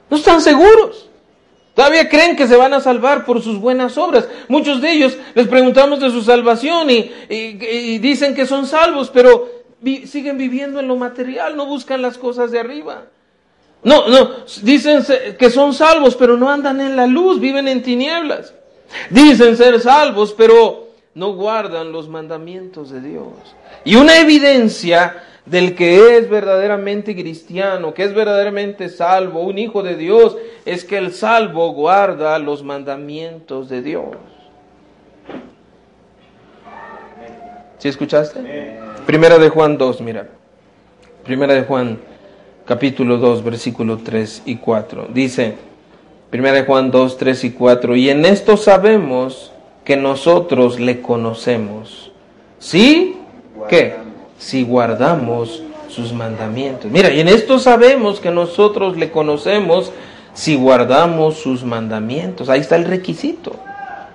No 0.10 0.18
están 0.18 0.41
seguros. 0.41 1.10
Todavía 1.78 2.10
creen 2.10 2.36
que 2.36 2.47
se 2.47 2.55
van 2.55 2.74
a 2.74 2.80
salvar 2.80 3.24
por 3.24 3.41
sus 3.41 3.60
buenas 3.60 3.99
obras. 3.99 4.28
Muchos 4.47 4.82
de 4.82 4.91
ellos 4.91 5.16
les 5.36 5.47
preguntamos 5.47 5.99
de 5.99 6.10
su 6.10 6.24
salvación 6.24 6.89
y, 6.89 7.99
dicen 7.99 8.34
que 8.34 8.47
son 8.47 8.66
salvos, 8.66 9.12
pero 9.14 9.47
siguen 10.05 10.39
viviendo 10.39 10.80
en 10.80 10.88
lo 10.88 10.95
material, 10.95 11.55
no 11.55 11.68
buscan 11.68 12.01
las 12.01 12.18
cosas 12.18 12.49
de 12.49 12.60
arriba. 12.60 13.03
No, 13.84 14.08
no, 14.08 14.32
dicen 14.64 15.03
que 15.38 15.51
son 15.51 15.74
salvos, 15.74 16.16
pero 16.16 16.36
no 16.36 16.49
andan 16.49 16.82
en 16.82 16.95
la 16.95 17.05
luz, 17.05 17.39
viven 17.39 17.68
en 17.68 17.84
tinieblas. 17.84 18.55
Dicen 19.12 19.55
ser 19.55 19.80
salvos, 19.80 20.34
pero 20.36 20.88
no 21.14 21.34
guardan 21.34 21.91
los 21.91 22.10
mandamientos 22.10 22.89
de 22.89 23.01
Dios. 23.01 23.34
Y 23.86 23.97
una 23.97 24.18
evidencia 24.18 25.24
del 25.50 25.76
que 25.76 26.18
es 26.18 26.30
verdaderamente 26.30 27.16
cristiano, 27.16 27.93
que 27.93 28.04
es 28.04 28.14
verdaderamente 28.14 28.89
salvo, 28.89 29.41
un 29.41 29.58
hijo 29.58 29.82
de 29.82 29.95
Dios, 29.95 30.38
es 30.66 30.84
que 30.84 30.98
el 30.98 31.14
salvo 31.14 31.72
guarda 31.72 32.38
los 32.38 32.64
mandamientos 32.64 33.70
de 33.70 33.82
Dios. 33.82 34.18
¿Sí 37.78 37.88
escuchaste? 37.88 38.78
Primera 39.06 39.38
de 39.38 39.50
Juan 39.50 39.78
2, 39.78 40.02
mira. 40.02 40.28
Primera 41.24 41.54
de 41.54 41.64
Juan 41.64 42.00
capítulo 42.66 43.18
2, 43.18 43.43
versículo 43.43 44.00
3 44.00 44.43
y 44.45 44.58
4. 44.58 45.08
Dice, 45.14 45.56
1 46.34 46.66
Juan 46.66 46.91
2, 46.91 47.18
3 47.18 47.43
y 47.45 47.52
4, 47.52 47.95
y 47.95 48.10
en 48.10 48.26
esto 48.26 48.58
sabemos 48.58 49.54
que 49.86 49.95
nosotros 49.95 50.78
le 50.78 51.02
conocemos. 51.02 52.12
¿Sí? 52.60 53.16
¿Qué? 53.70 54.07
Si 54.38 54.63
guardamos 54.63 55.63
sus 55.89 56.13
mandamientos. 56.13 56.91
Mira, 56.91 57.11
y 57.11 57.19
en 57.19 57.27
esto 57.27 57.59
sabemos 57.59 58.19
que 58.19 58.31
nosotros 58.31 58.97
le 58.97 59.11
conocemos 59.11 59.91
si 60.33 60.55
guardamos 60.55 61.38
sus 61.38 61.63
mandamientos. 61.63 62.49
Ahí 62.49 62.59
está 62.59 62.75
el 62.75 62.85
requisito. 62.85 63.55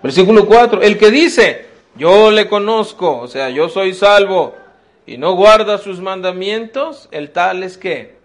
Versículo 0.02 0.46
4, 0.46 0.82
el 0.82 0.98
que 0.98 1.10
dice, 1.10 1.66
yo 1.96 2.30
le 2.30 2.48
conozco, 2.48 3.18
o 3.18 3.28
sea, 3.28 3.50
yo 3.50 3.68
soy 3.68 3.94
salvo, 3.94 4.54
y 5.06 5.18
no 5.18 5.34
guarda 5.34 5.78
sus 5.78 6.00
mandamientos, 6.00 7.08
el 7.10 7.30
tal 7.30 7.62
es 7.62 7.76
que 7.76 8.16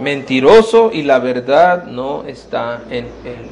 mentiroso 0.00 0.90
y 0.92 1.02
la 1.02 1.18
verdad 1.18 1.84
no 1.84 2.24
está 2.24 2.82
en 2.90 3.06
él. 3.24 3.46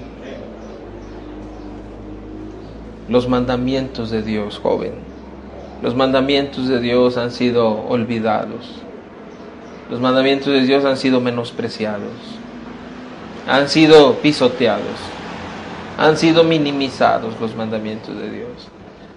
Los 3.08 3.28
mandamientos 3.28 4.10
de 4.10 4.22
Dios, 4.22 4.58
joven. 4.58 5.09
Los 5.82 5.94
mandamientos 5.94 6.68
de 6.68 6.78
Dios 6.78 7.16
han 7.16 7.30
sido 7.30 7.86
olvidados. 7.88 8.82
Los 9.90 9.98
mandamientos 9.98 10.52
de 10.52 10.60
Dios 10.60 10.84
han 10.84 10.98
sido 10.98 11.20
menospreciados. 11.22 12.12
Han 13.48 13.68
sido 13.68 14.16
pisoteados. 14.16 14.84
Han 15.96 16.18
sido 16.18 16.44
minimizados 16.44 17.40
los 17.40 17.56
mandamientos 17.56 18.14
de 18.14 18.30
Dios. 18.30 18.68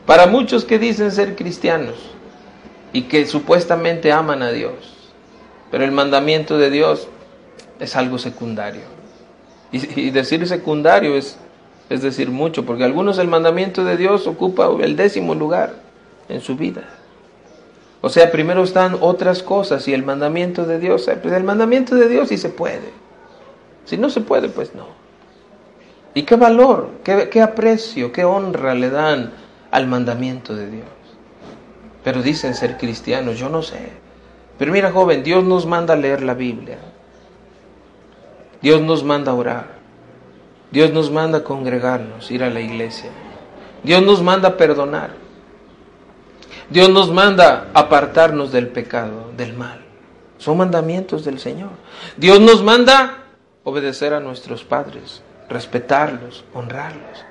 Para 0.06 0.26
muchos 0.28 0.64
que 0.64 0.80
dicen 0.80 1.12
ser 1.12 1.36
cristianos 1.36 1.96
y 2.94 3.04
que 3.04 3.26
supuestamente 3.26 4.12
aman 4.12 4.42
a 4.42 4.52
Dios, 4.52 4.74
pero 5.70 5.84
el 5.84 5.92
mandamiento 5.92 6.58
de 6.58 6.70
Dios 6.70 7.08
es 7.80 7.96
algo 7.96 8.18
secundario. 8.18 8.84
Y, 9.72 10.12
decir 10.12 10.48
secundario 10.48 11.16
es, 11.16 11.38
es 11.90 12.02
decir 12.04 12.30
mucho, 12.30 12.64
porque 12.64 12.84
algunos 12.84 13.18
el 13.18 13.28
mandamiento 13.28 13.84
de 13.84 13.98
Dios 13.98 14.28
ocupa 14.28 14.70
el 14.82 14.96
décimo 14.96 15.34
lugar 15.36 15.83
en 16.30 16.42
su 16.42 16.56
vida. 16.56 16.84
O 18.02 18.10
sea, 18.10 18.32
primero 18.32 18.64
están 18.64 18.98
otras 19.00 19.44
cosas 19.44 19.88
y 19.88 19.94
el 19.94 20.04
mandamiento 20.04 20.66
de 20.66 20.80
Dios, 20.80 21.08
eh, 21.08 21.18
pues 21.22 21.34
el 21.34 21.44
mandamiento 21.44 21.96
de 21.96 22.10
Dios 22.10 22.30
sí 22.30 22.38
se 22.38 22.50
puede. 22.50 22.92
Si 23.86 23.98
no 23.98 24.10
se 24.10 24.22
puede, 24.22 24.50
pues 24.50 24.76
no. 24.76 24.88
¿Y 26.14 26.24
qué 26.24 26.36
valor, 26.36 26.90
qué, 27.04 27.30
qué 27.30 27.42
aprecio, 27.42 28.12
qué 28.12 28.26
honra 28.26 28.76
le 28.76 28.90
dan 28.90 29.32
al 29.72 29.88
mandamiento 29.88 30.54
de 30.54 30.70
Dios? 30.70 30.88
Pero 32.04 32.22
dicen 32.22 32.54
ser 32.56 32.78
cristianos, 32.78 33.40
yo 33.40 33.50
no 33.50 33.62
sé. 33.62 33.90
Pero 34.58 34.72
mira, 34.72 34.92
joven, 34.92 35.24
Dios 35.24 35.44
nos 35.44 35.66
manda 35.66 35.94
a 35.94 35.98
leer 35.98 36.22
la 36.22 36.34
Biblia. 36.34 36.78
Dios 38.62 38.82
nos 38.82 39.04
manda 39.04 39.32
a 39.32 39.36
orar. 39.36 39.68
Dios 40.72 40.92
nos 40.92 41.12
manda 41.12 41.40
a 41.40 41.44
congregarnos, 41.44 42.32
ir 42.32 42.44
a 42.44 42.50
la 42.50 42.60
iglesia. 42.60 43.12
Dios 43.84 44.02
nos 44.04 44.22
manda 44.22 44.50
a 44.50 44.58
perdonar. 44.58 45.23
Dios 46.70 46.90
nos 46.90 47.12
manda 47.12 47.70
apartarnos 47.74 48.52
del 48.52 48.68
pecado, 48.68 49.32
del 49.36 49.54
mal. 49.54 49.82
Son 50.38 50.58
mandamientos 50.58 51.24
del 51.24 51.40
Señor. 51.40 51.72
Dios 52.18 52.40
nos 52.40 52.64
manda 52.64 53.24
obedecer 53.64 54.14
a 54.14 54.20
nuestros 54.20 54.64
padres, 54.64 55.22
respetarlos, 55.50 56.44
honrarlos. 56.54 57.26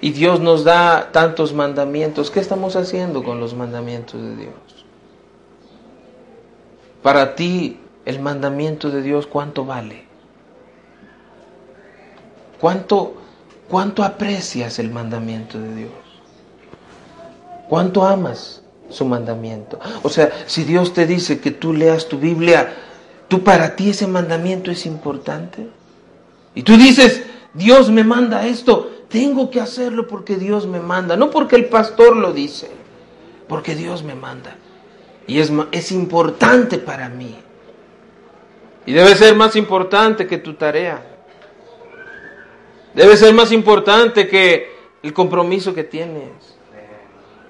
Y 0.00 0.12
Dios 0.12 0.40
nos 0.40 0.64
da 0.64 1.12
tantos 1.12 1.52
mandamientos. 1.52 2.30
¿Qué 2.30 2.40
estamos 2.40 2.76
haciendo 2.76 3.22
con 3.22 3.38
los 3.38 3.54
mandamientos 3.54 4.20
de 4.20 4.36
Dios? 4.36 4.86
Para 7.02 7.34
ti, 7.34 7.80
el 8.04 8.20
mandamiento 8.20 8.90
de 8.90 9.02
Dios, 9.02 9.26
¿cuánto 9.26 9.64
vale? 9.64 10.06
¿Cuánto, 12.60 13.14
cuánto 13.68 14.02
aprecias 14.02 14.78
el 14.78 14.90
mandamiento 14.90 15.58
de 15.58 15.74
Dios? 15.74 16.07
¿Cuánto 17.68 18.04
amas 18.04 18.62
su 18.88 19.04
mandamiento? 19.04 19.78
O 20.02 20.08
sea, 20.08 20.30
si 20.46 20.64
Dios 20.64 20.94
te 20.94 21.06
dice 21.06 21.40
que 21.40 21.50
tú 21.50 21.72
leas 21.72 22.08
tu 22.08 22.18
Biblia, 22.18 22.74
¿tú 23.28 23.44
para 23.44 23.76
ti 23.76 23.90
ese 23.90 24.06
mandamiento 24.06 24.70
es 24.70 24.86
importante? 24.86 25.68
Y 26.54 26.62
tú 26.62 26.76
dices, 26.76 27.22
Dios 27.52 27.90
me 27.90 28.04
manda 28.04 28.46
esto, 28.46 28.90
tengo 29.08 29.50
que 29.50 29.60
hacerlo 29.60 30.08
porque 30.08 30.36
Dios 30.36 30.66
me 30.66 30.80
manda, 30.80 31.16
no 31.16 31.30
porque 31.30 31.56
el 31.56 31.66
pastor 31.66 32.16
lo 32.16 32.32
dice, 32.32 32.70
porque 33.48 33.74
Dios 33.74 34.02
me 34.02 34.14
manda. 34.14 34.56
Y 35.26 35.40
es, 35.40 35.52
es 35.72 35.92
importante 35.92 36.78
para 36.78 37.10
mí. 37.10 37.36
Y 38.86 38.92
debe 38.92 39.14
ser 39.14 39.36
más 39.36 39.54
importante 39.56 40.26
que 40.26 40.38
tu 40.38 40.54
tarea. 40.54 41.04
Debe 42.94 43.16
ser 43.18 43.34
más 43.34 43.52
importante 43.52 44.26
que 44.26 44.72
el 45.02 45.12
compromiso 45.12 45.74
que 45.74 45.84
tienes. 45.84 46.57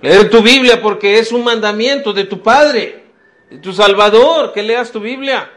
Leer 0.00 0.30
tu 0.30 0.42
Biblia 0.42 0.80
porque 0.80 1.18
es 1.18 1.32
un 1.32 1.44
mandamiento 1.44 2.12
de 2.12 2.24
tu 2.24 2.40
Padre, 2.40 3.04
de 3.50 3.58
tu 3.58 3.72
Salvador, 3.72 4.52
que 4.52 4.62
leas 4.62 4.92
tu 4.92 5.00
Biblia. 5.00 5.50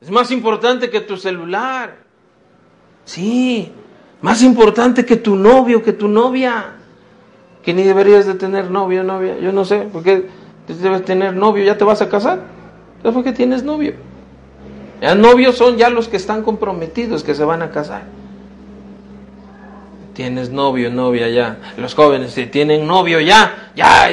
Es 0.00 0.10
más 0.10 0.30
importante 0.30 0.88
que 0.88 1.00
tu 1.00 1.16
celular. 1.16 1.98
Sí, 3.04 3.70
más 4.22 4.42
importante 4.42 5.04
que 5.04 5.16
tu 5.16 5.36
novio, 5.36 5.82
que 5.82 5.92
tu 5.92 6.08
novia. 6.08 6.76
Que 7.62 7.74
ni 7.74 7.82
deberías 7.82 8.26
de 8.26 8.34
tener 8.34 8.70
novio, 8.70 9.04
novia. 9.04 9.38
Yo 9.38 9.52
no 9.52 9.66
sé, 9.66 9.88
porque 9.92 10.26
debes 10.66 11.04
tener 11.04 11.34
novio, 11.34 11.64
ya 11.64 11.76
te 11.76 11.84
vas 11.84 12.00
a 12.00 12.08
casar. 12.08 12.40
¿Sabes 13.02 13.14
por 13.14 13.24
qué 13.24 13.32
tienes 13.32 13.62
novio? 13.62 13.94
Ya 15.02 15.14
novios 15.14 15.56
son 15.56 15.76
ya 15.76 15.90
los 15.90 16.08
que 16.08 16.16
están 16.16 16.42
comprometidos, 16.42 17.24
que 17.24 17.34
se 17.34 17.44
van 17.44 17.62
a 17.62 17.70
casar. 17.70 18.04
Tienes 20.14 20.50
novio, 20.50 20.90
novia 20.90 21.28
ya. 21.28 21.58
Los 21.76 21.94
jóvenes 21.94 22.32
si 22.32 22.46
tienen 22.46 22.86
novio 22.86 23.20
ya, 23.20 23.70
ya, 23.74 24.10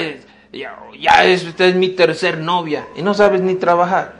ya, 0.99 1.25
es, 1.25 1.43
usted 1.43 1.65
es 1.65 1.75
mi 1.75 1.89
tercer 1.89 2.37
novia 2.37 2.87
y 2.95 3.01
no 3.01 3.13
sabes 3.13 3.41
ni 3.41 3.55
trabajar. 3.55 4.13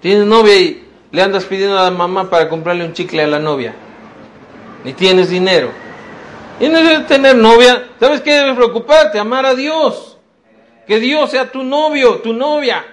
Tienes 0.00 0.26
novia 0.26 0.56
y 0.56 0.84
le 1.12 1.22
andas 1.22 1.44
pidiendo 1.44 1.78
a 1.78 1.84
la 1.84 1.90
mamá 1.90 2.28
para 2.28 2.48
comprarle 2.48 2.84
un 2.84 2.92
chicle 2.92 3.22
a 3.22 3.26
la 3.26 3.38
novia. 3.38 3.74
Ni 4.84 4.92
tienes 4.92 5.30
dinero. 5.30 5.70
Y 6.60 6.68
no 6.68 6.78
debes 6.78 7.06
tener 7.06 7.36
novia. 7.36 7.88
¿Sabes 7.98 8.20
qué 8.20 8.32
debes 8.32 8.54
preocuparte? 8.54 9.18
Amar 9.18 9.46
a 9.46 9.54
Dios. 9.54 10.18
Que 10.86 11.00
Dios 11.00 11.30
sea 11.30 11.50
tu 11.50 11.62
novio, 11.62 12.16
tu 12.16 12.32
novia. 12.32 12.84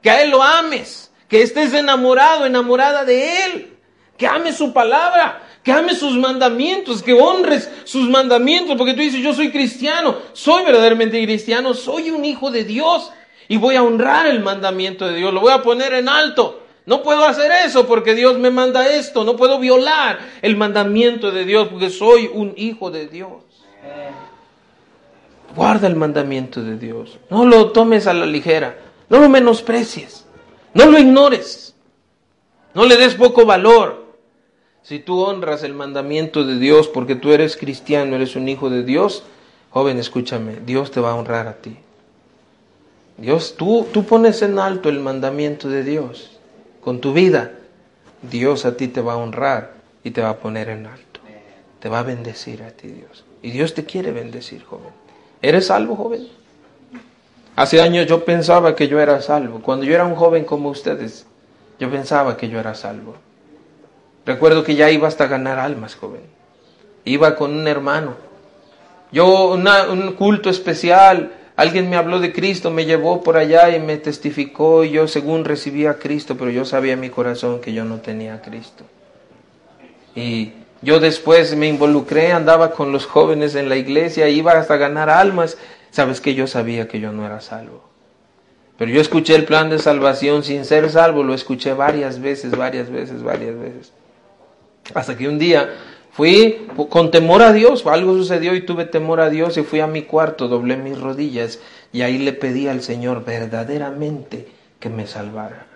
Que 0.00 0.10
a 0.10 0.22
Él 0.22 0.30
lo 0.30 0.42
ames. 0.42 1.12
Que 1.28 1.42
estés 1.42 1.74
enamorado, 1.74 2.46
enamorada 2.46 3.04
de 3.04 3.44
Él. 3.44 3.76
Que 4.16 4.26
ames 4.26 4.56
su 4.56 4.72
palabra. 4.72 5.42
Que 5.64 5.72
ames 5.72 5.98
sus 5.98 6.16
mandamientos. 6.16 7.02
Que 7.02 7.14
honres 7.14 7.68
sus 7.82 8.08
mandamientos. 8.08 8.76
Porque 8.76 8.94
tú 8.94 9.00
dices, 9.00 9.20
yo 9.20 9.34
soy 9.34 9.50
cristiano. 9.50 10.16
Soy 10.32 10.64
verdaderamente 10.64 11.20
cristiano. 11.24 11.74
Soy 11.74 12.10
un 12.10 12.24
hijo 12.24 12.52
de 12.52 12.62
Dios. 12.62 13.10
Y 13.48 13.56
voy 13.56 13.74
a 13.74 13.82
honrar 13.82 14.26
el 14.26 14.40
mandamiento 14.40 15.08
de 15.08 15.16
Dios. 15.16 15.34
Lo 15.34 15.40
voy 15.40 15.52
a 15.52 15.62
poner 15.62 15.94
en 15.94 16.08
alto. 16.08 16.60
No 16.86 17.02
puedo 17.02 17.24
hacer 17.24 17.50
eso 17.64 17.86
porque 17.86 18.14
Dios 18.14 18.38
me 18.38 18.50
manda 18.50 18.86
esto. 18.86 19.24
No 19.24 19.36
puedo 19.36 19.58
violar 19.58 20.18
el 20.42 20.56
mandamiento 20.56 21.30
de 21.30 21.44
Dios 21.44 21.68
porque 21.68 21.90
soy 21.90 22.30
un 22.32 22.52
hijo 22.56 22.90
de 22.90 23.08
Dios. 23.08 23.42
Guarda 25.56 25.86
el 25.86 25.96
mandamiento 25.96 26.62
de 26.62 26.76
Dios. 26.76 27.18
No 27.30 27.46
lo 27.46 27.70
tomes 27.70 28.06
a 28.06 28.12
la 28.12 28.26
ligera. 28.26 28.78
No 29.08 29.18
lo 29.18 29.28
menosprecies. 29.28 30.26
No 30.74 30.86
lo 30.86 30.98
ignores. 30.98 31.74
No 32.74 32.84
le 32.84 32.96
des 32.96 33.14
poco 33.14 33.46
valor. 33.46 34.03
Si 34.84 34.98
tú 34.98 35.20
honras 35.20 35.62
el 35.62 35.72
mandamiento 35.72 36.44
de 36.44 36.58
Dios 36.58 36.88
porque 36.88 37.14
tú 37.14 37.32
eres 37.32 37.56
cristiano, 37.56 38.16
eres 38.16 38.36
un 38.36 38.50
hijo 38.50 38.68
de 38.68 38.84
Dios, 38.84 39.24
joven, 39.70 39.98
escúchame, 39.98 40.56
Dios 40.66 40.90
te 40.90 41.00
va 41.00 41.12
a 41.12 41.14
honrar 41.14 41.48
a 41.48 41.54
ti. 41.54 41.78
Dios, 43.16 43.54
tú, 43.56 43.86
tú 43.92 44.04
pones 44.04 44.42
en 44.42 44.58
alto 44.58 44.90
el 44.90 45.00
mandamiento 45.00 45.70
de 45.70 45.84
Dios 45.84 46.38
con 46.82 47.00
tu 47.00 47.14
vida, 47.14 47.52
Dios 48.30 48.66
a 48.66 48.76
ti 48.76 48.88
te 48.88 49.00
va 49.00 49.14
a 49.14 49.16
honrar 49.16 49.72
y 50.02 50.10
te 50.10 50.20
va 50.20 50.28
a 50.28 50.36
poner 50.36 50.68
en 50.68 50.84
alto. 50.86 51.20
Te 51.80 51.88
va 51.88 52.00
a 52.00 52.02
bendecir 52.02 52.62
a 52.62 52.70
ti 52.70 52.88
Dios. 52.88 53.24
Y 53.40 53.52
Dios 53.52 53.72
te 53.72 53.84
quiere 53.84 54.12
bendecir, 54.12 54.64
joven. 54.64 54.92
¿Eres 55.40 55.68
salvo, 55.68 55.96
joven? 55.96 56.28
Hace 57.56 57.80
años 57.80 58.06
yo 58.06 58.24
pensaba 58.26 58.76
que 58.76 58.88
yo 58.88 59.00
era 59.00 59.22
salvo. 59.22 59.60
Cuando 59.60 59.86
yo 59.86 59.94
era 59.94 60.04
un 60.04 60.14
joven 60.14 60.44
como 60.44 60.68
ustedes, 60.68 61.26
yo 61.78 61.90
pensaba 61.90 62.36
que 62.36 62.50
yo 62.50 62.60
era 62.60 62.74
salvo. 62.74 63.16
Recuerdo 64.26 64.64
que 64.64 64.74
ya 64.74 64.90
iba 64.90 65.08
hasta 65.08 65.26
ganar 65.26 65.58
almas, 65.58 65.94
joven. 65.94 66.22
Iba 67.04 67.36
con 67.36 67.54
un 67.54 67.68
hermano. 67.68 68.14
Yo, 69.12 69.52
un 69.52 70.12
culto 70.12 70.50
especial, 70.50 71.32
Alguien 71.56 71.88
me 71.88 71.96
habló 71.96 72.18
de 72.18 72.32
Cristo, 72.32 72.70
me 72.72 72.84
llevó 72.84 73.22
por 73.22 73.36
allá 73.36 73.74
y 73.74 73.80
me 73.80 73.96
testificó 73.96 74.82
y 74.82 74.90
yo 74.90 75.06
según 75.06 75.44
recibía 75.44 75.92
a 75.92 75.98
Cristo, 75.98 76.36
pero 76.36 76.50
yo 76.50 76.64
sabía 76.64 76.94
en 76.94 77.00
mi 77.00 77.10
corazón 77.10 77.60
que 77.60 77.72
yo 77.72 77.84
no 77.84 77.98
tenía 78.00 78.34
a 78.34 78.42
Cristo. 78.42 78.84
Y 80.16 80.52
yo 80.82 80.98
después 80.98 81.54
me 81.56 81.68
involucré, 81.68 82.32
andaba 82.32 82.72
con 82.72 82.90
los 82.90 83.06
jóvenes 83.06 83.54
en 83.54 83.68
la 83.68 83.76
iglesia, 83.76 84.28
iba 84.28 84.52
hasta 84.52 84.76
ganar 84.76 85.08
almas. 85.08 85.56
Sabes 85.92 86.20
que 86.20 86.34
yo 86.34 86.48
sabía 86.48 86.88
que 86.88 86.98
yo 86.98 87.12
no 87.12 87.24
era 87.24 87.40
salvo. 87.40 87.84
Pero 88.76 88.90
yo 88.90 89.00
escuché 89.00 89.36
el 89.36 89.44
plan 89.44 89.70
de 89.70 89.78
salvación 89.78 90.42
sin 90.42 90.64
ser 90.64 90.90
salvo, 90.90 91.22
lo 91.22 91.34
escuché 91.34 91.72
varias 91.72 92.20
veces, 92.20 92.56
varias 92.56 92.90
veces, 92.90 93.22
varias 93.22 93.56
veces. 93.56 93.92
Hasta 94.92 95.16
que 95.16 95.28
un 95.28 95.38
día 95.38 95.70
Fui 96.14 96.68
con 96.90 97.10
temor 97.10 97.42
a 97.42 97.52
Dios, 97.52 97.84
algo 97.86 98.14
sucedió 98.14 98.54
y 98.54 98.64
tuve 98.64 98.84
temor 98.84 99.20
a 99.20 99.30
Dios 99.30 99.56
y 99.56 99.64
fui 99.64 99.80
a 99.80 99.88
mi 99.88 100.02
cuarto, 100.02 100.46
doblé 100.46 100.76
mis 100.76 100.96
rodillas 100.96 101.58
y 101.92 102.02
ahí 102.02 102.18
le 102.18 102.32
pedí 102.32 102.68
al 102.68 102.82
Señor 102.82 103.24
verdaderamente 103.24 104.46
que 104.78 104.88
me 104.90 105.08
salvara. 105.08 105.66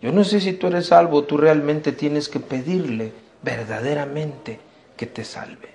Yo 0.00 0.10
no 0.10 0.24
sé 0.24 0.40
si 0.40 0.54
tú 0.54 0.66
eres 0.66 0.86
salvo, 0.86 1.22
tú 1.22 1.36
realmente 1.36 1.92
tienes 1.92 2.28
que 2.28 2.40
pedirle 2.40 3.12
verdaderamente 3.44 4.58
que 4.96 5.06
te 5.06 5.22
salve. 5.22 5.68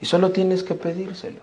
Y 0.00 0.06
solo 0.06 0.32
tienes 0.32 0.64
que 0.64 0.74
pedírselo 0.74 1.38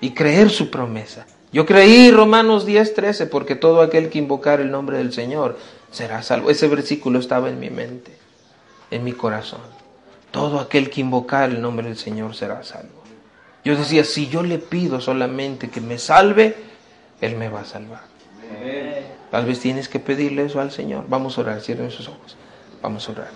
y 0.00 0.12
creer 0.12 0.48
su 0.48 0.70
promesa. 0.70 1.26
Yo 1.52 1.66
creí 1.66 2.10
Romanos 2.10 2.64
10, 2.64 2.94
13, 2.94 3.26
porque 3.26 3.56
todo 3.56 3.82
aquel 3.82 4.08
que 4.08 4.20
invocar 4.20 4.62
el 4.62 4.70
nombre 4.70 4.96
del 4.96 5.12
Señor 5.12 5.58
será 5.90 6.22
salvo. 6.22 6.48
Ese 6.48 6.66
versículo 6.66 7.18
estaba 7.18 7.50
en 7.50 7.60
mi 7.60 7.68
mente, 7.68 8.21
en 8.92 9.04
mi 9.04 9.12
corazón. 9.12 9.60
Todo 10.30 10.60
aquel 10.60 10.90
que 10.90 11.00
invocar 11.00 11.50
el 11.50 11.60
nombre 11.60 11.88
del 11.88 11.96
Señor 11.96 12.34
será 12.34 12.62
salvo. 12.62 13.02
Yo 13.64 13.76
decía, 13.76 14.04
si 14.04 14.28
yo 14.28 14.42
le 14.42 14.58
pido 14.58 15.00
solamente 15.00 15.70
que 15.70 15.80
me 15.80 15.98
salve, 15.98 16.56
Él 17.20 17.36
me 17.36 17.48
va 17.48 17.60
a 17.60 17.64
salvar. 17.64 18.02
Tal 19.30 19.46
vez 19.46 19.60
tienes 19.60 19.88
que 19.88 19.98
pedirle 19.98 20.44
eso 20.44 20.60
al 20.60 20.70
Señor. 20.70 21.04
Vamos 21.08 21.38
a 21.38 21.42
orar, 21.42 21.60
cierren 21.60 21.90
sus 21.90 22.08
ojos. 22.08 22.36
Vamos 22.82 23.08
a 23.08 23.12
orar. 23.12 23.30